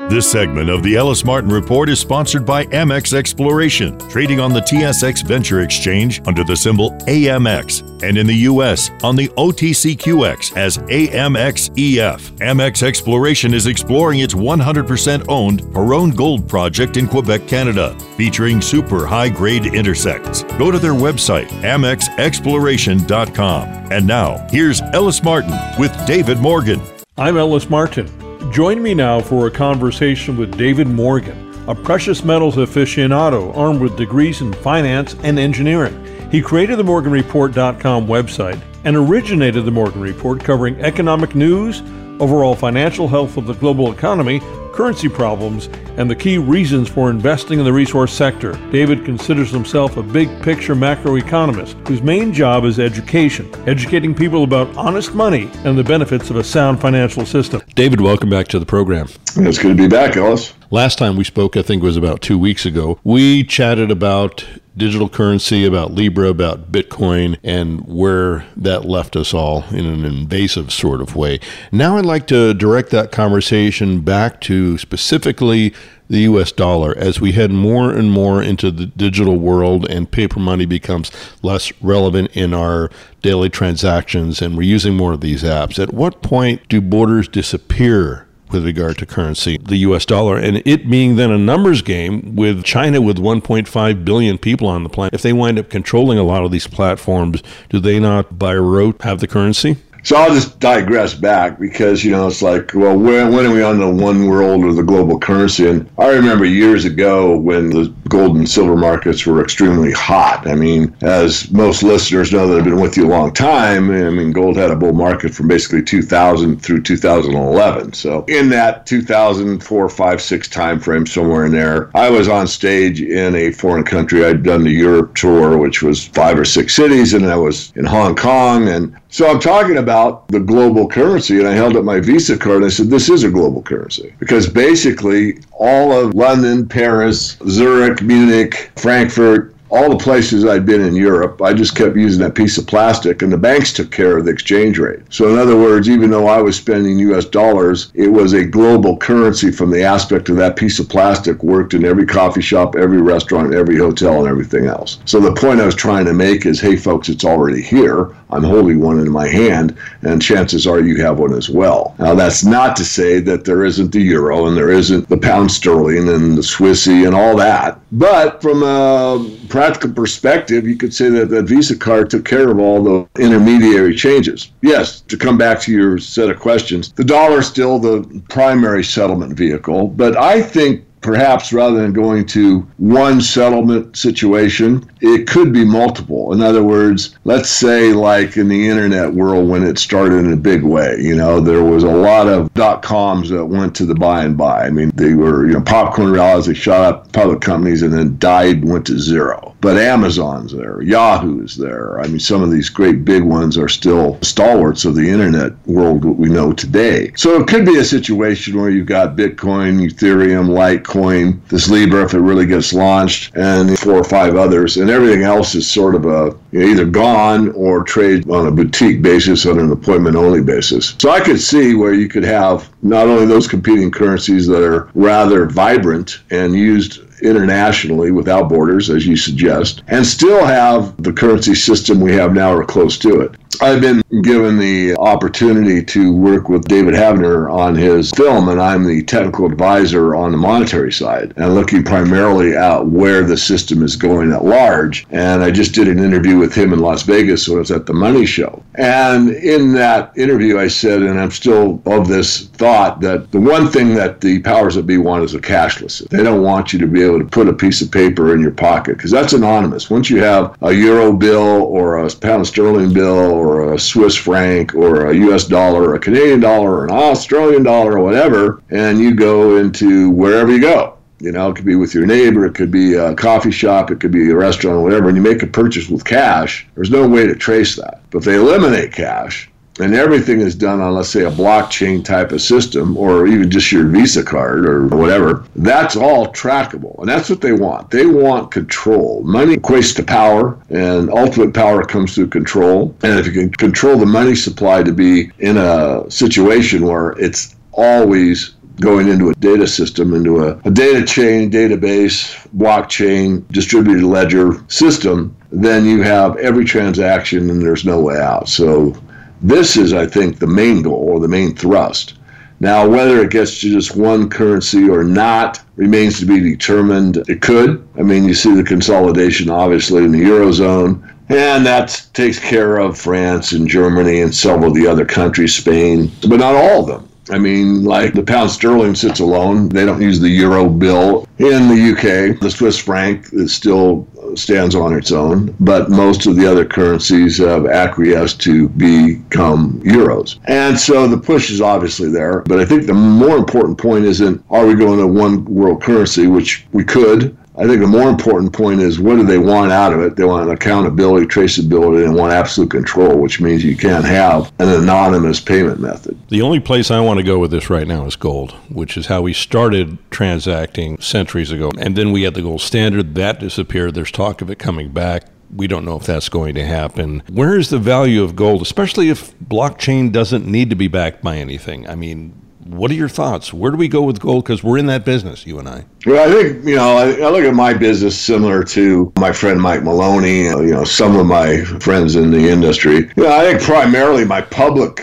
This 0.08 0.30
segment 0.30 0.70
of 0.70 0.82
the 0.82 0.96
Ellis 0.96 1.22
Martin 1.22 1.50
Report 1.50 1.90
is 1.90 2.00
sponsored 2.00 2.46
by 2.46 2.64
Amex 2.66 3.12
Exploration, 3.12 3.98
trading 4.08 4.40
on 4.40 4.54
the 4.54 4.62
TSX 4.62 5.22
Venture 5.22 5.60
Exchange 5.60 6.22
under 6.26 6.42
the 6.44 6.56
symbol 6.56 6.92
AMX, 7.06 8.02
and 8.02 8.16
in 8.16 8.26
the 8.26 8.36
U.S. 8.36 8.90
on 9.02 9.16
the 9.16 9.28
OTCQX 9.28 10.56
as 10.56 10.78
AMXEF. 10.78 12.20
Amex 12.38 12.82
Exploration 12.82 13.52
is 13.52 13.66
exploring 13.66 14.20
its 14.20 14.32
100% 14.32 15.26
owned 15.28 15.70
Perron 15.74 16.12
Gold 16.12 16.48
Project 16.48 16.96
in 16.96 17.06
Quebec, 17.06 17.46
Canada, 17.46 17.94
featuring 18.16 18.62
super 18.62 19.04
high 19.04 19.28
grade 19.28 19.66
intersects. 19.66 20.42
Go 20.56 20.70
to 20.70 20.78
their 20.78 20.94
website, 20.94 21.48
amexexploration.com. 21.60 23.68
And 23.92 24.06
now, 24.06 24.38
here's 24.48 24.80
Ellis 24.94 25.22
Martin 25.22 25.52
with 25.78 25.94
David 26.06 26.38
Morgan. 26.38 26.80
I'm 27.18 27.36
Ellis 27.36 27.68
Martin. 27.68 28.10
Join 28.50 28.82
me 28.82 28.94
now 28.94 29.20
for 29.20 29.46
a 29.46 29.50
conversation 29.50 30.36
with 30.36 30.56
David 30.56 30.88
Morgan, 30.88 31.52
a 31.68 31.74
precious 31.74 32.24
metals 32.24 32.56
aficionado 32.56 33.54
armed 33.54 33.80
with 33.80 33.96
degrees 33.96 34.40
in 34.40 34.54
finance 34.54 35.14
and 35.22 35.38
engineering. 35.38 36.02
He 36.30 36.40
created 36.40 36.78
the 36.78 36.82
MorganReport.com 36.82 38.06
website 38.06 38.60
and 38.84 38.96
originated 38.96 39.66
the 39.66 39.70
Morgan 39.70 40.00
Report 40.00 40.42
covering 40.42 40.80
economic 40.80 41.34
news, 41.34 41.82
overall 42.20 42.54
financial 42.54 43.06
health 43.06 43.36
of 43.36 43.46
the 43.46 43.52
global 43.52 43.92
economy, 43.92 44.40
currency 44.78 45.08
problems, 45.08 45.68
and 45.96 46.08
the 46.08 46.14
key 46.14 46.38
reasons 46.38 46.88
for 46.88 47.10
investing 47.10 47.58
in 47.58 47.64
the 47.64 47.72
resource 47.72 48.12
sector. 48.12 48.52
David 48.70 49.04
considers 49.04 49.50
himself 49.50 49.96
a 49.96 50.02
big 50.04 50.28
picture 50.40 50.76
macroeconomist 50.76 51.74
whose 51.88 52.00
main 52.00 52.32
job 52.32 52.64
is 52.64 52.78
education, 52.78 53.50
educating 53.66 54.14
people 54.14 54.44
about 54.44 54.68
honest 54.76 55.16
money 55.16 55.50
and 55.64 55.76
the 55.76 55.82
benefits 55.82 56.30
of 56.30 56.36
a 56.36 56.44
sound 56.44 56.80
financial 56.80 57.26
system. 57.26 57.60
David, 57.74 58.00
welcome 58.00 58.30
back 58.30 58.46
to 58.48 58.60
the 58.60 58.66
program. 58.66 59.08
It's 59.34 59.58
good 59.58 59.76
to 59.76 59.82
be 59.82 59.88
back, 59.88 60.16
Ellis. 60.16 60.54
Last 60.70 60.98
time 60.98 61.16
we 61.16 61.24
spoke, 61.24 61.56
I 61.56 61.62
think 61.62 61.82
it 61.82 61.86
was 61.86 61.96
about 61.96 62.20
two 62.20 62.38
weeks 62.38 62.66
ago, 62.66 63.00
we 63.02 63.42
chatted 63.42 63.90
about 63.90 64.44
digital 64.76 65.08
currency, 65.08 65.64
about 65.64 65.94
Libra, 65.94 66.28
about 66.28 66.70
Bitcoin, 66.70 67.38
and 67.42 67.80
where 67.86 68.46
that 68.54 68.84
left 68.84 69.16
us 69.16 69.32
all 69.32 69.64
in 69.70 69.86
an 69.86 70.04
invasive 70.04 70.70
sort 70.70 71.00
of 71.00 71.16
way. 71.16 71.40
Now 71.72 71.96
I'd 71.96 72.04
like 72.04 72.26
to 72.26 72.52
direct 72.52 72.90
that 72.90 73.10
conversation 73.10 74.02
back 74.02 74.42
to 74.42 74.76
specifically 74.76 75.72
the 76.10 76.20
US 76.20 76.52
dollar 76.52 76.94
as 76.98 77.18
we 77.18 77.32
head 77.32 77.50
more 77.50 77.90
and 77.90 78.10
more 78.10 78.42
into 78.42 78.70
the 78.70 78.86
digital 78.86 79.36
world 79.38 79.88
and 79.88 80.10
paper 80.10 80.38
money 80.38 80.66
becomes 80.66 81.10
less 81.42 81.72
relevant 81.80 82.30
in 82.32 82.52
our 82.52 82.90
daily 83.22 83.48
transactions 83.48 84.42
and 84.42 84.54
we're 84.54 84.62
using 84.64 84.94
more 84.94 85.14
of 85.14 85.22
these 85.22 85.42
apps. 85.42 85.78
At 85.78 85.94
what 85.94 86.20
point 86.20 86.68
do 86.68 86.82
borders 86.82 87.26
disappear 87.26 88.27
with 88.50 88.64
regard 88.64 88.98
to 88.98 89.06
currency, 89.06 89.58
the 89.58 89.76
US 89.78 90.04
dollar, 90.04 90.36
and 90.36 90.62
it 90.64 90.88
being 90.88 91.16
then 91.16 91.30
a 91.30 91.38
numbers 91.38 91.82
game 91.82 92.36
with 92.36 92.64
China 92.64 93.00
with 93.00 93.18
1.5 93.18 94.04
billion 94.04 94.38
people 94.38 94.68
on 94.68 94.82
the 94.82 94.88
planet. 94.88 95.14
If 95.14 95.22
they 95.22 95.32
wind 95.32 95.58
up 95.58 95.68
controlling 95.70 96.18
a 96.18 96.22
lot 96.22 96.44
of 96.44 96.50
these 96.50 96.66
platforms, 96.66 97.42
do 97.68 97.78
they 97.80 97.98
not 97.98 98.38
by 98.38 98.56
rote 98.56 99.02
have 99.02 99.20
the 99.20 99.26
currency? 99.26 99.76
So 100.08 100.16
I'll 100.16 100.32
just 100.32 100.58
digress 100.58 101.12
back 101.12 101.58
because 101.58 102.02
you 102.02 102.12
know 102.12 102.28
it's 102.28 102.40
like, 102.40 102.72
well, 102.72 102.98
when, 102.98 103.30
when 103.30 103.44
are 103.44 103.52
we 103.52 103.62
on 103.62 103.78
the 103.78 103.90
one 103.90 104.26
world 104.26 104.64
or 104.64 104.72
the 104.72 104.82
global 104.82 105.18
currency? 105.18 105.68
And 105.68 105.86
I 105.98 106.08
remember 106.08 106.46
years 106.46 106.86
ago 106.86 107.36
when 107.36 107.68
the 107.68 107.92
gold 108.08 108.38
and 108.38 108.48
silver 108.48 108.74
markets 108.74 109.26
were 109.26 109.42
extremely 109.42 109.92
hot. 109.92 110.48
I 110.48 110.54
mean, 110.54 110.96
as 111.02 111.50
most 111.50 111.82
listeners 111.82 112.32
know 112.32 112.46
that 112.46 112.54
have 112.54 112.64
been 112.64 112.80
with 112.80 112.96
you 112.96 113.04
a 113.04 113.12
long 113.12 113.34
time, 113.34 113.90
I 113.90 114.08
mean, 114.08 114.32
gold 114.32 114.56
had 114.56 114.70
a 114.70 114.76
bull 114.76 114.94
market 114.94 115.34
from 115.34 115.46
basically 115.46 115.82
2000 115.82 116.56
through 116.56 116.84
2011. 116.84 117.92
So 117.92 118.24
in 118.28 118.48
that 118.48 118.86
2004, 118.86 119.88
5, 119.90 120.22
6 120.22 120.48
time 120.48 120.80
frame, 120.80 121.04
somewhere 121.04 121.44
in 121.44 121.52
there, 121.52 121.94
I 121.94 122.08
was 122.08 122.28
on 122.28 122.46
stage 122.46 123.02
in 123.02 123.34
a 123.34 123.52
foreign 123.52 123.84
country. 123.84 124.24
I'd 124.24 124.42
done 124.42 124.64
the 124.64 124.70
Europe 124.70 125.16
tour, 125.16 125.58
which 125.58 125.82
was 125.82 126.06
five 126.06 126.38
or 126.38 126.46
six 126.46 126.74
cities, 126.74 127.12
and 127.12 127.26
I 127.26 127.36
was 127.36 127.74
in 127.76 127.84
Hong 127.84 128.16
Kong. 128.16 128.68
And 128.68 128.96
so 129.10 129.26
I'm 129.26 129.40
talking 129.40 129.78
about 129.78 130.28
the 130.28 130.40
global 130.40 130.86
currency, 130.86 131.38
and 131.38 131.48
I 131.48 131.52
held 131.52 131.76
up 131.76 131.84
my 131.84 131.98
Visa 131.98 132.36
card 132.36 132.62
I 132.62 132.68
said, 132.68 132.88
This 132.88 133.08
is 133.08 133.24
a 133.24 133.30
global 133.30 133.62
currency. 133.62 134.14
Because 134.18 134.48
basically, 134.48 135.38
all 135.52 135.92
of 135.92 136.14
London, 136.14 136.68
Paris, 136.68 137.38
Zurich, 137.48 138.02
Munich, 138.02 138.70
Frankfurt, 138.76 139.54
all 139.70 139.90
the 139.90 139.96
places 139.96 140.44
I'd 140.44 140.66
been 140.66 140.80
in 140.80 140.96
Europe, 140.96 141.42
I 141.42 141.52
just 141.52 141.76
kept 141.76 141.96
using 141.96 142.22
that 142.22 142.34
piece 142.34 142.58
of 142.58 142.66
plastic, 142.66 143.22
and 143.22 143.32
the 143.32 143.38
banks 143.38 143.72
took 143.72 143.90
care 143.90 144.16
of 144.16 144.24
the 144.24 144.30
exchange 144.30 144.78
rate. 144.78 145.00
So, 145.10 145.28
in 145.28 145.38
other 145.38 145.56
words, 145.56 145.88
even 145.88 146.10
though 146.10 146.26
I 146.26 146.40
was 146.40 146.56
spending 146.56 146.98
US 147.00 147.24
dollars, 147.24 147.90
it 147.94 148.08
was 148.08 148.32
a 148.32 148.44
global 148.44 148.96
currency 148.96 149.50
from 149.50 149.70
the 149.70 149.82
aspect 149.82 150.28
of 150.28 150.36
that 150.36 150.56
piece 150.56 150.78
of 150.78 150.88
plastic 150.88 151.42
worked 151.42 151.74
in 151.74 151.84
every 151.84 152.06
coffee 152.06 152.40
shop, 152.40 152.76
every 152.76 153.00
restaurant, 153.00 153.54
every 153.54 153.76
hotel, 153.76 154.20
and 154.20 154.28
everything 154.28 154.66
else. 154.66 154.98
So, 155.04 155.20
the 155.20 155.32
point 155.32 155.60
I 155.60 155.66
was 155.66 155.74
trying 155.74 156.06
to 156.06 156.14
make 156.14 156.46
is 156.46 156.60
hey, 156.60 156.76
folks, 156.76 157.08
it's 157.08 157.24
already 157.24 157.62
here. 157.62 158.14
I'm 158.30 158.44
holding 158.44 158.80
one 158.80 158.98
in 158.98 159.10
my 159.10 159.26
hand, 159.26 159.76
and 160.02 160.20
chances 160.20 160.66
are 160.66 160.80
you 160.80 161.00
have 161.02 161.18
one 161.18 161.32
as 161.32 161.48
well. 161.48 161.94
Now, 161.98 162.14
that's 162.14 162.44
not 162.44 162.76
to 162.76 162.84
say 162.84 163.20
that 163.20 163.44
there 163.44 163.64
isn't 163.64 163.92
the 163.92 164.00
euro 164.00 164.46
and 164.46 164.56
there 164.56 164.70
isn't 164.70 165.08
the 165.08 165.16
pound 165.16 165.50
sterling 165.50 166.08
and 166.08 166.36
the 166.36 166.42
Swissy 166.42 167.06
and 167.06 167.14
all 167.14 167.36
that. 167.36 167.80
But 167.90 168.42
from 168.42 168.62
a 168.62 169.26
practical 169.58 169.90
perspective, 169.90 170.68
you 170.68 170.76
could 170.76 170.94
say 170.94 171.08
that 171.08 171.30
that 171.30 171.46
Visa 171.46 171.76
card 171.76 172.08
took 172.10 172.24
care 172.24 172.48
of 172.48 172.60
all 172.60 172.80
the 172.80 173.08
intermediary 173.20 173.92
changes. 173.92 174.52
Yes, 174.62 175.00
to 175.00 175.16
come 175.16 175.36
back 175.36 175.60
to 175.62 175.72
your 175.72 175.98
set 175.98 176.30
of 176.30 176.38
questions, 176.38 176.92
the 176.92 177.02
dollar 177.02 177.40
is 177.40 177.48
still 177.48 177.80
the 177.80 178.22
primary 178.28 178.84
settlement 178.84 179.36
vehicle, 179.36 179.88
but 179.88 180.16
I 180.16 180.40
think 180.42 180.84
perhaps 181.08 181.54
rather 181.54 181.80
than 181.80 181.94
going 181.94 182.26
to 182.26 182.60
one 182.76 183.18
settlement 183.18 183.96
situation, 183.96 184.86
it 185.00 185.26
could 185.26 185.54
be 185.54 185.64
multiple. 185.64 186.34
In 186.34 186.42
other 186.42 186.62
words, 186.62 187.16
let's 187.24 187.48
say, 187.48 187.94
like 187.94 188.36
in 188.36 188.48
the 188.48 188.68
internet 188.68 189.14
world 189.14 189.48
when 189.48 189.62
it 189.62 189.78
started 189.78 190.16
in 190.16 190.34
a 190.34 190.36
big 190.36 190.62
way, 190.62 190.98
you 191.00 191.16
know, 191.16 191.40
there 191.40 191.64
was 191.64 191.82
a 191.82 191.88
lot 191.90 192.28
of 192.28 192.52
dot 192.52 192.82
coms 192.82 193.30
that 193.30 193.46
went 193.46 193.74
to 193.76 193.86
the 193.86 193.94
buy 193.94 194.22
and 194.22 194.36
buy. 194.36 194.66
I 194.66 194.70
mean, 194.70 194.90
they 194.96 195.14
were, 195.14 195.46
you 195.46 195.54
know, 195.54 195.62
popcorn 195.62 196.12
realities, 196.12 196.44
they 196.44 196.52
shot 196.52 196.82
up 196.82 197.10
public 197.12 197.40
companies 197.40 197.80
and 197.80 197.94
then 197.94 198.18
died, 198.18 198.68
went 198.68 198.86
to 198.88 198.98
zero. 198.98 199.56
But 199.60 199.76
Amazon's 199.76 200.52
there, 200.52 200.80
Yahoo's 200.82 201.56
there. 201.56 202.00
I 202.00 202.06
mean, 202.06 202.20
some 202.20 202.42
of 202.42 202.50
these 202.50 202.68
great 202.68 203.04
big 203.04 203.24
ones 203.24 203.58
are 203.58 203.68
still 203.68 204.18
stalwarts 204.22 204.84
of 204.84 204.94
the 204.94 205.08
internet 205.08 205.52
world 205.66 206.02
that 206.02 206.12
we 206.12 206.28
know 206.28 206.52
today. 206.52 207.10
So 207.16 207.40
it 207.40 207.48
could 207.48 207.66
be 207.66 207.78
a 207.78 207.84
situation 207.84 208.56
where 208.56 208.70
you've 208.70 208.86
got 208.86 209.16
Bitcoin, 209.16 209.84
Ethereum, 209.84 210.48
Litecoin, 210.48 211.40
this 211.48 211.68
Libra 211.68 212.04
if 212.04 212.14
it 212.14 212.20
really 212.20 212.46
gets 212.46 212.72
launched, 212.72 213.34
and 213.34 213.76
four 213.78 213.94
or 213.94 214.04
five 214.04 214.36
others. 214.36 214.76
And 214.76 214.90
everything 214.90 215.24
else 215.24 215.54
is 215.54 215.68
sort 215.68 215.94
of 215.94 216.06
a 216.06 216.36
you 216.52 216.60
know, 216.60 216.66
either 216.66 216.84
gone 216.84 217.50
or 217.50 217.82
trade 217.82 218.30
on 218.30 218.46
a 218.46 218.50
boutique 218.52 219.02
basis 219.02 219.44
on 219.44 219.58
an 219.58 219.72
appointment 219.72 220.16
only 220.16 220.42
basis. 220.42 220.94
So 220.98 221.10
I 221.10 221.20
could 221.20 221.40
see 221.40 221.74
where 221.74 221.94
you 221.94 222.08
could 222.08 222.24
have 222.24 222.70
not 222.82 223.08
only 223.08 223.26
those 223.26 223.48
competing 223.48 223.90
currencies 223.90 224.46
that 224.46 224.62
are 224.62 224.88
rather 224.94 225.46
vibrant 225.46 226.20
and 226.30 226.54
used 226.54 227.00
internationally 227.22 228.10
without 228.10 228.48
borders, 228.48 228.90
as 228.90 229.06
you 229.06 229.16
suggest, 229.16 229.82
and 229.88 230.06
still 230.06 230.44
have 230.44 231.00
the 231.02 231.12
currency 231.12 231.54
system 231.54 232.00
we 232.00 232.14
have 232.14 232.32
now 232.32 232.54
or 232.54 232.64
close 232.64 232.98
to 232.98 233.20
it. 233.20 233.34
I've 233.60 233.80
been 233.80 234.02
given 234.22 234.56
the 234.58 234.94
opportunity 234.98 235.82
to 235.82 236.12
work 236.12 236.48
with 236.48 236.68
David 236.68 236.94
Havner 236.94 237.52
on 237.52 237.74
his 237.74 238.12
film, 238.12 238.48
and 238.48 238.60
I'm 238.60 238.84
the 238.84 239.02
technical 239.02 239.46
advisor 239.46 240.14
on 240.14 240.30
the 240.30 240.38
monetary 240.38 240.92
side 240.92 241.34
and 241.36 241.54
looking 241.56 241.82
primarily 241.82 242.54
at 242.54 242.86
where 242.86 243.24
the 243.24 243.36
system 243.36 243.82
is 243.82 243.96
going 243.96 244.32
at 244.32 244.44
large. 244.44 245.06
And 245.10 245.42
I 245.42 245.50
just 245.50 245.74
did 245.74 245.88
an 245.88 245.98
interview 245.98 246.38
with 246.38 246.54
him 246.54 246.72
in 246.72 246.78
Las 246.78 247.02
Vegas, 247.02 247.44
so 247.46 247.58
it's 247.58 247.72
at 247.72 247.86
the 247.86 247.94
Money 247.94 248.26
Show. 248.26 248.62
And 248.76 249.30
in 249.30 249.72
that 249.72 250.16
interview, 250.16 250.58
I 250.58 250.68
said, 250.68 251.02
and 251.02 251.18
I'm 251.18 251.32
still 251.32 251.82
of 251.84 252.06
this 252.06 252.46
thought, 252.48 253.00
that 253.00 253.32
the 253.32 253.40
one 253.40 253.68
thing 253.68 253.94
that 253.94 254.20
the 254.20 254.40
powers 254.40 254.76
that 254.76 254.86
be 254.86 254.98
want 254.98 255.24
is 255.24 255.34
a 255.34 255.40
cashless. 255.40 256.08
They 256.10 256.22
don't 256.22 256.42
want 256.42 256.72
you 256.72 256.78
to 256.78 256.86
be 256.86 257.02
able 257.08 257.18
to 257.18 257.24
put 257.24 257.48
a 257.48 257.52
piece 257.52 257.80
of 257.82 257.90
paper 257.90 258.34
in 258.34 258.40
your 258.40 258.50
pocket 258.50 258.96
because 258.96 259.10
that's 259.10 259.32
anonymous. 259.32 259.90
Once 259.90 260.10
you 260.10 260.22
have 260.22 260.56
a 260.62 260.72
euro 260.72 261.12
bill 261.12 261.62
or 261.64 261.98
a 261.98 262.14
pound 262.16 262.46
sterling 262.46 262.92
bill 262.92 263.18
or 263.18 263.74
a 263.74 263.78
Swiss 263.78 264.14
franc 264.14 264.74
or 264.74 265.06
a 265.06 265.16
US 265.16 265.44
dollar 265.44 265.82
or 265.82 265.94
a 265.94 266.00
Canadian 266.00 266.40
dollar 266.40 266.74
or 266.74 266.84
an 266.84 266.90
Australian 266.90 267.62
dollar 267.62 267.98
or 267.98 268.04
whatever, 268.04 268.62
and 268.70 268.98
you 268.98 269.14
go 269.14 269.56
into 269.56 270.10
wherever 270.10 270.52
you 270.52 270.60
go. 270.60 270.98
You 271.20 271.32
know, 271.32 271.50
it 271.50 271.56
could 271.56 271.64
be 271.64 271.74
with 271.74 271.94
your 271.94 272.06
neighbor, 272.06 272.46
it 272.46 272.54
could 272.54 272.70
be 272.70 272.94
a 272.94 273.14
coffee 273.14 273.50
shop, 273.50 273.90
it 273.90 273.98
could 273.98 274.12
be 274.12 274.30
a 274.30 274.36
restaurant, 274.36 274.82
whatever, 274.82 275.08
and 275.08 275.16
you 275.16 275.22
make 275.22 275.42
a 275.42 275.48
purchase 275.48 275.88
with 275.88 276.04
cash, 276.04 276.66
there's 276.76 276.90
no 276.90 277.08
way 277.08 277.26
to 277.26 277.34
trace 277.34 277.74
that. 277.74 278.02
But 278.10 278.18
if 278.18 278.24
they 278.24 278.36
eliminate 278.36 278.92
cash, 278.92 279.50
and 279.80 279.94
everything 279.94 280.40
is 280.40 280.54
done 280.54 280.80
on, 280.80 280.94
let's 280.94 281.08
say, 281.08 281.24
a 281.24 281.30
blockchain 281.30 282.04
type 282.04 282.32
of 282.32 282.40
system, 282.40 282.96
or 282.96 283.26
even 283.26 283.50
just 283.50 283.72
your 283.72 283.86
Visa 283.86 284.22
card 284.22 284.68
or 284.68 284.86
whatever, 284.88 285.44
that's 285.56 285.96
all 285.96 286.32
trackable. 286.32 286.98
And 287.00 287.08
that's 287.08 287.30
what 287.30 287.40
they 287.40 287.52
want. 287.52 287.90
They 287.90 288.06
want 288.06 288.50
control. 288.50 289.22
Money 289.22 289.56
equates 289.56 289.94
to 289.96 290.02
power, 290.02 290.58
and 290.70 291.10
ultimate 291.10 291.54
power 291.54 291.84
comes 291.84 292.14
through 292.14 292.28
control. 292.28 292.94
And 293.02 293.18
if 293.18 293.26
you 293.26 293.32
can 293.32 293.50
control 293.50 293.96
the 293.96 294.06
money 294.06 294.34
supply 294.34 294.82
to 294.82 294.92
be 294.92 295.30
in 295.38 295.56
a 295.56 296.10
situation 296.10 296.86
where 296.86 297.12
it's 297.12 297.54
always 297.72 298.54
going 298.80 299.08
into 299.08 299.30
a 299.30 299.34
data 299.34 299.66
system, 299.66 300.14
into 300.14 300.44
a, 300.44 300.56
a 300.64 300.70
data 300.70 301.04
chain, 301.04 301.50
database, 301.50 302.36
blockchain, 302.56 303.46
distributed 303.48 304.04
ledger 304.04 304.62
system, 304.68 305.36
then 305.50 305.84
you 305.84 306.02
have 306.02 306.36
every 306.36 306.64
transaction 306.64 307.50
and 307.50 307.60
there's 307.60 307.84
no 307.84 308.00
way 308.00 308.16
out. 308.16 308.48
So 308.48 308.96
this 309.40 309.76
is, 309.76 309.92
I 309.92 310.06
think, 310.06 310.38
the 310.38 310.46
main 310.46 310.82
goal 310.82 311.10
or 311.10 311.20
the 311.20 311.28
main 311.28 311.54
thrust. 311.54 312.14
Now, 312.60 312.88
whether 312.88 313.22
it 313.22 313.30
gets 313.30 313.60
to 313.60 313.70
just 313.70 313.96
one 313.96 314.28
currency 314.28 314.88
or 314.88 315.04
not 315.04 315.60
remains 315.76 316.18
to 316.18 316.26
be 316.26 316.40
determined. 316.40 317.18
It 317.28 317.40
could. 317.40 317.86
I 317.96 318.02
mean, 318.02 318.24
you 318.24 318.34
see 318.34 318.54
the 318.54 318.64
consolidation, 318.64 319.48
obviously, 319.48 320.04
in 320.04 320.10
the 320.10 320.22
Eurozone, 320.22 321.00
and 321.28 321.64
that 321.66 322.04
takes 322.14 322.38
care 322.38 322.78
of 322.78 322.98
France 322.98 323.52
and 323.52 323.68
Germany 323.68 324.22
and 324.22 324.34
several 324.34 324.68
of 324.68 324.74
the 324.74 324.86
other 324.86 325.04
countries, 325.04 325.54
Spain, 325.54 326.10
but 326.28 326.40
not 326.40 326.54
all 326.54 326.80
of 326.80 326.86
them. 326.86 327.08
I 327.30 327.38
mean, 327.38 327.84
like 327.84 328.14
the 328.14 328.22
pound 328.22 328.50
sterling 328.50 328.94
sits 328.94 329.20
alone. 329.20 329.68
They 329.68 329.84
don't 329.84 330.00
use 330.00 330.18
the 330.18 330.30
euro 330.30 330.68
bill. 330.68 331.28
In 331.38 331.68
the 331.68 331.92
UK, 331.92 332.40
the 332.40 332.50
Swiss 332.50 332.78
franc 332.78 333.28
is 333.32 333.52
still 333.52 334.08
stands 334.38 334.74
on 334.74 334.94
its 334.94 335.12
own, 335.12 335.54
but 335.60 335.90
most 335.90 336.26
of 336.26 336.36
the 336.36 336.50
other 336.50 336.64
currencies 336.64 337.38
have 337.38 337.66
acquiesced 337.66 338.40
to 338.42 338.68
become 338.70 339.80
euros. 339.82 340.38
And 340.46 340.78
so 340.78 341.06
the 341.06 341.18
push 341.18 341.50
is 341.50 341.60
obviously 341.60 342.10
there. 342.10 342.40
But 342.46 342.60
I 342.60 342.64
think 342.64 342.86
the 342.86 342.94
more 342.94 343.36
important 343.36 343.78
point 343.78 344.04
isn't 344.04 344.42
are 344.50 344.66
we 344.66 344.74
going 344.74 344.98
to 344.98 345.06
one 345.06 345.44
world 345.44 345.82
currency, 345.82 346.26
which 346.26 346.66
we 346.72 346.84
could, 346.84 347.36
I 347.58 347.66
think 347.66 347.80
the 347.80 347.88
more 347.88 348.08
important 348.08 348.52
point 348.52 348.80
is 348.80 349.00
what 349.00 349.16
do 349.16 349.24
they 349.24 349.38
want 349.38 349.72
out 349.72 349.92
of 349.92 350.00
it? 350.00 350.14
They 350.14 350.24
want 350.24 350.48
accountability, 350.48 351.26
traceability, 351.26 352.04
and 352.04 352.14
want 352.14 352.32
absolute 352.32 352.70
control, 352.70 353.18
which 353.18 353.40
means 353.40 353.64
you 353.64 353.76
can't 353.76 354.04
have 354.04 354.52
an 354.60 354.68
anonymous 354.68 355.40
payment 355.40 355.80
method. 355.80 356.16
The 356.28 356.40
only 356.40 356.60
place 356.60 356.88
I 356.88 357.00
want 357.00 357.18
to 357.18 357.24
go 357.24 357.40
with 357.40 357.50
this 357.50 357.68
right 357.68 357.88
now 357.88 358.06
is 358.06 358.14
gold, 358.14 358.52
which 358.68 358.96
is 358.96 359.06
how 359.06 359.22
we 359.22 359.32
started 359.32 359.98
transacting 360.10 361.00
centuries 361.00 361.50
ago. 361.50 361.72
And 361.78 361.96
then 361.96 362.12
we 362.12 362.22
had 362.22 362.34
the 362.34 362.42
gold 362.42 362.60
standard, 362.60 363.16
that 363.16 363.40
disappeared. 363.40 363.94
There's 363.94 364.12
talk 364.12 364.40
of 364.40 364.50
it 364.50 364.60
coming 364.60 364.90
back. 364.90 365.24
We 365.52 365.66
don't 365.66 365.84
know 365.84 365.96
if 365.96 366.04
that's 366.04 366.28
going 366.28 366.54
to 366.56 366.64
happen. 366.64 367.24
Where 367.28 367.58
is 367.58 367.70
the 367.70 367.78
value 367.78 368.22
of 368.22 368.36
gold, 368.36 368.62
especially 368.62 369.08
if 369.08 369.36
blockchain 369.40 370.12
doesn't 370.12 370.46
need 370.46 370.70
to 370.70 370.76
be 370.76 370.88
backed 370.88 371.24
by 371.24 371.38
anything? 371.38 371.88
I 371.88 371.96
mean, 371.96 372.34
what 372.68 372.90
are 372.90 372.94
your 372.94 373.08
thoughts? 373.08 373.52
Where 373.52 373.70
do 373.70 373.76
we 373.76 373.88
go 373.88 374.02
with 374.02 374.20
gold? 374.20 374.44
Because 374.44 374.62
we're 374.62 374.78
in 374.78 374.86
that 374.86 375.04
business, 375.04 375.46
you 375.46 375.58
and 375.58 375.68
I. 375.68 375.84
Well, 376.04 376.28
I 376.28 376.32
think, 376.32 376.66
you 376.66 376.76
know, 376.76 376.96
I, 376.96 377.12
I, 377.12 377.30
look 377.30 377.44
at 377.44 377.54
my 377.54 377.72
business 377.72 378.18
similar 378.18 378.62
to 378.64 379.12
my 379.18 379.32
friend 379.32 379.60
Mike 379.60 379.82
Maloney, 379.82 380.44
you 380.44 380.70
know, 380.72 380.84
some 380.84 381.16
of 381.16 381.26
my 381.26 381.64
friends 381.80 382.16
in 382.16 382.30
the 382.30 382.48
industry. 382.48 383.10
You 383.16 383.24
know, 383.24 383.34
I 383.34 383.44
think 383.44 383.62
primarily 383.62 384.24
my 384.24 384.42
public 384.42 385.02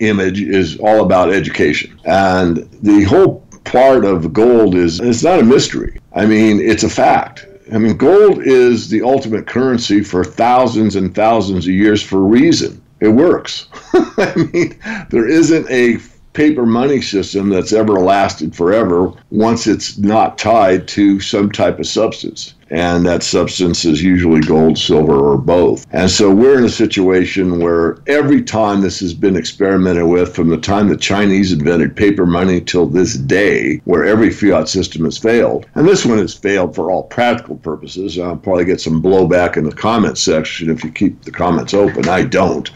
image 0.00 0.42
is 0.42 0.78
all 0.78 1.04
about 1.04 1.32
education. 1.32 1.98
And 2.04 2.68
the 2.82 3.04
whole 3.04 3.46
part 3.64 4.04
of 4.04 4.32
gold 4.32 4.74
is 4.74 5.00
it's 5.00 5.22
not 5.22 5.40
a 5.40 5.42
mystery. 5.42 5.98
I 6.14 6.26
mean, 6.26 6.60
it's 6.60 6.84
a 6.84 6.90
fact. 6.90 7.46
I 7.72 7.78
mean, 7.78 7.96
gold 7.96 8.42
is 8.42 8.90
the 8.90 9.02
ultimate 9.02 9.46
currency 9.46 10.02
for 10.02 10.22
thousands 10.22 10.96
and 10.96 11.14
thousands 11.14 11.66
of 11.66 11.72
years 11.72 12.02
for 12.02 12.18
a 12.18 12.22
reason. 12.22 12.82
It 13.00 13.08
works. 13.08 13.68
I 13.92 14.48
mean, 14.52 14.78
there 15.10 15.28
isn't 15.28 15.68
a 15.70 15.98
paper 16.36 16.66
money 16.66 17.00
system 17.00 17.48
that's 17.48 17.72
ever 17.72 17.94
lasted 17.94 18.54
forever 18.54 19.10
once 19.30 19.66
it's 19.66 19.96
not 19.96 20.36
tied 20.36 20.86
to 20.86 21.18
some 21.18 21.50
type 21.50 21.78
of 21.78 21.86
substance. 21.86 22.52
And 22.68 23.06
that 23.06 23.22
substance 23.22 23.84
is 23.84 24.02
usually 24.02 24.40
gold, 24.40 24.76
silver, 24.76 25.32
or 25.32 25.38
both. 25.38 25.86
And 25.92 26.10
so 26.10 26.34
we're 26.34 26.58
in 26.58 26.64
a 26.64 26.68
situation 26.68 27.60
where 27.60 27.98
every 28.06 28.42
time 28.42 28.80
this 28.80 29.00
has 29.00 29.14
been 29.14 29.36
experimented 29.36 30.04
with, 30.04 30.34
from 30.34 30.48
the 30.48 30.58
time 30.58 30.88
the 30.88 30.96
Chinese 30.96 31.52
invented 31.52 31.96
paper 31.96 32.26
money 32.26 32.60
till 32.60 32.86
this 32.86 33.14
day, 33.14 33.80
where 33.84 34.04
every 34.04 34.30
fiat 34.30 34.68
system 34.68 35.04
has 35.04 35.16
failed. 35.16 35.66
And 35.74 35.88
this 35.88 36.04
one 36.04 36.18
has 36.18 36.34
failed 36.34 36.74
for 36.74 36.90
all 36.90 37.04
practical 37.04 37.56
purposes. 37.56 38.18
I'll 38.18 38.36
probably 38.36 38.64
get 38.64 38.80
some 38.80 39.00
blowback 39.00 39.56
in 39.56 39.64
the 39.64 39.74
comment 39.74 40.18
section 40.18 40.68
if 40.68 40.84
you 40.84 40.90
keep 40.90 41.22
the 41.22 41.30
comments 41.30 41.72
open. 41.72 42.08
I 42.08 42.24
don't. 42.24 42.68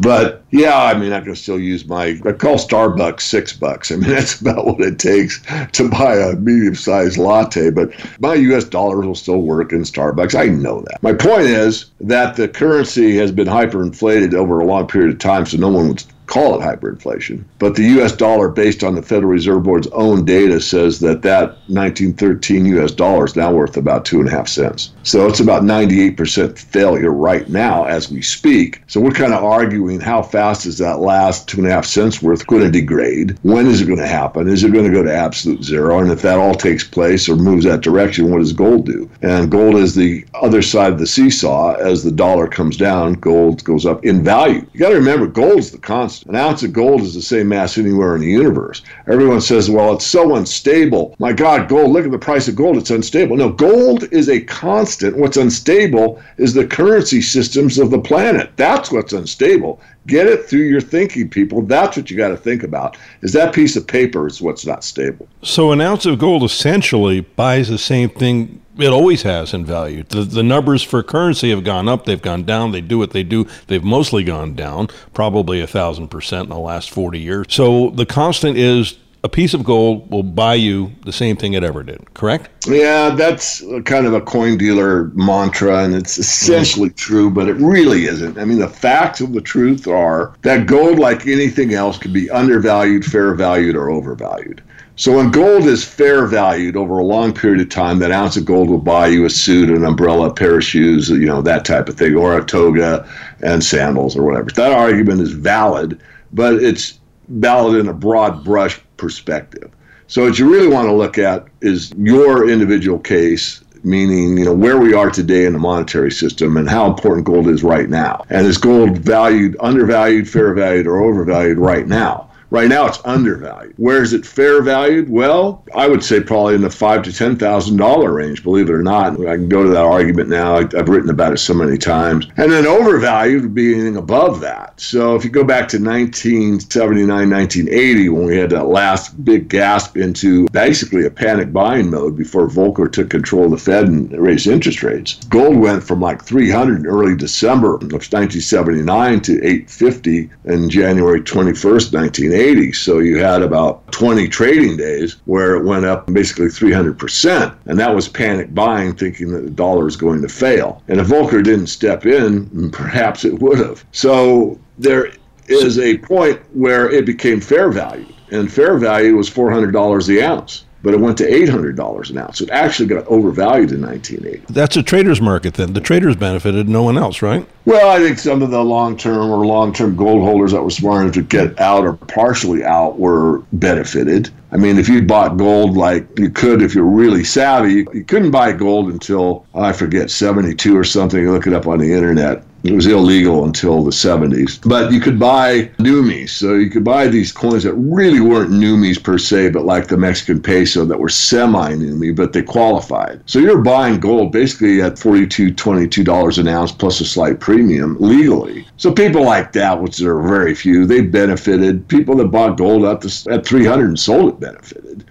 But 0.00 0.44
yeah, 0.50 0.80
I 0.80 0.96
mean, 0.96 1.12
I 1.12 1.20
can 1.20 1.34
still 1.34 1.58
use 1.58 1.86
my, 1.86 2.20
I 2.24 2.32
call 2.32 2.56
Starbucks 2.56 3.20
six 3.20 3.52
bucks. 3.52 3.90
I 3.90 3.96
mean, 3.96 4.10
that's 4.10 4.40
about 4.40 4.66
what 4.66 4.80
it 4.80 4.98
takes 4.98 5.42
to 5.72 5.88
buy 5.88 6.16
a 6.16 6.34
medium 6.36 6.74
sized 6.74 7.18
latte. 7.18 7.70
But 7.70 7.92
my 8.20 8.34
US 8.34 8.64
dollars 8.64 9.06
will 9.06 9.14
still 9.14 9.42
work 9.42 9.72
in 9.72 9.82
Starbucks. 9.82 10.38
I 10.38 10.46
know 10.46 10.80
that. 10.82 11.02
My 11.02 11.12
point 11.12 11.42
is 11.42 11.86
that 12.00 12.36
the 12.36 12.48
currency 12.48 13.16
has 13.16 13.32
been 13.32 13.48
hyperinflated 13.48 14.34
over 14.34 14.60
a 14.60 14.64
long 14.64 14.86
period 14.86 15.12
of 15.12 15.18
time, 15.18 15.46
so 15.46 15.56
no 15.56 15.68
one 15.68 15.88
would 15.88 16.04
call 16.28 16.60
it 16.60 16.64
hyperinflation. 16.64 17.42
But 17.58 17.74
the 17.74 17.84
US 18.00 18.12
dollar, 18.12 18.48
based 18.48 18.84
on 18.84 18.94
the 18.94 19.02
Federal 19.02 19.32
Reserve 19.32 19.62
Board's 19.64 19.88
own 19.88 20.24
data, 20.24 20.60
says 20.60 21.00
that 21.00 21.22
that 21.22 21.56
1913 21.68 22.66
US 22.66 22.92
dollar 22.92 23.24
is 23.24 23.34
now 23.34 23.50
worth 23.50 23.76
about 23.76 24.04
two 24.04 24.20
and 24.20 24.28
a 24.28 24.30
half 24.30 24.46
cents. 24.46 24.92
So 25.02 25.26
it's 25.26 25.40
about 25.40 25.62
98% 25.62 26.58
failure 26.58 27.10
right 27.10 27.48
now 27.48 27.84
as 27.84 28.10
we 28.10 28.20
speak. 28.20 28.82
So 28.86 29.00
we're 29.00 29.10
kind 29.10 29.32
of 29.32 29.42
arguing 29.42 30.00
how 30.00 30.22
fast 30.22 30.66
is 30.66 30.78
that 30.78 31.00
last 31.00 31.48
two 31.48 31.58
and 31.58 31.66
a 31.66 31.70
half 31.70 31.86
cents 31.86 32.22
worth 32.22 32.46
going 32.46 32.62
to 32.62 32.70
degrade? 32.70 33.38
When 33.42 33.66
is 33.66 33.80
it 33.80 33.86
going 33.86 33.98
to 33.98 34.06
happen? 34.06 34.48
Is 34.48 34.62
it 34.64 34.72
going 34.72 34.84
to 34.84 34.92
go 34.92 35.02
to 35.02 35.14
absolute 35.14 35.64
zero? 35.64 35.98
And 35.98 36.10
if 36.10 36.22
that 36.22 36.38
all 36.38 36.54
takes 36.54 36.84
place 36.84 37.28
or 37.28 37.36
moves 37.36 37.64
that 37.64 37.80
direction, 37.80 38.30
what 38.30 38.38
does 38.38 38.52
gold 38.52 38.84
do? 38.84 39.10
And 39.22 39.50
gold 39.50 39.76
is 39.76 39.94
the 39.94 40.26
other 40.34 40.60
side 40.60 40.92
of 40.92 40.98
the 40.98 41.06
seesaw. 41.06 41.74
As 41.76 42.04
the 42.04 42.12
dollar 42.12 42.46
comes 42.46 42.76
down, 42.76 43.14
gold 43.14 43.64
goes 43.64 43.86
up 43.86 44.04
in 44.04 44.22
value. 44.22 44.66
You 44.74 44.80
got 44.80 44.90
to 44.90 44.96
remember, 44.96 45.26
gold's 45.26 45.70
the 45.70 45.78
constant. 45.78 46.17
An 46.26 46.34
ounce 46.34 46.62
of 46.62 46.72
gold 46.72 47.02
is 47.02 47.14
the 47.14 47.22
same 47.22 47.48
mass 47.48 47.78
anywhere 47.78 48.14
in 48.14 48.20
the 48.20 48.26
universe. 48.26 48.82
Everyone 49.06 49.40
says, 49.40 49.70
well, 49.70 49.92
it's 49.92 50.06
so 50.06 50.34
unstable. 50.36 51.14
My 51.18 51.32
God, 51.32 51.68
gold, 51.68 51.92
look 51.92 52.04
at 52.04 52.10
the 52.10 52.18
price 52.18 52.48
of 52.48 52.56
gold. 52.56 52.76
It's 52.76 52.90
unstable. 52.90 53.36
No, 53.36 53.50
gold 53.50 54.04
is 54.12 54.28
a 54.28 54.40
constant. 54.40 55.16
What's 55.16 55.36
unstable 55.36 56.20
is 56.36 56.54
the 56.54 56.66
currency 56.66 57.22
systems 57.22 57.78
of 57.78 57.90
the 57.90 58.00
planet. 58.00 58.50
That's 58.56 58.90
what's 58.90 59.12
unstable. 59.12 59.80
Get 60.08 60.26
it 60.26 60.46
through 60.46 60.62
your 60.62 60.80
thinking, 60.80 61.28
people. 61.28 61.62
That's 61.62 61.96
what 61.96 62.10
you 62.10 62.16
got 62.16 62.28
to 62.28 62.36
think 62.36 62.62
about. 62.62 62.96
Is 63.20 63.32
that 63.34 63.54
piece 63.54 63.76
of 63.76 63.86
paper 63.86 64.26
is 64.26 64.40
what's 64.40 64.66
not 64.66 64.82
stable. 64.82 65.28
So 65.42 65.70
an 65.70 65.80
ounce 65.80 66.06
of 66.06 66.18
gold 66.18 66.42
essentially 66.42 67.20
buys 67.20 67.68
the 67.68 67.78
same 67.78 68.08
thing 68.08 68.60
it 68.78 68.88
always 68.88 69.22
has 69.22 69.52
in 69.52 69.64
value. 69.64 70.04
The, 70.04 70.22
the 70.22 70.42
numbers 70.42 70.82
for 70.82 71.02
currency 71.02 71.50
have 71.50 71.64
gone 71.64 71.88
up, 71.88 72.04
they've 72.04 72.22
gone 72.22 72.44
down, 72.44 72.72
they 72.72 72.80
do 72.80 72.96
what 72.96 73.10
they 73.10 73.22
do. 73.22 73.46
They've 73.66 73.84
mostly 73.84 74.24
gone 74.24 74.54
down, 74.54 74.88
probably 75.12 75.60
a 75.60 75.66
thousand 75.66 76.08
percent 76.08 76.44
in 76.44 76.50
the 76.50 76.58
last 76.58 76.90
40 76.90 77.18
years. 77.18 77.46
So 77.50 77.90
the 77.90 78.06
constant 78.06 78.56
is 78.56 78.96
a 79.24 79.28
piece 79.28 79.52
of 79.52 79.64
gold 79.64 80.10
will 80.10 80.22
buy 80.22 80.54
you 80.54 80.92
the 81.04 81.12
same 81.12 81.36
thing 81.36 81.54
it 81.54 81.64
ever 81.64 81.82
did, 81.82 82.14
correct? 82.14 82.66
Yeah, 82.66 83.10
that's 83.10 83.62
kind 83.84 84.06
of 84.06 84.14
a 84.14 84.20
coin 84.20 84.56
dealer 84.56 85.04
mantra, 85.14 85.82
and 85.82 85.94
it's 85.94 86.18
essentially 86.18 86.90
mm. 86.90 86.96
true, 86.96 87.30
but 87.30 87.48
it 87.48 87.54
really 87.54 88.04
isn't. 88.04 88.38
I 88.38 88.44
mean, 88.44 88.58
the 88.58 88.68
facts 88.68 89.20
of 89.20 89.32
the 89.32 89.40
truth 89.40 89.88
are 89.88 90.34
that 90.42 90.66
gold, 90.66 90.98
like 90.98 91.26
anything 91.26 91.74
else, 91.74 91.98
can 91.98 92.12
be 92.12 92.30
undervalued, 92.30 93.04
fair 93.04 93.34
valued, 93.34 93.74
or 93.74 93.90
overvalued. 93.90 94.62
So 94.94 95.16
when 95.16 95.30
gold 95.30 95.64
is 95.64 95.84
fair 95.84 96.26
valued 96.26 96.76
over 96.76 96.98
a 96.98 97.04
long 97.04 97.32
period 97.32 97.60
of 97.60 97.68
time, 97.68 98.00
that 98.00 98.10
ounce 98.10 98.36
of 98.36 98.44
gold 98.44 98.68
will 98.68 98.78
buy 98.78 99.06
you 99.06 99.24
a 99.24 99.30
suit, 99.30 99.70
an 99.70 99.84
umbrella, 99.84 100.30
a 100.30 100.34
pair 100.34 100.56
of 100.56 100.64
shoes, 100.64 101.08
you 101.08 101.26
know, 101.26 101.40
that 101.42 101.64
type 101.64 101.88
of 101.88 101.96
thing, 101.96 102.16
or 102.16 102.36
a 102.36 102.44
toga 102.44 103.08
and 103.40 103.62
sandals 103.62 104.16
or 104.16 104.24
whatever. 104.24 104.50
That 104.50 104.72
argument 104.72 105.20
is 105.20 105.32
valid, 105.32 106.00
but 106.32 106.54
it's 106.54 106.98
valid 107.28 107.78
in 107.78 107.88
a 107.88 107.92
broad 107.92 108.42
brush 108.42 108.80
perspective. 108.98 109.70
So 110.08 110.24
what 110.24 110.38
you 110.38 110.50
really 110.50 110.68
want 110.68 110.88
to 110.88 110.92
look 110.94 111.16
at 111.16 111.46
is 111.62 111.92
your 111.96 112.48
individual 112.48 112.98
case 112.98 113.64
meaning 113.84 114.36
you 114.36 114.44
know 114.44 114.54
where 114.54 114.78
we 114.78 114.92
are 114.92 115.08
today 115.08 115.44
in 115.44 115.52
the 115.52 115.58
monetary 115.58 116.10
system 116.10 116.56
and 116.56 116.68
how 116.68 116.90
important 116.90 117.24
gold 117.24 117.46
is 117.46 117.62
right 117.62 117.88
now 117.88 118.24
and 118.28 118.44
is 118.44 118.58
gold 118.58 118.98
valued 118.98 119.56
undervalued 119.60 120.28
fair 120.28 120.52
valued 120.52 120.84
or 120.86 121.00
overvalued 121.00 121.58
right 121.58 121.86
now 121.86 122.27
Right 122.50 122.68
now, 122.68 122.86
it's 122.86 123.00
undervalued. 123.04 123.74
Where 123.76 124.02
is 124.02 124.14
it 124.14 124.24
fair 124.24 124.62
valued? 124.62 125.10
Well, 125.10 125.64
I 125.74 125.86
would 125.86 126.02
say 126.02 126.20
probably 126.20 126.54
in 126.54 126.62
the 126.62 126.70
five 126.70 127.02
to 127.02 127.12
ten 127.12 127.36
thousand 127.36 127.76
dollar 127.76 128.14
range. 128.14 128.42
Believe 128.42 128.70
it 128.70 128.72
or 128.72 128.82
not, 128.82 129.20
I 129.26 129.36
can 129.36 129.50
go 129.50 129.62
to 129.62 129.68
that 129.68 129.84
argument 129.84 130.30
now. 130.30 130.56
I've 130.56 130.88
written 130.88 131.10
about 131.10 131.34
it 131.34 131.38
so 131.38 131.52
many 131.52 131.76
times. 131.76 132.26
And 132.38 132.50
then 132.50 132.66
overvalued 132.66 133.42
would 133.42 133.54
be 133.54 133.74
anything 133.74 133.96
above 133.96 134.40
that. 134.40 134.80
So 134.80 135.14
if 135.14 135.24
you 135.24 135.30
go 135.30 135.44
back 135.44 135.68
to 135.68 135.76
1979, 135.76 137.08
1980, 137.30 138.08
when 138.08 138.24
we 138.24 138.38
had 138.38 138.50
that 138.50 138.68
last 138.68 139.22
big 139.24 139.48
gasp 139.48 139.98
into 139.98 140.48
basically 140.48 141.04
a 141.04 141.10
panic 141.10 141.52
buying 141.52 141.90
mode 141.90 142.16
before 142.16 142.48
Volcker 142.48 142.90
took 142.90 143.10
control 143.10 143.44
of 143.44 143.50
the 143.50 143.58
Fed 143.58 143.88
and 143.88 144.10
raised 144.12 144.46
interest 144.46 144.82
rates, 144.82 145.22
gold 145.26 145.58
went 145.58 145.82
from 145.84 146.00
like 146.00 146.24
300 146.24 146.80
in 146.80 146.86
early 146.86 147.14
December 147.14 147.74
of 147.74 147.82
1979 147.82 149.20
to 149.20 149.32
850 149.34 150.30
in 150.46 150.70
January 150.70 151.20
21st, 151.20 151.92
1980. 151.92 152.37
1980. 152.38 152.72
So 152.72 152.98
you 153.00 153.18
had 153.18 153.42
about 153.42 153.90
20 153.92 154.28
trading 154.28 154.76
days 154.76 155.16
where 155.24 155.56
it 155.56 155.64
went 155.64 155.84
up 155.84 156.06
basically 156.12 156.46
300%. 156.46 157.56
And 157.66 157.78
that 157.78 157.94
was 157.94 158.08
panic 158.08 158.54
buying, 158.54 158.94
thinking 158.94 159.32
that 159.32 159.42
the 159.42 159.50
dollar 159.50 159.88
is 159.88 159.96
going 159.96 160.22
to 160.22 160.28
fail. 160.28 160.82
And 160.88 161.00
if 161.00 161.08
Volcker 161.08 161.42
didn't 161.42 161.66
step 161.66 162.06
in, 162.06 162.70
perhaps 162.72 163.24
it 163.24 163.40
would 163.40 163.58
have. 163.58 163.84
So 163.92 164.58
there 164.78 165.12
is 165.48 165.78
a 165.78 165.98
point 165.98 166.40
where 166.54 166.90
it 166.90 167.06
became 167.06 167.40
fair 167.40 167.70
value. 167.70 168.06
And 168.30 168.52
fair 168.52 168.76
value 168.76 169.16
was 169.16 169.30
$400 169.30 170.06
the 170.06 170.22
ounce 170.22 170.64
but 170.82 170.94
it 170.94 171.00
went 171.00 171.18
to 171.18 171.24
$800 171.24 172.10
an 172.10 172.18
ounce. 172.18 172.40
It 172.40 172.50
actually 172.50 172.88
got 172.88 173.06
overvalued 173.06 173.72
in 173.72 173.82
1980. 173.82 174.52
That's 174.52 174.76
a 174.76 174.82
trader's 174.82 175.20
market 175.20 175.54
then. 175.54 175.72
The 175.72 175.80
traders 175.80 176.16
benefited, 176.16 176.68
no 176.68 176.82
one 176.82 176.96
else, 176.96 177.22
right? 177.22 177.46
Well, 177.64 177.90
I 177.90 177.98
think 177.98 178.18
some 178.18 178.42
of 178.42 178.50
the 178.50 178.62
long 178.62 178.96
term 178.96 179.30
or 179.30 179.44
long 179.44 179.72
term 179.72 179.96
gold 179.96 180.22
holders 180.22 180.52
that 180.52 180.62
were 180.62 180.70
smart 180.70 181.02
enough 181.02 181.14
to 181.14 181.22
get 181.22 181.60
out 181.60 181.84
or 181.84 181.94
partially 181.94 182.64
out 182.64 182.98
were 182.98 183.40
benefited. 183.52 184.30
I 184.50 184.56
mean, 184.56 184.78
if 184.78 184.88
you 184.88 185.02
bought 185.02 185.36
gold 185.36 185.76
like 185.76 186.06
you 186.18 186.30
could, 186.30 186.62
if 186.62 186.74
you're 186.74 186.84
really 186.84 187.24
savvy, 187.24 187.86
you 187.92 188.04
couldn't 188.04 188.30
buy 188.30 188.52
gold 188.52 188.90
until, 188.90 189.44
I 189.54 189.72
forget, 189.72 190.10
72 190.10 190.76
or 190.76 190.84
something. 190.84 191.20
You 191.20 191.32
look 191.32 191.46
it 191.46 191.52
up 191.52 191.66
on 191.66 191.78
the 191.78 191.92
internet. 191.92 192.42
It 192.64 192.72
was 192.72 192.86
illegal 192.86 193.44
until 193.44 193.84
the 193.84 193.92
70s. 193.92 194.68
But 194.68 194.92
you 194.92 195.00
could 195.00 195.18
buy 195.18 195.70
Numis. 195.78 196.30
So 196.30 196.54
you 196.54 196.70
could 196.70 196.82
buy 196.82 197.06
these 197.06 197.30
coins 197.30 197.62
that 197.62 197.74
really 197.74 198.20
weren't 198.20 198.50
Numis 198.50 199.00
per 199.00 199.16
se, 199.16 199.50
but 199.50 199.64
like 199.64 199.86
the 199.86 199.96
Mexican 199.96 200.42
peso 200.42 200.84
that 200.84 200.98
were 200.98 201.08
semi 201.08 201.74
Numi, 201.74 202.14
but 202.14 202.32
they 202.32 202.42
qualified. 202.42 203.22
So 203.26 203.38
you're 203.38 203.62
buying 203.62 204.00
gold 204.00 204.32
basically 204.32 204.82
at 204.82 204.94
$42, 204.94 205.54
$22 205.54 206.38
an 206.38 206.48
ounce 206.48 206.72
plus 206.72 207.00
a 207.00 207.04
slight 207.04 207.38
premium 207.38 207.96
legally. 208.00 208.66
So 208.76 208.92
people 208.92 209.24
like 209.24 209.52
that, 209.52 209.80
which 209.80 209.98
there 209.98 210.16
are 210.16 210.28
very 210.28 210.54
few, 210.54 210.84
they 210.84 211.00
benefited. 211.00 211.86
People 211.86 212.16
that 212.16 212.26
bought 212.26 212.58
gold 212.58 212.84
at, 212.84 213.00
the, 213.00 213.26
at 213.30 213.46
300 213.46 213.86
and 213.86 213.98
sold 213.98 214.30
it 214.30 214.40
benefited. 214.40 215.04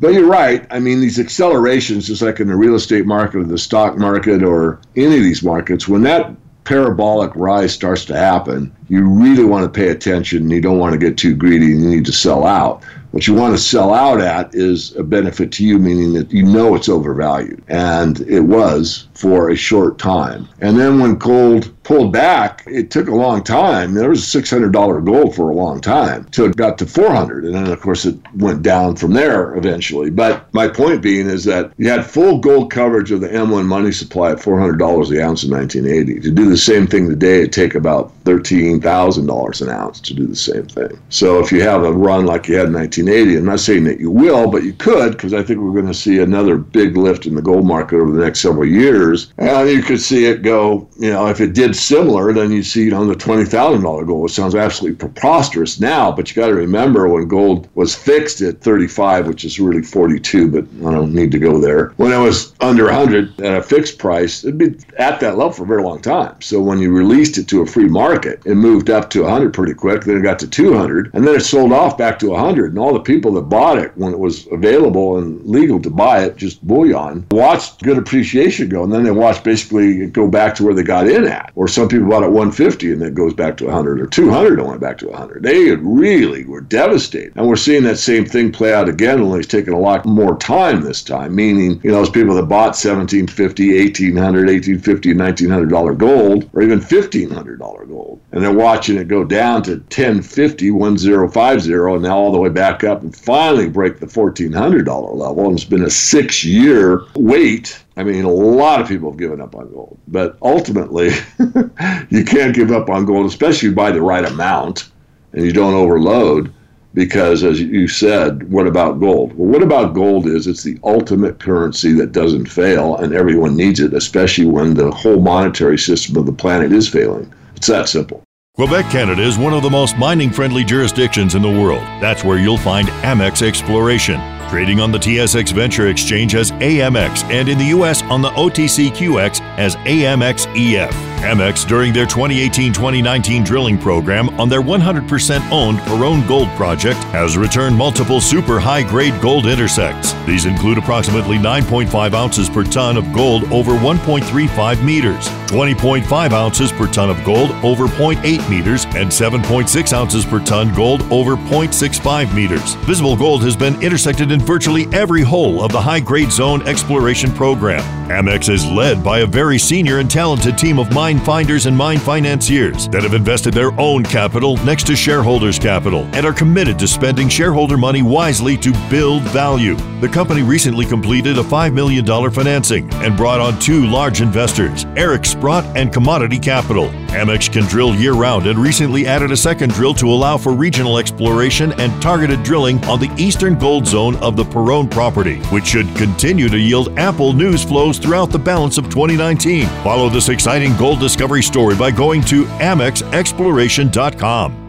But 0.00 0.12
you're 0.12 0.28
right. 0.28 0.66
I 0.70 0.80
mean, 0.80 1.00
these 1.00 1.18
accelerations, 1.18 2.06
just 2.06 2.22
like 2.22 2.38
in 2.38 2.48
the 2.48 2.56
real 2.56 2.74
estate 2.74 3.06
market 3.06 3.38
or 3.38 3.44
the 3.44 3.58
stock 3.58 3.96
market 3.96 4.42
or 4.42 4.80
any 4.96 5.16
of 5.16 5.22
these 5.22 5.42
markets, 5.42 5.88
when 5.88 6.02
that 6.02 6.34
parabolic 6.64 7.30
rise 7.34 7.72
starts 7.72 8.04
to 8.06 8.16
happen, 8.16 8.74
you 8.88 9.06
really 9.06 9.44
want 9.44 9.64
to 9.64 9.80
pay 9.80 9.88
attention. 9.88 10.50
You 10.50 10.60
don't 10.60 10.78
want 10.78 10.92
to 10.92 10.98
get 10.98 11.18
too 11.18 11.34
greedy. 11.34 11.66
You 11.66 11.76
need 11.76 12.06
to 12.06 12.12
sell 12.12 12.46
out. 12.46 12.82
What 13.10 13.26
you 13.26 13.34
want 13.34 13.54
to 13.54 13.62
sell 13.62 13.94
out 13.94 14.20
at 14.20 14.54
is 14.54 14.94
a 14.96 15.04
benefit 15.04 15.52
to 15.52 15.64
you, 15.64 15.78
meaning 15.78 16.14
that 16.14 16.32
you 16.32 16.42
know 16.42 16.74
it's 16.74 16.88
overvalued. 16.88 17.62
And 17.68 18.20
it 18.22 18.40
was 18.40 19.06
for 19.14 19.50
a 19.50 19.56
short 19.56 19.98
time. 19.98 20.48
And 20.60 20.78
then 20.78 20.98
when 20.98 21.16
gold 21.16 21.73
pulled 21.84 22.12
back, 22.12 22.64
it 22.66 22.90
took 22.90 23.08
a 23.08 23.14
long 23.14 23.44
time. 23.44 23.94
There 23.94 24.08
was 24.08 24.34
a 24.34 24.42
$600 24.42 25.04
gold 25.04 25.34
for 25.34 25.50
a 25.50 25.54
long 25.54 25.80
time 25.80 26.24
till 26.30 26.46
it 26.46 26.56
got 26.56 26.78
to 26.78 26.86
400. 26.86 27.44
And 27.44 27.54
then, 27.54 27.66
of 27.70 27.80
course, 27.80 28.04
it 28.06 28.16
went 28.34 28.62
down 28.62 28.96
from 28.96 29.12
there 29.12 29.54
eventually. 29.54 30.10
But 30.10 30.52
my 30.52 30.66
point 30.66 31.02
being 31.02 31.28
is 31.28 31.44
that 31.44 31.72
you 31.76 31.88
had 31.88 32.06
full 32.06 32.38
gold 32.38 32.70
coverage 32.70 33.12
of 33.12 33.20
the 33.20 33.28
M1 33.28 33.66
money 33.66 33.92
supply 33.92 34.32
at 34.32 34.38
$400 34.38 34.78
the 35.08 35.22
ounce 35.22 35.44
in 35.44 35.50
1980. 35.50 36.20
To 36.20 36.30
do 36.30 36.48
the 36.48 36.56
same 36.56 36.86
thing 36.86 37.08
today, 37.08 37.40
it'd 37.40 37.52
take 37.52 37.74
about 37.74 38.12
$13,000 38.24 39.62
an 39.62 39.68
ounce 39.68 40.00
to 40.00 40.14
do 40.14 40.26
the 40.26 40.34
same 40.34 40.66
thing. 40.66 40.98
So 41.10 41.38
if 41.38 41.52
you 41.52 41.60
have 41.62 41.84
a 41.84 41.92
run 41.92 42.24
like 42.24 42.48
you 42.48 42.56
had 42.56 42.68
in 42.68 42.72
1980, 42.72 43.36
I'm 43.36 43.44
not 43.44 43.60
saying 43.60 43.84
that 43.84 44.00
you 44.00 44.10
will, 44.10 44.50
but 44.50 44.64
you 44.64 44.72
could, 44.72 45.12
because 45.12 45.34
I 45.34 45.42
think 45.42 45.60
we're 45.60 45.72
going 45.72 45.86
to 45.86 45.94
see 45.94 46.18
another 46.18 46.56
big 46.56 46.96
lift 46.96 47.26
in 47.26 47.34
the 47.34 47.42
gold 47.42 47.66
market 47.66 47.96
over 47.96 48.10
the 48.10 48.24
next 48.24 48.40
several 48.40 48.66
years. 48.66 49.32
And 49.36 49.68
you 49.68 49.82
could 49.82 50.00
see 50.00 50.24
it 50.24 50.42
go, 50.42 50.88
you 50.98 51.10
know, 51.10 51.26
if 51.26 51.40
it 51.40 51.52
did 51.52 51.73
similar, 51.80 52.32
then 52.32 52.52
you 52.52 52.62
see 52.62 52.92
on 52.92 53.08
the 53.08 53.14
$20,000 53.14 54.06
gold. 54.06 54.30
It 54.30 54.32
sounds 54.32 54.54
absolutely 54.54 54.96
preposterous 54.96 55.80
now, 55.80 56.12
but 56.12 56.30
you 56.30 56.40
got 56.40 56.48
to 56.48 56.54
remember 56.54 57.08
when 57.08 57.28
gold 57.28 57.68
was 57.74 57.94
fixed 57.94 58.40
at 58.40 58.60
35, 58.60 59.26
which 59.26 59.44
is 59.44 59.60
really 59.60 59.82
42, 59.82 60.50
but 60.50 60.64
I 60.86 60.92
don't 60.92 61.14
need 61.14 61.32
to 61.32 61.38
go 61.38 61.58
there. 61.58 61.88
When 61.96 62.12
it 62.12 62.18
was 62.18 62.54
under 62.60 62.84
100 62.84 63.40
at 63.40 63.56
a 63.56 63.62
fixed 63.62 63.98
price, 63.98 64.44
it'd 64.44 64.58
be 64.58 64.76
at 64.98 65.20
that 65.20 65.36
level 65.36 65.52
for 65.52 65.64
a 65.64 65.66
very 65.66 65.82
long 65.82 66.00
time. 66.00 66.40
So 66.40 66.60
when 66.60 66.78
you 66.78 66.92
released 66.92 67.38
it 67.38 67.48
to 67.48 67.62
a 67.62 67.66
free 67.66 67.88
market, 67.88 68.40
it 68.44 68.54
moved 68.54 68.90
up 68.90 69.10
to 69.10 69.22
100 69.22 69.52
pretty 69.52 69.74
quick. 69.74 70.04
Then 70.04 70.16
it 70.16 70.22
got 70.22 70.38
to 70.40 70.48
200, 70.48 71.14
and 71.14 71.26
then 71.26 71.34
it 71.34 71.40
sold 71.40 71.72
off 71.72 71.98
back 71.98 72.18
to 72.20 72.30
100. 72.30 72.70
And 72.70 72.78
all 72.78 72.92
the 72.92 73.00
people 73.00 73.32
that 73.34 73.42
bought 73.42 73.78
it 73.78 73.92
when 73.96 74.12
it 74.12 74.18
was 74.18 74.46
available 74.52 75.18
and 75.18 75.44
legal 75.44 75.80
to 75.80 75.90
buy 75.90 76.24
it, 76.24 76.36
just 76.36 76.66
bullion, 76.66 77.26
watched 77.30 77.82
good 77.82 77.98
appreciation 77.98 78.68
go, 78.68 78.84
and 78.84 78.92
then 78.92 79.04
they 79.04 79.10
watched 79.10 79.44
basically 79.44 80.06
go 80.06 80.28
back 80.28 80.54
to 80.54 80.64
where 80.64 80.74
they 80.74 80.82
got 80.82 81.08
in 81.08 81.26
at. 81.26 81.52
Or 81.54 81.63
some 81.68 81.88
people 81.88 82.08
bought 82.08 82.22
at 82.22 82.30
150 82.30 82.92
and 82.92 83.02
then 83.02 83.14
goes 83.14 83.34
back 83.34 83.56
to 83.58 83.64
100, 83.64 84.00
or 84.00 84.06
200 84.06 84.58
and 84.58 84.68
went 84.68 84.80
back 84.80 84.98
to 84.98 85.08
100. 85.08 85.42
They 85.42 85.70
really 85.72 86.44
were 86.44 86.60
devastated. 86.60 87.32
And 87.36 87.46
we're 87.46 87.56
seeing 87.56 87.84
that 87.84 87.98
same 87.98 88.24
thing 88.24 88.52
play 88.52 88.72
out 88.72 88.88
again, 88.88 89.20
only 89.20 89.40
it's 89.40 89.48
taking 89.48 89.74
a 89.74 89.78
lot 89.78 90.04
more 90.04 90.36
time 90.38 90.82
this 90.82 91.02
time, 91.02 91.34
meaning, 91.34 91.80
you 91.82 91.90
know, 91.90 91.98
those 91.98 92.10
people 92.10 92.34
that 92.34 92.44
bought 92.44 92.76
1750 92.76 93.78
1800 93.78 94.46
1850 94.46 95.10
and 95.10 95.20
1900 95.20 95.68
dollar 95.70 95.94
gold 95.94 96.50
or 96.52 96.62
even 96.62 96.78
1500 96.78 97.58
dollar 97.58 97.84
gold 97.86 98.20
and 98.34 98.42
they're 98.42 98.52
watching 98.52 98.96
it 98.96 99.06
go 99.06 99.22
down 99.22 99.62
to 99.62 99.74
1050 99.76 100.72
1050 100.72 101.72
and 101.72 102.02
now 102.02 102.18
all 102.18 102.32
the 102.32 102.38
way 102.38 102.48
back 102.48 102.82
up 102.82 103.00
and 103.02 103.14
finally 103.14 103.68
break 103.68 104.00
the 104.00 104.08
1400 104.08 104.84
dollar 104.84 105.14
level. 105.14 105.46
And 105.46 105.54
it's 105.54 105.62
been 105.62 105.84
a 105.84 105.90
six 105.90 106.44
year 106.44 107.02
wait. 107.14 107.80
I 107.96 108.02
mean, 108.02 108.24
a 108.24 108.28
lot 108.28 108.80
of 108.80 108.88
people 108.88 109.12
have 109.12 109.20
given 109.20 109.40
up 109.40 109.54
on 109.54 109.70
gold, 109.70 110.00
but 110.08 110.36
ultimately, 110.42 111.10
you 112.10 112.24
can't 112.24 112.56
give 112.56 112.72
up 112.72 112.90
on 112.90 113.06
gold, 113.06 113.26
especially 113.26 113.70
by 113.70 113.92
the 113.92 114.02
right 114.02 114.24
amount 114.24 114.90
and 115.32 115.44
you 115.44 115.52
don't 115.52 115.74
overload 115.74 116.52
because 116.92 117.44
as 117.44 117.60
you 117.60 117.86
said 117.86 118.50
what 118.50 118.66
about 118.66 118.98
gold? 118.98 119.32
Well 119.34 119.48
what 119.48 119.62
about 119.62 119.94
gold 119.94 120.26
is 120.26 120.48
it's 120.48 120.64
the 120.64 120.80
ultimate 120.82 121.38
currency 121.38 121.92
that 121.92 122.10
doesn't 122.10 122.46
fail 122.46 122.96
and 122.96 123.14
everyone 123.14 123.56
needs 123.56 123.78
it 123.78 123.94
especially 123.94 124.46
when 124.46 124.74
the 124.74 124.90
whole 124.90 125.20
monetary 125.20 125.78
system 125.78 126.16
of 126.16 126.26
the 126.26 126.32
planet 126.32 126.72
is 126.72 126.88
failing 126.88 127.32
it's 127.64 127.70
that 127.70 127.88
simple 127.88 128.22
Quebec, 128.56 128.90
Canada 128.90 129.22
is 129.22 129.38
one 129.38 129.54
of 129.54 129.62
the 129.62 129.70
most 129.70 129.96
mining 129.96 130.30
friendly 130.30 130.62
jurisdictions 130.62 131.34
in 131.34 131.42
the 131.42 131.48
world. 131.48 131.82
That's 132.00 132.22
where 132.22 132.38
you'll 132.38 132.56
find 132.56 132.86
Amex 133.02 133.42
Exploration. 133.42 134.20
Trading 134.50 134.80
on 134.80 134.92
the 134.92 134.98
TSX 134.98 135.52
Venture 135.52 135.88
Exchange 135.88 136.34
as 136.34 136.52
AMX 136.52 137.24
and 137.24 137.48
in 137.48 137.58
the 137.58 137.66
U.S. 137.66 138.02
on 138.04 138.22
the 138.22 138.30
OTCQX 138.30 139.40
as 139.58 139.74
AMXEF. 139.76 141.14
Amex 141.24 141.66
during 141.66 141.92
their 141.92 142.04
2018-2019 142.04 143.46
drilling 143.46 143.78
program 143.78 144.28
on 144.38 144.50
their 144.50 144.60
100% 144.60 145.50
owned 145.50 145.78
Perron 145.80 146.26
Gold 146.26 146.48
project 146.50 147.02
has 147.04 147.38
returned 147.38 147.74
multiple 147.74 148.20
super 148.20 148.60
high-grade 148.60 149.20
gold 149.22 149.46
intersects. 149.46 150.12
These 150.26 150.44
include 150.44 150.76
approximately 150.76 151.38
9.5 151.38 152.12
ounces 152.12 152.50
per 152.50 152.62
ton 152.62 152.98
of 152.98 153.10
gold 153.12 153.44
over 153.44 153.72
1.35 153.72 154.84
meters, 154.84 155.26
20.5 155.48 156.32
ounces 156.32 156.70
per 156.72 156.86
ton 156.86 157.08
of 157.08 157.24
gold 157.24 157.52
over 157.64 157.86
0.8 157.86 158.50
meters, 158.50 158.84
and 158.86 159.08
7.6 159.08 159.92
ounces 159.94 160.26
per 160.26 160.44
ton 160.44 160.74
gold 160.74 161.00
over 161.10 161.36
0.65 161.36 162.34
meters. 162.34 162.74
Visible 162.84 163.16
gold 163.16 163.42
has 163.42 163.56
been 163.56 163.80
intersected 163.82 164.30
in 164.34 164.40
virtually 164.40 164.86
every 164.92 165.22
hole 165.22 165.62
of 165.62 165.72
the 165.72 165.80
high-grade 165.80 166.30
zone 166.30 166.60
exploration 166.68 167.32
program. 167.32 167.80
Amex 168.10 168.52
is 168.52 168.66
led 168.66 169.02
by 169.02 169.20
a 169.20 169.26
very 169.26 169.58
senior 169.58 170.00
and 170.00 170.10
talented 170.10 170.58
team 170.58 170.78
of 170.78 170.92
mine 170.92 171.18
finders 171.18 171.64
and 171.64 171.74
mine 171.74 171.98
financiers 171.98 172.88
that 172.88 173.02
have 173.02 173.14
invested 173.14 173.54
their 173.54 173.72
own 173.80 174.02
capital 174.04 174.56
next 174.58 174.86
to 174.88 174.96
shareholders' 174.96 175.58
capital 175.58 176.02
and 176.12 176.26
are 176.26 176.32
committed 176.32 176.78
to 176.78 176.86
spending 176.86 177.28
shareholder 177.28 177.78
money 177.78 178.02
wisely 178.02 178.56
to 178.58 178.72
build 178.90 179.22
value. 179.22 179.76
The 180.00 180.10
company 180.12 180.42
recently 180.42 180.84
completed 180.84 181.38
a 181.38 181.42
$5 181.42 181.72
million 181.72 182.04
financing 182.30 182.92
and 182.94 183.16
brought 183.16 183.40
on 183.40 183.58
two 183.58 183.86
large 183.86 184.20
investors, 184.20 184.84
Eric 184.96 185.24
Sprott 185.24 185.64
and 185.76 185.92
Commodity 185.92 186.38
Capital. 186.38 186.90
Amex 187.14 187.52
can 187.52 187.64
drill 187.64 187.94
year 187.94 188.12
round 188.12 188.46
and 188.46 188.58
recently 188.58 189.06
added 189.06 189.30
a 189.30 189.36
second 189.36 189.72
drill 189.72 189.94
to 189.94 190.10
allow 190.10 190.36
for 190.36 190.52
regional 190.52 190.98
exploration 190.98 191.72
and 191.80 192.02
targeted 192.02 192.42
drilling 192.42 192.84
on 192.84 192.98
the 192.98 193.14
eastern 193.16 193.56
gold 193.58 193.86
zone 193.86 194.16
of 194.16 194.36
the 194.36 194.44
Perron 194.44 194.88
property, 194.88 195.36
which 195.50 195.66
should 195.66 195.86
continue 195.96 196.48
to 196.48 196.58
yield 196.58 196.98
ample 196.98 197.32
news 197.32 197.62
flows 197.62 197.98
throughout 197.98 198.30
the 198.30 198.38
balance 198.38 198.78
of 198.78 198.90
2019. 198.90 199.66
Follow 199.84 200.08
this 200.08 200.28
exciting 200.28 200.76
gold 200.76 200.98
discovery 201.00 201.42
story 201.42 201.76
by 201.76 201.90
going 201.90 202.22
to 202.22 202.44
AmexExploration.com. 202.44 204.64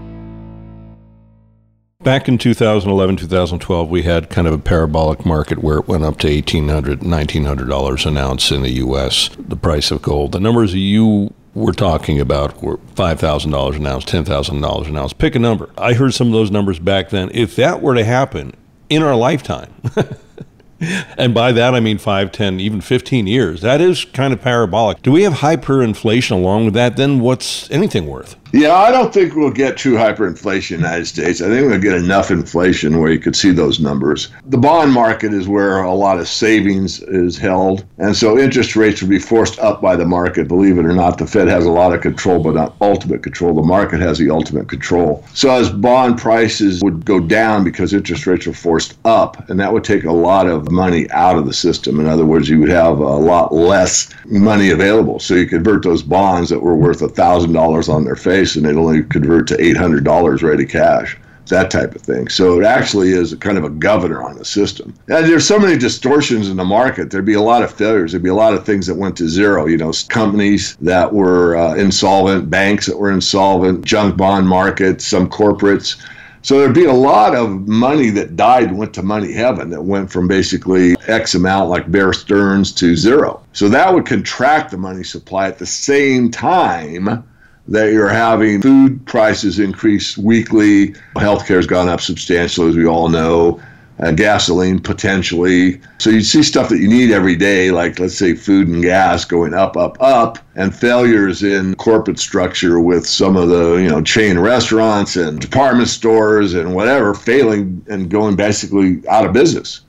Back 2.06 2.28
in 2.28 2.38
2011, 2.38 3.18
2012, 3.18 3.90
we 3.90 4.04
had 4.04 4.30
kind 4.30 4.48
of 4.48 4.54
a 4.54 4.60
parabolic 4.60 5.26
market 5.26 5.64
where 5.64 5.80
it 5.80 5.88
went 5.88 6.04
up 6.04 6.20
to 6.20 6.28
$1,800, 6.28 6.98
$1,900 6.98 8.06
an 8.06 8.18
ounce 8.18 8.52
in 8.52 8.62
the 8.62 8.74
U.S., 8.74 9.32
the 9.40 9.56
price 9.56 9.90
of 9.90 10.04
gold. 10.04 10.34
The 10.34 10.40
numbers 10.40 10.76
you 10.76 11.34
were 11.56 11.72
talking 11.72 12.20
about 12.20 12.62
were 12.62 12.78
$5,000 12.78 13.76
an 13.76 13.88
ounce, 13.88 14.06
$10,000 14.06 14.88
an 14.88 14.98
ounce. 14.98 15.14
Pick 15.14 15.36
a 15.36 15.40
number. 15.40 15.70
I 15.78 15.94
heard 15.94 16.14
some 16.14 16.28
of 16.28 16.34
those 16.34 16.52
numbers 16.52 16.78
back 16.78 17.10
then. 17.10 17.32
If 17.34 17.56
that 17.56 17.82
were 17.82 17.96
to 17.96 18.04
happen 18.04 18.54
in 18.90 19.02
our 19.02 19.16
lifetime, 19.16 19.74
and 21.18 21.34
by 21.34 21.54
that 21.54 21.74
I 21.74 21.80
mean 21.80 21.98
5, 21.98 22.32
10, 22.32 22.60
even 22.60 22.82
15 22.82 23.26
years, 23.26 23.62
that 23.62 23.80
is 23.80 24.04
kind 24.06 24.34
of 24.34 24.42
parabolic. 24.42 25.02
Do 25.02 25.14
we 25.14 25.24
have 25.24 25.36
hyperinflation 25.36 26.32
along 26.32 26.66
with 26.66 26.74
that? 26.74 26.98
Then 26.98 27.22
what's 27.22 27.72
anything 27.72 28.06
worth? 28.06 28.36
Yeah, 28.56 28.74
I 28.74 28.90
don't 28.90 29.14
think 29.14 29.36
we'll 29.36 29.52
get 29.52 29.76
true 29.76 29.96
hyperinflation 29.96 30.76
in 30.76 30.82
the 30.82 30.88
United 30.88 31.08
States. 31.08 31.42
I 31.42 31.50
think 31.50 31.70
we'll 31.70 31.78
get 31.78 31.96
enough 31.96 32.32
inflation 32.32 33.02
where 33.02 33.12
you 33.12 33.20
could 33.20 33.36
see 33.36 33.52
those 33.52 33.82
numbers. 33.82 34.30
The 34.46 34.58
bond 34.58 34.94
market 34.94 35.34
is 35.34 35.46
where 35.46 35.82
a 35.82 35.94
lot 35.94 36.20
of 36.20 36.30
savings 36.30 37.02
is 37.02 37.38
held, 37.38 37.84
and 37.98 38.16
so 38.16 38.40
interest 38.40 38.78
rates 38.78 39.02
would 39.02 39.10
be 39.10 39.20
forced 39.20 39.60
up 39.60 39.82
by 39.82 39.98
the 39.98 40.06
market. 40.06 40.48
Believe 40.48 40.78
it 40.78 40.86
or 40.86 40.94
not, 40.94 41.18
the 41.18 41.28
Fed 41.28 41.50
has 41.50 41.66
a 41.66 41.70
lot 41.70 41.92
of 41.92 42.00
control, 42.00 42.42
but 42.42 42.56
not 42.56 42.78
ultimate 42.80 43.24
control. 43.24 43.54
The 43.54 43.62
market 43.62 44.00
has 44.00 44.20
the 44.20 44.30
ultimate 44.30 44.70
control. 44.70 45.26
So 45.34 45.52
as 45.52 45.70
bond 45.70 46.18
prices 46.18 46.82
would 46.82 47.04
go 47.04 47.20
down 47.20 47.66
because 47.66 47.94
interest 47.94 48.26
rates 48.26 48.48
are 48.48 48.54
forced 48.54 48.98
up, 49.04 49.50
and 49.50 49.60
that 49.60 49.74
would 49.74 49.84
take 49.84 50.06
a 50.06 50.14
lot 50.14 50.48
of 50.48 50.72
money 50.72 51.12
out 51.12 51.38
of 51.38 51.46
the 51.46 51.54
system. 51.54 52.00
In 52.00 52.08
other 52.08 52.26
words, 52.26 52.48
you 52.48 52.62
would 52.62 52.70
have 52.70 53.00
a 53.00 53.18
lot 53.18 53.54
less 53.54 54.10
money 54.28 54.70
available. 54.70 55.20
So 55.20 55.34
you 55.34 55.46
convert 55.46 55.84
those 55.84 56.04
bonds 56.04 56.50
that 56.52 56.62
were 56.62 56.78
worth 56.78 57.02
$1,000 57.02 57.90
on 57.90 58.06
their 58.06 58.16
face 58.16 58.45
and 58.56 58.66
it 58.66 58.76
only 58.76 59.04
convert 59.04 59.48
to 59.48 59.56
$800 59.56 60.44
ready 60.44 60.66
cash 60.66 61.18
that 61.50 61.70
type 61.70 61.96
of 61.96 62.02
thing. 62.02 62.28
So 62.28 62.60
it 62.60 62.66
actually 62.66 63.12
is 63.12 63.34
a 63.34 63.38
kind 63.38 63.58
of 63.58 63.64
a 63.64 63.70
governor 63.70 64.24
on 64.24 64.38
the 64.38 64.46
system. 64.46 64.94
And 65.08 65.26
there's 65.26 65.48
so 65.48 65.60
many 65.60 65.78
distortions 65.78 66.50
in 66.50 66.58
the 66.58 66.66
market. 66.66 67.12
There'd 67.12 67.26
be 67.26 67.34
a 67.34 67.42
lot 67.42 67.64
of 67.64 67.74
failures. 67.74 68.12
There'd 68.12 68.24
be 68.24 68.30
a 68.30 68.36
lot 68.36 68.54
of 68.54 68.66
things 68.66 68.88
that 68.88 68.96
went 68.96 69.18
to 69.18 69.30
zero. 69.30 69.66
You 69.66 69.78
know, 69.78 69.92
companies 70.10 70.76
that 70.82 71.14
were 71.14 71.56
uh, 71.58 71.76
insolvent, 71.76 72.50
banks 72.50 72.86
that 72.88 72.98
were 72.98 73.12
insolvent, 73.12 73.86
junk 73.86 74.18
bond 74.18 74.48
markets, 74.48 75.06
some 75.06 75.30
corporates. 75.30 76.02
So 76.42 76.60
there'd 76.60 76.76
be 76.76 76.86
a 76.86 76.94
lot 76.94 77.34
of 77.34 77.68
money 77.68 78.12
that 78.12 78.36
died 78.36 78.72
went 78.72 78.94
to 78.96 79.02
money 79.02 79.32
heaven 79.32 79.72
that 79.72 79.82
went 79.82 80.12
from 80.12 80.28
basically 80.28 80.96
X 81.08 81.34
amount 81.34 81.72
like 81.72 81.90
Bear 81.90 82.14
Stearns 82.14 82.72
to 82.74 82.96
zero. 82.96 83.42
So 83.54 83.68
that 83.70 83.92
would 83.92 84.06
contract 84.06 84.70
the 84.70 84.78
money 84.78 85.04
supply 85.04 85.48
at 85.48 85.58
the 85.58 85.66
same 85.66 86.30
time 86.30 87.24
that 87.68 87.92
you're 87.92 88.10
having 88.10 88.62
food 88.62 89.06
prices 89.06 89.60
increase 89.60 90.18
weekly. 90.18 90.90
Healthcare 91.16 91.56
has 91.56 91.68
gone 91.68 91.90
up 91.90 92.02
substantially, 92.02 92.70
as 92.70 92.76
we 92.76 92.86
all 92.86 93.10
know. 93.10 93.62
Uh, 93.98 94.12
gasoline 94.12 94.78
potentially. 94.78 95.80
So 96.00 96.10
you 96.10 96.20
see 96.20 96.44
stuff 96.44 96.68
that 96.68 96.80
you 96.80 96.88
need 96.90 97.12
every 97.12 97.38
day, 97.38 97.72
like 97.72 97.98
let's 97.98 98.18
say 98.18 98.36
food 98.36 98.68
and 98.68 98.84
gas 98.84 99.24
going 99.24 99.54
up, 99.54 99.78
up, 99.78 99.96
up, 100.02 100.38
and 100.58 100.76
failures 100.76 101.44
in 101.44 101.76
corporate 101.76 102.20
structure 102.20 102.78
with 102.82 103.08
some 103.08 103.38
of 103.38 103.48
the 103.48 103.76
you 103.76 103.88
know 103.88 104.02
chain 104.02 104.38
restaurants 104.38 105.16
and 105.16 105.40
department 105.40 105.88
stores 105.88 106.54
and 106.54 106.76
whatever 106.76 107.14
failing 107.14 107.86
and 107.88 108.10
going 108.10 108.36
basically 108.36 109.02
out 109.08 109.26
of 109.26 109.32
business. 109.32 109.80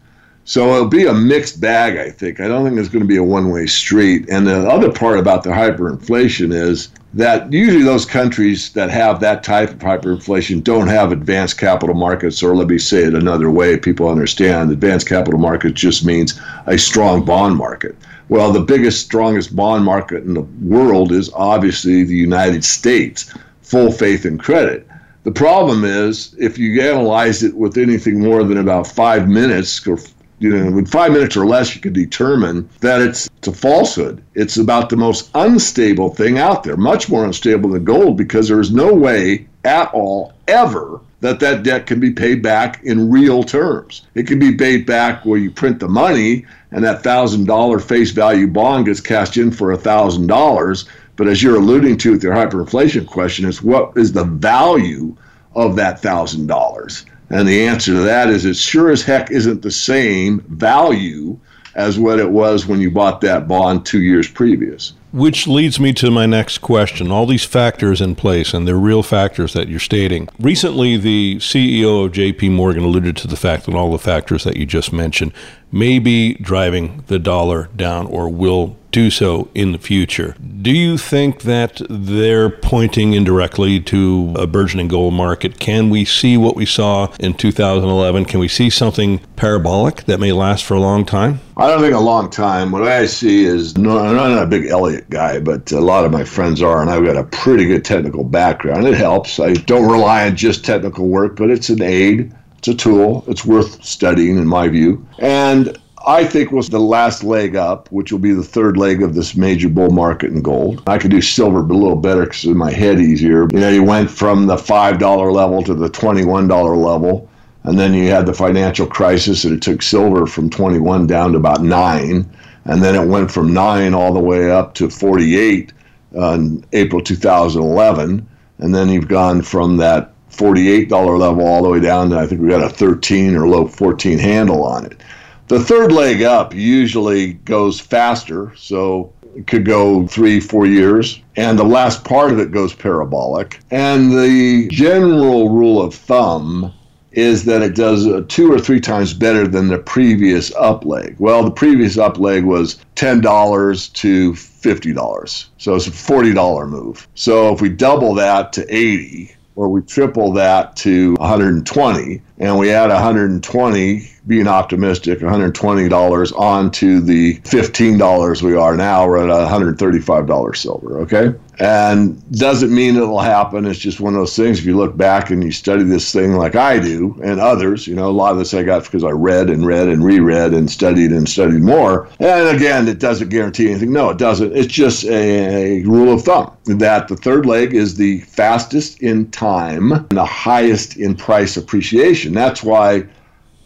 So 0.48 0.74
it'll 0.74 0.86
be 0.86 1.06
a 1.06 1.12
mixed 1.12 1.60
bag, 1.60 1.96
I 1.96 2.08
think. 2.08 2.38
I 2.38 2.46
don't 2.46 2.64
think 2.64 2.78
it's 2.78 2.88
going 2.88 3.02
to 3.02 3.08
be 3.08 3.16
a 3.16 3.24
one 3.24 3.50
way 3.50 3.66
street. 3.66 4.28
And 4.30 4.46
the 4.46 4.70
other 4.70 4.92
part 4.92 5.18
about 5.18 5.42
the 5.42 5.50
hyperinflation 5.50 6.54
is 6.54 6.88
that 7.14 7.52
usually 7.52 7.82
those 7.82 8.04
countries 8.04 8.72
that 8.74 8.88
have 8.88 9.18
that 9.20 9.42
type 9.42 9.70
of 9.70 9.78
hyperinflation 9.80 10.62
don't 10.62 10.86
have 10.86 11.10
advanced 11.10 11.58
capital 11.58 11.96
markets, 11.96 12.44
or 12.44 12.54
let 12.54 12.68
me 12.68 12.78
say 12.78 13.02
it 13.02 13.14
another 13.14 13.50
way, 13.50 13.76
people 13.76 14.08
understand 14.08 14.70
advanced 14.70 15.08
capital 15.08 15.40
markets 15.40 15.80
just 15.80 16.04
means 16.04 16.40
a 16.66 16.78
strong 16.78 17.24
bond 17.24 17.56
market. 17.56 17.96
Well, 18.28 18.52
the 18.52 18.60
biggest, 18.60 19.04
strongest 19.04 19.56
bond 19.56 19.84
market 19.84 20.22
in 20.22 20.34
the 20.34 20.46
world 20.62 21.10
is 21.10 21.28
obviously 21.34 22.04
the 22.04 22.14
United 22.14 22.64
States, 22.64 23.34
full 23.62 23.90
faith 23.90 24.24
and 24.24 24.38
credit. 24.38 24.86
The 25.24 25.32
problem 25.32 25.84
is, 25.84 26.36
if 26.38 26.56
you 26.56 26.80
analyze 26.80 27.42
it 27.42 27.56
with 27.56 27.76
anything 27.76 28.20
more 28.20 28.44
than 28.44 28.58
about 28.58 28.86
five 28.86 29.28
minutes 29.28 29.84
or 29.84 29.98
you 30.38 30.50
know, 30.50 30.78
in 30.78 30.86
five 30.86 31.12
minutes 31.12 31.36
or 31.36 31.46
less, 31.46 31.74
you 31.74 31.80
can 31.80 31.92
determine 31.92 32.68
that 32.80 33.00
it's, 33.00 33.28
it's 33.38 33.48
a 33.48 33.52
falsehood. 33.52 34.22
It's 34.34 34.56
about 34.58 34.90
the 34.90 34.96
most 34.96 35.30
unstable 35.34 36.10
thing 36.10 36.38
out 36.38 36.62
there, 36.62 36.76
much 36.76 37.08
more 37.08 37.24
unstable 37.24 37.70
than 37.70 37.84
gold, 37.84 38.16
because 38.16 38.48
there 38.48 38.60
is 38.60 38.72
no 38.72 38.92
way 38.92 39.46
at 39.64 39.92
all, 39.94 40.34
ever, 40.46 41.00
that 41.20 41.40
that 41.40 41.62
debt 41.62 41.86
can 41.86 41.98
be 41.98 42.10
paid 42.10 42.42
back 42.42 42.82
in 42.84 43.10
real 43.10 43.42
terms. 43.42 44.06
It 44.14 44.26
can 44.26 44.38
be 44.38 44.54
paid 44.54 44.86
back 44.86 45.24
where 45.24 45.38
you 45.38 45.50
print 45.50 45.80
the 45.80 45.88
money 45.88 46.44
and 46.70 46.84
that 46.84 47.02
thousand 47.02 47.46
dollar 47.46 47.78
face 47.78 48.10
value 48.10 48.46
bond 48.46 48.86
gets 48.86 49.00
cashed 49.00 49.36
in 49.36 49.50
for 49.50 49.72
a 49.72 49.78
thousand 49.78 50.26
dollars. 50.26 50.86
But 51.16 51.28
as 51.28 51.42
you're 51.42 51.56
alluding 51.56 51.96
to 51.98 52.12
with 52.12 52.22
your 52.22 52.34
hyperinflation 52.34 53.06
question, 53.06 53.46
is 53.46 53.62
what 53.62 53.96
is 53.96 54.12
the 54.12 54.24
value 54.24 55.16
of 55.54 55.76
that 55.76 56.00
thousand 56.00 56.46
dollars? 56.46 57.06
And 57.30 57.48
the 57.48 57.66
answer 57.66 57.92
to 57.92 58.00
that 58.00 58.28
is 58.28 58.44
it 58.44 58.56
sure 58.56 58.90
as 58.90 59.02
heck 59.02 59.30
isn't 59.30 59.62
the 59.62 59.70
same 59.70 60.40
value 60.48 61.38
as 61.74 61.98
what 61.98 62.18
it 62.18 62.30
was 62.30 62.66
when 62.66 62.80
you 62.80 62.90
bought 62.90 63.20
that 63.20 63.46
bond 63.46 63.84
two 63.84 64.00
years 64.00 64.28
previous. 64.28 64.94
Which 65.12 65.46
leads 65.46 65.78
me 65.78 65.92
to 65.94 66.10
my 66.10 66.24
next 66.24 66.58
question. 66.58 67.10
All 67.10 67.26
these 67.26 67.44
factors 67.44 68.00
in 68.00 68.16
place, 68.16 68.54
and 68.54 68.66
they're 68.66 68.76
real 68.76 69.02
factors 69.02 69.52
that 69.52 69.68
you're 69.68 69.78
stating. 69.78 70.28
Recently, 70.38 70.96
the 70.96 71.36
CEO 71.36 72.06
of 72.06 72.12
JP 72.12 72.52
Morgan 72.52 72.84
alluded 72.84 73.16
to 73.18 73.28
the 73.28 73.36
fact 73.36 73.66
that 73.66 73.74
all 73.74 73.92
the 73.92 73.98
factors 73.98 74.44
that 74.44 74.56
you 74.56 74.64
just 74.64 74.92
mentioned 74.92 75.32
may 75.72 75.98
be 75.98 76.34
driving 76.34 77.04
the 77.08 77.18
dollar 77.18 77.68
down 77.76 78.06
or 78.06 78.28
will 78.28 78.76
do 78.96 79.10
so 79.10 79.46
in 79.54 79.72
the 79.72 79.78
future. 79.78 80.34
Do 80.62 80.70
you 80.70 80.96
think 80.96 81.42
that 81.42 81.82
they're 81.90 82.48
pointing 82.48 83.12
indirectly 83.12 83.78
to 83.80 84.34
a 84.38 84.46
burgeoning 84.46 84.88
gold 84.88 85.12
market? 85.12 85.58
Can 85.58 85.90
we 85.90 86.06
see 86.06 86.38
what 86.38 86.56
we 86.56 86.64
saw 86.64 87.12
in 87.20 87.34
2011? 87.34 88.24
Can 88.24 88.40
we 88.40 88.48
see 88.48 88.70
something 88.70 89.18
parabolic 89.36 90.04
that 90.04 90.18
may 90.18 90.32
last 90.32 90.64
for 90.64 90.72
a 90.72 90.80
long 90.80 91.04
time? 91.04 91.40
I 91.58 91.68
don't 91.68 91.82
think 91.82 91.94
a 91.94 91.98
long 91.98 92.30
time. 92.30 92.72
What 92.72 92.84
I 92.84 93.04
see 93.04 93.44
is 93.44 93.76
no, 93.76 93.98
I'm 93.98 94.16
not 94.16 94.42
a 94.42 94.46
big 94.46 94.66
Elliott 94.66 95.10
guy, 95.10 95.40
but 95.40 95.70
a 95.72 95.80
lot 95.80 96.06
of 96.06 96.10
my 96.10 96.24
friends 96.24 96.62
are, 96.62 96.80
and 96.80 96.90
I've 96.90 97.04
got 97.04 97.18
a 97.18 97.24
pretty 97.24 97.66
good 97.66 97.84
technical 97.84 98.24
background. 98.24 98.86
It 98.86 98.94
helps. 98.94 99.38
I 99.38 99.52
don't 99.52 99.90
rely 99.90 100.26
on 100.26 100.36
just 100.36 100.64
technical 100.64 101.06
work, 101.06 101.36
but 101.36 101.50
it's 101.50 101.68
an 101.68 101.82
aid. 101.82 102.34
It's 102.66 102.82
a 102.82 102.84
tool. 102.84 103.22
It's 103.28 103.44
worth 103.44 103.84
studying, 103.84 104.38
in 104.38 104.48
my 104.48 104.66
view. 104.66 105.06
And 105.20 105.78
I 106.04 106.24
think 106.24 106.50
was 106.50 106.68
the 106.68 106.80
last 106.80 107.22
leg 107.22 107.54
up, 107.54 107.88
which 107.92 108.10
will 108.10 108.18
be 108.18 108.32
the 108.32 108.42
third 108.42 108.76
leg 108.76 109.04
of 109.04 109.14
this 109.14 109.36
major 109.36 109.68
bull 109.68 109.90
market 109.90 110.32
in 110.32 110.42
gold. 110.42 110.82
I 110.88 110.98
could 110.98 111.12
do 111.12 111.20
silver 111.20 111.62
but 111.62 111.74
a 111.74 111.78
little 111.78 111.94
better 111.94 112.24
because 112.24 112.44
in 112.44 112.56
my 112.56 112.72
head 112.72 112.98
easier. 112.98 113.46
You 113.52 113.60
know, 113.60 113.70
you 113.70 113.84
went 113.84 114.10
from 114.10 114.48
the 114.48 114.56
$5 114.56 115.32
level 115.32 115.62
to 115.62 115.74
the 115.74 115.88
$21 115.88 116.84
level. 116.84 117.30
And 117.62 117.78
then 117.78 117.94
you 117.94 118.08
had 118.08 118.26
the 118.26 118.34
financial 118.34 118.88
crisis, 118.88 119.44
and 119.44 119.54
it 119.54 119.62
took 119.62 119.80
silver 119.80 120.26
from 120.26 120.50
21 120.50 121.06
down 121.06 121.32
to 121.32 121.38
about 121.38 121.62
nine. 121.62 122.28
And 122.64 122.82
then 122.82 122.96
it 122.96 123.06
went 123.06 123.30
from 123.30 123.54
nine 123.54 123.94
all 123.94 124.12
the 124.12 124.18
way 124.18 124.50
up 124.50 124.74
to 124.74 124.90
48 124.90 125.72
in 126.14 126.64
April 126.72 127.00
2011. 127.00 128.28
And 128.58 128.74
then 128.74 128.88
you've 128.88 129.06
gone 129.06 129.42
from 129.42 129.76
that 129.76 130.14
$48 130.36 131.18
level 131.18 131.46
all 131.46 131.62
the 131.62 131.68
way 131.68 131.80
down 131.80 132.10
to 132.10 132.18
I 132.18 132.26
think 132.26 132.40
we 132.40 132.48
got 132.48 132.62
a 132.62 132.68
13 132.68 133.36
or 133.36 133.48
low 133.48 133.66
14 133.66 134.18
handle 134.18 134.64
on 134.64 134.86
it. 134.86 135.00
The 135.48 135.60
third 135.60 135.92
leg 135.92 136.22
up 136.22 136.54
usually 136.54 137.34
goes 137.34 137.78
faster, 137.78 138.52
so 138.56 139.12
it 139.36 139.46
could 139.46 139.64
go 139.64 140.06
three, 140.06 140.40
four 140.40 140.66
years, 140.66 141.20
and 141.36 141.58
the 141.58 141.64
last 141.64 142.04
part 142.04 142.32
of 142.32 142.40
it 142.40 142.50
goes 142.50 142.74
parabolic. 142.74 143.60
And 143.70 144.10
the 144.10 144.66
general 144.68 145.50
rule 145.50 145.80
of 145.80 145.94
thumb 145.94 146.72
is 147.12 147.44
that 147.44 147.62
it 147.62 147.74
does 147.74 148.06
uh, 148.06 148.22
two 148.28 148.52
or 148.52 148.58
three 148.58 148.80
times 148.80 149.14
better 149.14 149.46
than 149.46 149.68
the 149.68 149.78
previous 149.78 150.54
up 150.54 150.84
leg. 150.84 151.16
Well, 151.18 151.44
the 151.44 151.50
previous 151.50 151.96
up 151.96 152.18
leg 152.18 152.44
was 152.44 152.78
$10 152.96 153.92
to 153.94 154.32
$50. 154.32 155.46
So 155.58 155.74
it's 155.74 155.86
a 155.86 155.90
$40 155.90 156.68
move. 156.68 157.08
So 157.14 157.52
if 157.54 157.60
we 157.60 157.68
double 157.68 158.14
that 158.14 158.52
to 158.54 158.66
80, 158.74 159.35
or 159.56 159.68
we 159.68 159.80
triple 159.82 160.32
that 160.32 160.76
to 160.76 161.14
120, 161.14 162.22
and 162.38 162.58
we 162.58 162.70
add 162.70 162.90
120 162.90 164.10
being 164.26 164.48
optimistic, 164.48 165.20
$120 165.20 166.38
onto 166.38 167.00
the 167.00 167.38
$15 167.38 168.42
we 168.42 168.56
are 168.56 168.76
now. 168.76 169.06
We're 169.06 169.18
at 169.18 169.50
$135 169.50 170.56
silver, 170.56 170.98
okay? 171.00 171.34
And 171.58 172.30
doesn't 172.32 172.74
mean 172.74 172.96
it'll 172.96 173.20
happen. 173.20 173.64
It's 173.66 173.78
just 173.78 174.00
one 174.00 174.14
of 174.14 174.20
those 174.20 174.36
things. 174.36 174.58
If 174.58 174.66
you 174.66 174.76
look 174.76 174.96
back 174.96 175.30
and 175.30 175.42
you 175.42 175.52
study 175.52 175.84
this 175.84 176.12
thing 176.12 176.32
like 176.32 176.54
I 176.54 176.78
do 176.78 177.18
and 177.22 177.40
others, 177.40 177.86
you 177.86 177.94
know, 177.94 178.10
a 178.10 178.12
lot 178.12 178.32
of 178.32 178.38
this 178.38 178.52
I 178.52 178.62
got 178.62 178.84
because 178.84 179.04
I 179.04 179.10
read 179.10 179.48
and 179.48 179.64
read 179.64 179.88
and 179.88 180.04
reread 180.04 180.52
and 180.52 180.70
studied 180.70 181.12
and 181.12 181.26
studied 181.26 181.62
more. 181.62 182.08
And 182.18 182.54
again, 182.54 182.88
it 182.88 182.98
doesn't 182.98 183.30
guarantee 183.30 183.70
anything. 183.70 183.92
No, 183.92 184.10
it 184.10 184.18
doesn't. 184.18 184.54
It's 184.54 184.72
just 184.72 185.04
a, 185.04 185.80
a 185.80 185.82
rule 185.84 186.12
of 186.12 186.24
thumb 186.24 186.52
that 186.66 187.08
the 187.08 187.16
third 187.16 187.46
leg 187.46 187.74
is 187.74 187.94
the 187.94 188.20
fastest 188.22 189.00
in 189.00 189.30
time 189.30 189.92
and 189.92 190.10
the 190.10 190.24
highest 190.24 190.96
in 190.96 191.14
price 191.14 191.56
appreciation. 191.56 192.25
That's 192.34 192.62
why 192.62 193.06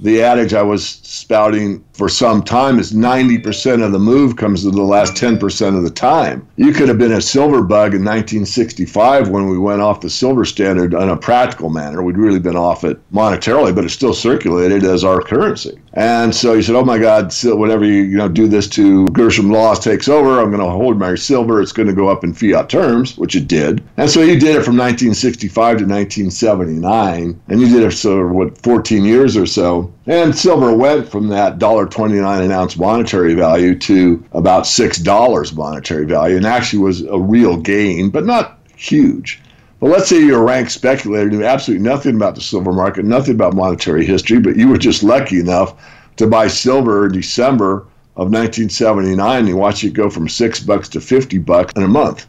the 0.01 0.23
adage 0.23 0.55
I 0.55 0.63
was 0.63 0.87
spouting 0.87 1.85
for 2.01 2.09
some 2.09 2.43
time 2.43 2.79
is 2.79 2.95
90% 2.95 3.85
of 3.85 3.93
the 3.93 3.99
move 3.99 4.37
comes 4.37 4.65
in 4.65 4.75
the 4.75 4.81
last 4.81 5.13
10% 5.17 5.77
of 5.77 5.83
the 5.83 5.91
time. 5.91 6.49
You 6.57 6.73
could 6.73 6.89
have 6.89 6.97
been 6.97 7.13
a 7.13 7.21
silver 7.21 7.61
bug 7.61 7.93
in 7.93 8.03
1965 8.03 9.29
when 9.29 9.51
we 9.51 9.59
went 9.59 9.83
off 9.83 10.01
the 10.01 10.09
silver 10.09 10.47
standard 10.47 10.95
in 10.95 11.11
a 11.11 11.17
practical 11.19 11.69
manner. 11.69 12.03
We'd 12.03 12.17
really 12.17 12.39
been 12.39 12.57
off 12.57 12.85
it 12.85 12.99
monetarily, 13.13 13.75
but 13.75 13.85
it 13.85 13.91
still 13.91 14.15
circulated 14.15 14.83
as 14.83 15.05
our 15.05 15.21
currency. 15.21 15.79
And 15.93 16.35
so 16.35 16.55
you 16.55 16.63
said, 16.63 16.77
"Oh 16.77 16.85
my 16.85 16.99
God, 16.99 17.35
whenever 17.43 17.85
you 17.85 18.05
you 18.05 18.17
know 18.17 18.29
do 18.29 18.47
this 18.47 18.69
to 18.69 19.07
Gresham 19.09 19.51
Laws 19.51 19.81
takes 19.81 20.09
over, 20.09 20.41
I'm 20.41 20.51
going 20.51 20.63
to 20.63 20.71
hold 20.71 20.99
my 20.99 21.17
silver. 21.17 21.61
It's 21.61 21.73
going 21.73 21.89
to 21.89 21.95
go 21.95 22.09
up 22.09 22.23
in 22.23 22.33
fiat 22.33 22.69
terms, 22.69 23.19
which 23.19 23.35
it 23.35 23.49
did." 23.49 23.83
And 23.97 24.09
so 24.09 24.21
you 24.23 24.39
did 24.39 24.55
it 24.55 24.65
from 24.65 24.77
1965 24.77 25.79
to 25.79 25.85
1979, 25.85 27.41
and 27.49 27.61
you 27.61 27.69
did 27.69 27.83
it 27.83 27.93
for 27.93 28.29
what 28.29 28.57
14 28.63 29.05
years 29.05 29.37
or 29.37 29.47
so. 29.47 29.93
And 30.07 30.35
silver 30.35 30.75
went 30.75 31.09
from 31.09 31.29
that 31.29 31.59
$1.29 31.59 32.45
an 32.45 32.51
ounce 32.51 32.77
monetary 32.77 33.35
value 33.35 33.79
to 33.81 34.25
about 34.33 34.65
$6 34.65 35.55
monetary 35.55 36.07
value, 36.07 36.37
and 36.37 36.47
actually 36.47 36.79
was 36.79 37.03
a 37.03 37.19
real 37.19 37.57
gain, 37.57 38.09
but 38.11 38.25
not 38.25 38.59
huge. 38.77 39.41
But 39.79 39.91
let's 39.91 40.09
say 40.09 40.21
you're 40.21 40.41
a 40.41 40.45
rank 40.45 40.71
speculator, 40.71 41.31
knew 41.31 41.45
absolutely 41.45 41.87
nothing 41.87 42.17
about 42.17 42.35
the 42.35 42.41
silver 42.41 42.73
market, 42.73 43.05
nothing 43.05 43.35
about 43.35 43.55
monetary 43.55 44.05
history, 44.05 44.39
but 44.39 44.57
you 44.57 44.69
were 44.69 44.79
just 44.79 45.03
lucky 45.03 45.39
enough 45.39 45.75
to 46.17 46.27
buy 46.27 46.49
silver 46.49 47.07
in 47.07 47.13
December 47.13 47.87
of 48.17 48.29
1979 48.29 49.39
and 49.39 49.49
you 49.49 49.57
watch 49.57 49.85
it 49.85 49.95
go 49.95 50.11
from 50.11 50.29
six 50.29 50.61
bucks 50.61 50.89
to 50.91 51.01
50 51.01 51.39
bucks 51.39 51.73
in 51.77 51.83
a 51.83 51.89
month. 51.89 52.27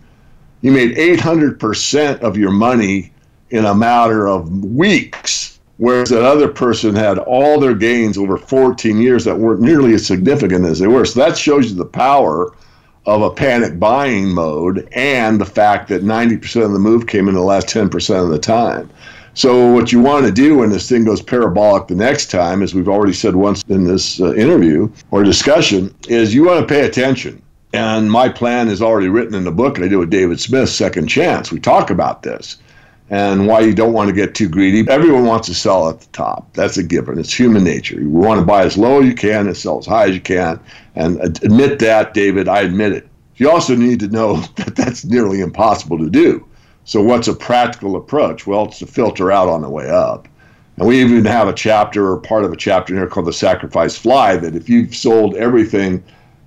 You 0.61 0.72
made 0.72 0.95
800% 0.95 2.19
of 2.19 2.38
your 2.38 2.51
money 2.51 3.11
in 3.49 3.65
a 3.65 3.76
matter 3.76 4.28
of 4.28 4.63
weeks, 4.63 5.41
whereas 5.78 6.09
that 6.09 6.24
other 6.24 6.47
person 6.47 6.95
had 6.95 7.17
all 7.17 7.59
their 7.59 7.74
gains 7.74 8.17
over 8.17 8.38
14 8.38 8.97
years 8.97 9.26
that 9.26 9.38
weren't 9.38 9.61
nearly 9.61 9.93
as 9.93 10.05
significant 10.05 10.65
as 10.65 10.80
they 10.80 10.88
were. 10.88 11.05
So 11.05 11.19
that 11.19 11.38
shows 11.38 11.72
you 11.72 11.78
the 11.78 11.86
power 11.86 12.53
of 13.05 13.22
a 13.22 13.32
panic 13.32 13.80
buying 13.80 14.32
mode 14.32 14.88
and 14.91 15.41
the 15.41 15.45
fact 15.45 15.89
that 15.89 16.03
90% 16.03 16.63
of 16.63 16.72
the 16.72 16.80
move 16.80 17.07
came 17.07 17.28
in 17.28 17.34
the 17.34 17.41
last 17.41 17.67
10% 17.67 18.24
of 18.24 18.30
the 18.30 18.39
time. 18.39 18.89
So, 19.34 19.72
what 19.72 19.93
you 19.93 20.01
want 20.01 20.26
to 20.26 20.32
do 20.32 20.57
when 20.57 20.72
this 20.72 20.89
thing 20.89 21.05
goes 21.05 21.22
parabolic 21.22 21.88
the 21.88 21.95
next 21.95 22.30
time, 22.32 22.61
as 22.61 22.76
we've 22.76 22.89
already 22.89 23.13
said 23.13 23.34
once 23.34 23.63
in 23.69 23.86
this 23.86 24.19
uh, 24.19 24.34
interview 24.34 24.91
or 25.09 25.24
discussion, 25.24 25.95
is 26.09 26.36
you 26.36 26.43
want 26.43 26.67
to 26.67 26.72
pay 26.72 26.86
attention. 26.86 27.41
And 27.74 28.11
my 28.11 28.28
plan 28.28 28.67
is 28.67 28.82
already 28.82 29.07
written 29.07 29.34
in 29.34 29.45
the 29.45 29.51
book, 29.51 29.80
I 29.80 29.88
do 29.88 29.99
with 29.99 30.09
David 30.09 30.41
Smith, 30.41 30.67
Second 30.67 31.07
Chance. 31.07 31.49
We 31.49 31.61
talk 31.61 31.89
about 31.89 32.24
this 32.24 32.57
and 33.12 33.45
why 33.45 33.59
you 33.59 33.74
don't 33.74 33.91
want 33.91 34.07
to 34.07 34.16
get 34.16 34.34
too 34.34 34.47
greedy. 34.47 34.89
Everyone 34.89 35.26
wants 35.26 35.49
to 35.49 35.53
sell 35.53 35.89
at 35.89 35.99
the 35.99 36.07
top. 36.07 36.53
That's 36.53 36.78
a 36.78 36.84
given. 36.84 37.20
It's 37.20 37.38
human 37.38 37.66
nature. 37.66 37.99
You 37.99 38.09
want 38.09 38.39
to 38.39 38.45
buy 38.45 38.64
as 38.64 38.78
low 38.78 39.01
as 39.01 39.05
you 39.05 39.14
can 39.14 39.47
and 39.47 39.55
sell 39.55 39.78
as 39.80 39.86
high 39.86 40.05
as 40.05 40.16
you 40.16 40.22
can. 40.22 40.62
And 40.95 41.20
admit 41.20 41.80
that, 41.80 42.14
David. 42.14 42.47
I 42.47 42.62
admit 42.62 42.93
it. 42.93 43.09
You 43.36 43.51
also 43.51 43.76
need 43.76 43.99
to 43.99 44.07
know 44.07 44.38
that 44.55 44.78
that's 44.78 45.03
nearly 45.03 45.41
impossible 45.41 45.97
to 45.99 46.09
do. 46.09 46.47
So, 46.86 47.03
what's 47.03 47.28
a 47.28 47.36
practical 47.36 47.97
approach? 47.97 48.47
Well, 48.47 48.66
it's 48.66 48.80
to 48.80 48.88
filter 48.88 49.30
out 49.30 49.49
on 49.49 49.62
the 49.62 49.70
way 49.70 49.89
up. 49.89 50.30
And 50.78 50.88
we 50.88 51.01
even 51.01 51.26
have 51.26 51.49
a 51.49 51.53
chapter 51.53 52.09
or 52.09 52.18
part 52.18 52.45
of 52.45 52.53
a 52.53 52.57
chapter 52.57 52.95
here 52.95 53.07
called 53.07 53.28
the 53.28 53.34
sacrifice 53.34 53.97
fly 53.97 54.38
that 54.38 54.55
if 54.55 54.70
you've 54.70 54.95
sold 54.95 55.36
everything 55.36 56.01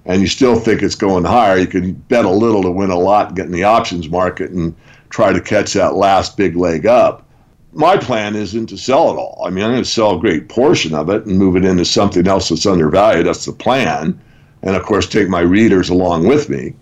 and 0.07 0.23
you 0.23 0.27
still 0.27 0.57
think 0.57 0.83
it's 0.83 0.95
going 0.95 1.25
higher, 1.25 1.59
you 1.59 1.67
can 1.67 1.93
bet 1.93 2.25
a 2.25 2.31
little 2.31 2.63
to 2.63 2.71
win 2.71 2.91
a 2.91 2.99
lot 2.99 3.29
and 3.29 3.37
get 3.37 3.47
in 3.47 3.53
the 3.53 3.65
options 3.65 4.09
market 4.09 4.51
and 4.51 4.75
try 5.15 5.33
to 5.33 5.41
catch 5.41 5.75
that 5.75 5.95
last 5.95 6.37
big 6.37 6.57
leg 6.57 6.87
up. 6.87 7.25
My 7.73 7.97
plan 7.97 8.35
isn't 8.35 8.67
to 8.67 8.77
sell 8.77 9.13
it 9.13 9.17
all. 9.17 9.45
I 9.47 9.51
mean, 9.51 9.65
I'm 9.65 9.71
going 9.71 9.85
to 9.85 9.89
sell 9.89 10.17
a 10.17 10.21
great 10.21 10.49
portion 10.49 10.93
of 10.93 11.09
it 11.09 11.25
and 11.25 11.39
move 11.39 11.55
it 11.55 11.65
into 11.65 11.85
something 11.85 12.27
else 12.27 12.49
that's 12.49 12.67
undervalued. 12.67 13.27
That's 13.27 13.45
the 13.45 13.53
plan. 13.53 14.21
And 14.65 14.75
of 14.75 14.83
course, 14.83 15.07
take 15.07 15.29
my 15.29 15.41
readers 15.41 15.89
along 15.89 16.27
with 16.27 16.51
me, 16.51 16.75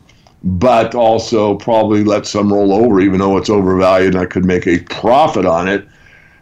but 0.42 0.94
also 0.94 1.56
probably 1.56 2.04
let 2.04 2.24
some 2.24 2.50
roll 2.50 2.72
over, 2.72 3.02
even 3.02 3.20
though 3.20 3.36
it's 3.36 3.50
overvalued 3.50 4.14
and 4.14 4.22
I 4.22 4.24
could 4.24 4.46
make 4.46 4.66
a 4.66 4.78
profit 4.84 5.44
on 5.44 5.68
it 5.68 5.86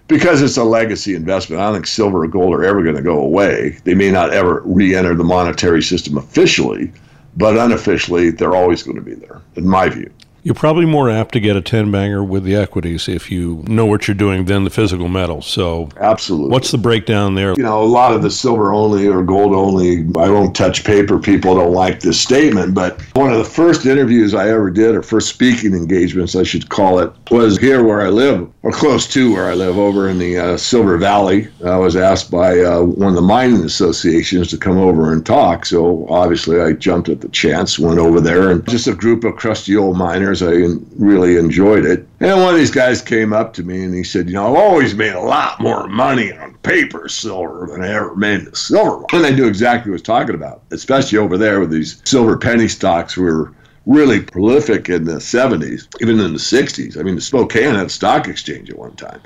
because 0.07 0.43
it's 0.43 0.57
a 0.57 0.65
legacy 0.65 1.17
investment. 1.17 1.61
I 1.61 1.65
don't 1.65 1.75
think 1.75 1.89
silver 1.89 2.23
or 2.23 2.29
gold 2.29 2.55
are 2.55 2.65
ever 2.65 2.85
going 2.85 2.97
to 2.97 3.03
go 3.03 3.19
away. 3.21 3.79
They 3.83 3.95
may 3.95 4.13
not 4.13 4.33
ever 4.33 4.63
re 4.65 4.95
enter 4.95 5.17
the 5.17 5.25
monetary 5.25 5.83
system 5.83 6.17
officially, 6.19 6.93
but 7.37 7.57
unofficially, 7.57 8.31
they're 8.31 8.55
always 8.55 8.85
going 8.85 8.97
to 8.97 9.03
be 9.03 9.15
there, 9.15 9.41
in 9.57 9.67
my 9.67 9.89
view. 9.89 10.13
You're 10.43 10.55
probably 10.55 10.87
more 10.87 11.11
apt 11.11 11.33
to 11.33 11.41
get 11.41 11.57
a 11.57 11.61
10 11.61 11.91
bagger 11.91 12.25
with 12.25 12.45
the 12.45 12.57
equities 12.57 13.09
if 13.09 13.31
you 13.31 13.63
know 13.67 13.85
what 13.85 14.09
you're 14.09 14.15
doing 14.15 14.47
than 14.47 14.65
the 14.65 14.71
physical 14.71 15.09
metals. 15.09 15.47
So, 15.47 15.91
absolutely. 15.99 16.51
What's 16.51 16.71
the 16.71 16.79
breakdown 16.79 17.35
there? 17.35 17.53
You 17.55 17.63
know, 17.63 17.83
a 17.83 17.85
lot 17.85 18.15
of 18.15 18.23
the 18.23 18.31
silver 18.31 18.73
only 18.73 19.07
or 19.07 19.23
gold 19.23 19.53
only, 19.55 19.99
I 20.19 20.31
won't 20.31 20.57
touch 20.57 20.85
paper. 20.85 21.19
People 21.19 21.57
don't 21.57 21.75
like 21.75 22.01
this 22.01 22.19
statement, 22.19 22.75
but 22.75 23.01
one 23.15 23.31
of 23.31 23.39
the 23.39 23.45
first 23.45 23.85
interviews 23.85 24.35
I 24.35 24.49
ever 24.49 24.71
did, 24.71 24.95
or 24.95 25.03
first 25.03 25.29
speaking 25.29 25.75
engagements, 25.75 26.35
I 26.35 26.43
should 26.43 26.71
call 26.71 27.01
it, 27.01 27.13
was 27.31 27.59
here 27.59 27.85
where 27.85 28.01
I 28.01 28.09
live, 28.09 28.51
or 28.63 28.73
close 28.73 29.07
to 29.09 29.35
where 29.35 29.51
I 29.51 29.55
live, 29.55 29.77
over 29.77 30.09
in 30.09 30.19
the 30.19 30.39
uh, 30.39 30.57
Silver 30.57 30.97
Valley. 30.97 31.49
I 31.65 31.77
was 31.77 31.97
asked 31.97 32.31
by 32.31 32.61
uh, 32.61 32.81
one 32.83 33.11
of 33.11 33.15
the 33.15 33.21
mining 33.21 33.65
associations 33.65 34.49
to 34.49 34.57
come 34.57 34.79
over 34.79 35.13
and 35.13 35.25
talk. 35.25 35.67
So, 35.67 36.07
obviously, 36.09 36.61
I 36.61 36.73
jumped 36.73 37.11
at 37.11 37.21
the 37.21 37.29
chance, 37.29 37.79
went 37.79 37.99
over 37.99 38.23
there, 38.23 38.51
and 38.51 38.67
just 38.69 38.87
a 38.87 38.95
group 38.95 39.25
of 39.25 39.37
crusty 39.37 39.77
old 39.77 39.99
miners 39.99 40.30
I 40.43 40.77
really 40.97 41.37
enjoyed 41.37 41.85
it. 41.85 42.07
And 42.21 42.41
one 42.41 42.55
of 42.55 42.59
these 42.59 42.71
guys 42.71 43.03
came 43.03 43.33
up 43.33 43.53
to 43.55 43.63
me 43.63 43.85
and 43.85 43.95
he 43.95 44.05
said, 44.05 44.29
You 44.29 44.35
know, 44.35 44.49
I've 44.49 44.63
always 44.63 44.95
made 44.95 45.15
a 45.15 45.21
lot 45.21 45.61
more 45.61 45.89
money 45.89 46.33
on 46.33 46.55
paper 46.59 47.09
silver 47.09 47.67
than 47.71 47.83
I 47.83 47.93
ever 47.93 48.15
made 48.15 48.47
a 48.47 48.55
silver. 48.55 49.05
And 49.13 49.27
I 49.27 49.31
knew 49.31 49.47
exactly 49.47 49.91
what 49.91 50.01
it's 50.01 50.07
talking 50.07 50.35
about, 50.35 50.63
especially 50.71 51.19
over 51.19 51.37
there 51.37 51.61
with 51.61 51.71
these 51.71 52.01
silver 52.05 52.37
penny 52.39 52.69
stocks 52.69 53.17
were 53.17 53.53
really 53.87 54.21
prolific 54.21 54.89
in 54.89 55.05
the 55.05 55.17
70s, 55.17 55.89
even 56.01 56.21
in 56.21 56.33
the 56.33 56.39
60s. 56.39 56.99
I 56.99 57.03
mean, 57.03 57.17
the 57.17 57.21
Spokane 57.21 57.75
had 57.75 57.87
a 57.87 57.91
stock 57.91 58.29
exchange 58.29 58.71
at 58.71 58.79
one 58.79 58.95
time. 58.95 59.21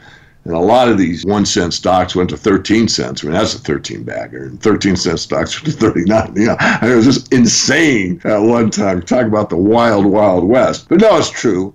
And 0.45 0.55
a 0.55 0.59
lot 0.59 0.89
of 0.89 0.99
these 0.99 1.25
one 1.25 1.47
cent 1.47 1.73
stocks 1.73 2.15
went 2.15 2.31
to 2.31 2.37
13 2.37 2.89
cents. 2.89 3.25
I 3.25 3.27
mean, 3.27 3.33
that's 3.35 3.55
a 3.55 3.59
13 3.59 4.05
bagger. 4.05 4.45
And 4.45 4.63
13 4.63 4.97
cent 4.97 5.19
stocks 5.19 5.63
went 5.63 5.75
to 5.75 5.81
39. 5.81 6.33
You 6.37 6.47
know, 6.47 6.57
it 6.83 6.95
was 6.95 7.07
just 7.07 7.33
insane 7.33 8.21
at 8.25 8.39
one 8.39 8.71
time. 8.71 9.03
Talk 9.03 9.27
about 9.27 9.49
the 9.49 9.57
wild, 9.57 10.05
wild 10.05 10.45
west. 10.45 10.89
But 10.89 11.01
no, 11.01 11.17
it's 11.17 11.31
true 11.31 11.73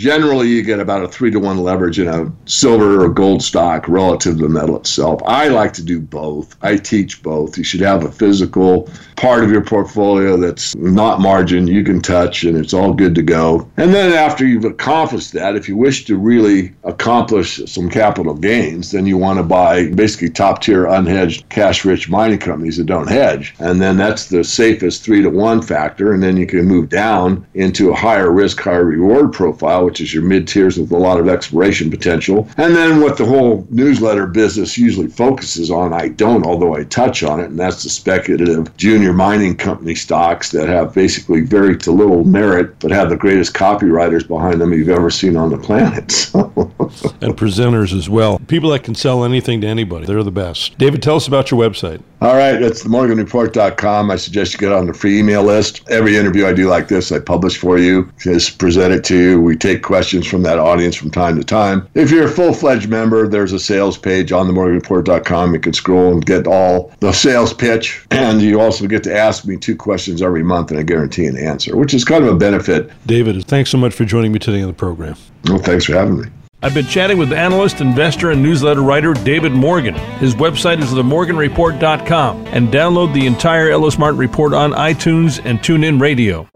generally 0.00 0.48
you 0.48 0.62
get 0.62 0.80
about 0.80 1.04
a 1.04 1.08
three 1.08 1.30
to 1.30 1.38
one 1.38 1.58
leverage 1.58 1.98
in 1.98 2.08
a 2.08 2.32
silver 2.46 3.04
or 3.04 3.08
gold 3.10 3.42
stock 3.42 3.86
relative 3.86 4.34
to 4.36 4.42
the 4.44 4.48
metal 4.48 4.76
itself. 4.76 5.20
I 5.26 5.48
like 5.48 5.74
to 5.74 5.84
do 5.84 6.00
both. 6.00 6.56
I 6.62 6.78
teach 6.78 7.22
both. 7.22 7.58
You 7.58 7.64
should 7.64 7.82
have 7.82 8.02
a 8.02 8.10
physical 8.10 8.88
part 9.16 9.44
of 9.44 9.50
your 9.50 9.62
portfolio 9.62 10.38
that's 10.38 10.74
not 10.76 11.20
margin 11.20 11.66
you 11.66 11.84
can 11.84 12.00
touch 12.00 12.44
and 12.44 12.56
it's 12.56 12.72
all 12.72 12.94
good 12.94 13.14
to 13.14 13.20
go. 13.20 13.70
And 13.76 13.92
then 13.92 14.14
after 14.14 14.46
you've 14.46 14.64
accomplished 14.64 15.34
that, 15.34 15.54
if 15.54 15.68
you 15.68 15.76
wish 15.76 16.06
to 16.06 16.16
really 16.16 16.72
accomplish 16.84 17.60
some 17.70 17.90
capital 17.90 18.32
gains, 18.32 18.92
then 18.92 19.04
you 19.04 19.18
want 19.18 19.38
to 19.38 19.42
buy 19.42 19.90
basically 19.90 20.30
top 20.30 20.62
tier 20.62 20.86
unhedged 20.86 21.46
cash 21.50 21.84
rich 21.84 22.08
mining 22.08 22.38
companies 22.38 22.78
that 22.78 22.86
don't 22.86 23.10
hedge. 23.10 23.54
And 23.58 23.82
then 23.82 23.98
that's 23.98 24.28
the 24.30 24.44
safest 24.44 25.02
three 25.02 25.20
to 25.20 25.28
one 25.28 25.60
factor. 25.60 26.14
And 26.14 26.22
then 26.22 26.38
you 26.38 26.46
can 26.46 26.64
move 26.64 26.88
down 26.88 27.46
into 27.52 27.90
a 27.90 27.94
higher 27.94 28.32
risk, 28.32 28.58
higher 28.60 28.86
reward 28.86 29.34
profile 29.34 29.89
which 29.90 30.00
is 30.00 30.14
your 30.14 30.22
mid 30.22 30.46
tiers 30.46 30.78
with 30.78 30.92
a 30.92 30.96
lot 30.96 31.18
of 31.18 31.28
exploration 31.28 31.90
potential. 31.90 32.48
And 32.58 32.76
then 32.76 33.00
what 33.00 33.18
the 33.18 33.24
whole 33.24 33.66
newsletter 33.70 34.28
business 34.28 34.78
usually 34.78 35.08
focuses 35.08 35.68
on, 35.68 35.92
I 35.92 36.10
don't, 36.10 36.46
although 36.46 36.76
I 36.76 36.84
touch 36.84 37.24
on 37.24 37.40
it, 37.40 37.46
and 37.46 37.58
that's 37.58 37.82
the 37.82 37.90
speculative 37.90 38.76
junior 38.76 39.12
mining 39.12 39.56
company 39.56 39.96
stocks 39.96 40.52
that 40.52 40.68
have 40.68 40.94
basically 40.94 41.40
very 41.40 41.76
to 41.78 41.90
little 41.90 42.22
merit, 42.22 42.78
but 42.78 42.92
have 42.92 43.10
the 43.10 43.16
greatest 43.16 43.52
copywriters 43.52 44.28
behind 44.28 44.60
them 44.60 44.72
you've 44.72 44.88
ever 44.88 45.10
seen 45.10 45.36
on 45.36 45.50
the 45.50 45.58
planet. 45.58 46.30
and 46.34 47.36
presenters 47.36 47.92
as 47.92 48.08
well. 48.08 48.38
People 48.46 48.70
that 48.70 48.84
can 48.84 48.94
sell 48.94 49.24
anything 49.24 49.60
to 49.62 49.66
anybody. 49.66 50.06
They're 50.06 50.22
the 50.22 50.30
best. 50.30 50.78
David, 50.78 51.02
tell 51.02 51.16
us 51.16 51.26
about 51.26 51.50
your 51.50 51.60
website. 51.60 52.00
All 52.22 52.36
right, 52.36 52.60
it's 52.60 52.84
themorganreport.com. 52.84 54.10
I 54.10 54.16
suggest 54.16 54.52
you 54.52 54.58
get 54.58 54.72
on 54.72 54.86
the 54.86 54.92
free 54.92 55.18
email 55.18 55.42
list. 55.42 55.88
Every 55.88 56.18
interview 56.18 56.46
I 56.46 56.52
do 56.52 56.68
like 56.68 56.88
this, 56.88 57.10
I 57.10 57.18
publish 57.18 57.56
for 57.56 57.78
you, 57.78 58.12
just 58.18 58.58
present 58.58 58.92
it 58.92 59.04
to 59.04 59.16
you. 59.16 59.40
We 59.40 59.56
take 59.56 59.82
questions 59.82 60.26
from 60.26 60.42
that 60.42 60.58
audience 60.58 60.94
from 60.94 61.10
time 61.10 61.38
to 61.38 61.44
time. 61.44 61.88
If 61.94 62.10
you're 62.10 62.26
a 62.26 62.30
full 62.30 62.52
fledged 62.52 62.90
member, 62.90 63.26
there's 63.26 63.54
a 63.54 63.58
sales 63.58 63.96
page 63.96 64.32
on 64.32 64.48
themorganreport.com. 64.48 65.54
You 65.54 65.60
can 65.60 65.72
scroll 65.72 66.12
and 66.12 66.24
get 66.26 66.46
all 66.46 66.92
the 67.00 67.12
sales 67.12 67.54
pitch. 67.54 68.06
And 68.20 68.42
you 68.42 68.60
also 68.60 68.86
get 68.86 69.02
to 69.04 69.16
ask 69.16 69.46
me 69.46 69.56
two 69.56 69.74
questions 69.74 70.20
every 70.20 70.42
month, 70.42 70.70
and 70.70 70.78
I 70.78 70.82
guarantee 70.82 71.24
an 71.24 71.38
answer, 71.38 71.74
which 71.74 71.94
is 71.94 72.04
kind 72.04 72.22
of 72.22 72.30
a 72.30 72.36
benefit. 72.36 72.90
David, 73.06 73.42
thanks 73.46 73.70
so 73.70 73.78
much 73.78 73.94
for 73.94 74.04
joining 74.04 74.30
me 74.30 74.38
today 74.38 74.60
on 74.60 74.68
the 74.68 74.74
program. 74.74 75.16
Well, 75.46 75.58
thanks 75.58 75.86
for 75.86 75.94
having 75.94 76.20
me. 76.20 76.26
I've 76.62 76.74
been 76.74 76.86
chatting 76.86 77.16
with 77.16 77.32
analyst, 77.32 77.80
investor, 77.80 78.30
and 78.30 78.42
newsletter 78.42 78.82
writer 78.82 79.14
David 79.14 79.52
Morgan. 79.52 79.94
His 80.18 80.34
website 80.34 80.82
is 80.82 80.90
themorganreport.com 80.90 82.46
and 82.48 82.68
download 82.68 83.14
the 83.14 83.26
entire 83.26 83.70
Martin 83.98 84.18
Report 84.18 84.52
on 84.52 84.72
iTunes 84.72 85.40
and 85.42 85.60
TuneIn 85.60 85.98
Radio. 86.00 86.46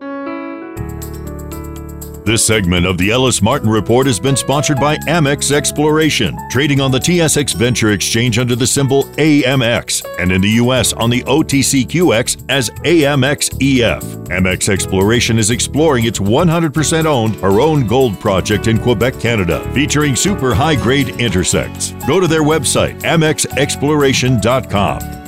This 2.24 2.46
segment 2.46 2.86
of 2.86 2.96
the 2.96 3.10
Ellis 3.10 3.42
Martin 3.42 3.68
Report 3.68 4.06
has 4.06 4.18
been 4.18 4.34
sponsored 4.34 4.80
by 4.80 4.96
Amex 5.08 5.52
Exploration, 5.52 6.34
trading 6.50 6.80
on 6.80 6.90
the 6.90 6.98
TSX 6.98 7.54
Venture 7.54 7.92
Exchange 7.92 8.38
under 8.38 8.56
the 8.56 8.66
symbol 8.66 9.04
AMX, 9.18 10.06
and 10.18 10.32
in 10.32 10.40
the 10.40 10.52
U.S. 10.52 10.94
on 10.94 11.10
the 11.10 11.22
OTCQX 11.24 12.46
as 12.48 12.70
AMXEF. 12.70 14.00
Amex 14.28 14.70
Exploration 14.70 15.38
is 15.38 15.50
exploring 15.50 16.06
its 16.06 16.18
100% 16.18 17.04
owned 17.04 17.38
Perron 17.38 17.86
Gold 17.86 18.18
project 18.18 18.68
in 18.68 18.78
Quebec, 18.78 19.20
Canada, 19.20 19.60
featuring 19.74 20.16
super 20.16 20.54
high 20.54 20.76
grade 20.76 21.10
intersects. 21.20 21.90
Go 22.06 22.20
to 22.20 22.26
their 22.26 22.42
website, 22.42 22.98
amexexploration.com. 23.02 25.23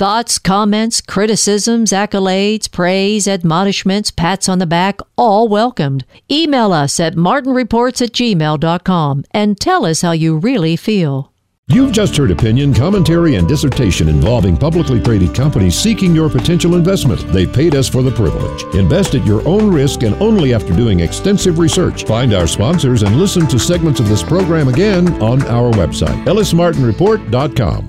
Thoughts, 0.00 0.38
comments, 0.38 1.02
criticisms, 1.02 1.90
accolades, 1.90 2.70
praise, 2.70 3.28
admonishments, 3.28 4.10
pats 4.10 4.48
on 4.48 4.58
the 4.58 4.64
back, 4.64 4.98
all 5.18 5.46
welcomed. 5.46 6.06
Email 6.30 6.72
us 6.72 6.98
at 6.98 7.16
martinreports 7.16 8.00
at 8.00 8.12
gmail.com 8.12 9.24
and 9.32 9.60
tell 9.60 9.84
us 9.84 10.00
how 10.00 10.12
you 10.12 10.38
really 10.38 10.74
feel. 10.74 11.34
You've 11.68 11.92
just 11.92 12.16
heard 12.16 12.30
opinion, 12.30 12.72
commentary, 12.72 13.34
and 13.34 13.46
dissertation 13.46 14.08
involving 14.08 14.56
publicly 14.56 15.02
traded 15.02 15.34
companies 15.34 15.78
seeking 15.78 16.14
your 16.14 16.30
potential 16.30 16.76
investment. 16.76 17.20
They 17.30 17.46
paid 17.46 17.74
us 17.74 17.86
for 17.86 18.02
the 18.02 18.10
privilege. 18.10 18.64
Invest 18.74 19.14
at 19.14 19.26
your 19.26 19.46
own 19.46 19.70
risk 19.70 20.02
and 20.02 20.14
only 20.14 20.54
after 20.54 20.74
doing 20.74 21.00
extensive 21.00 21.58
research. 21.58 22.06
Find 22.06 22.32
our 22.32 22.46
sponsors 22.46 23.02
and 23.02 23.16
listen 23.16 23.46
to 23.48 23.58
segments 23.58 24.00
of 24.00 24.08
this 24.08 24.22
program 24.22 24.68
again 24.68 25.22
on 25.22 25.42
our 25.42 25.70
website, 25.72 26.24
ellismartinreport.com. 26.24 27.88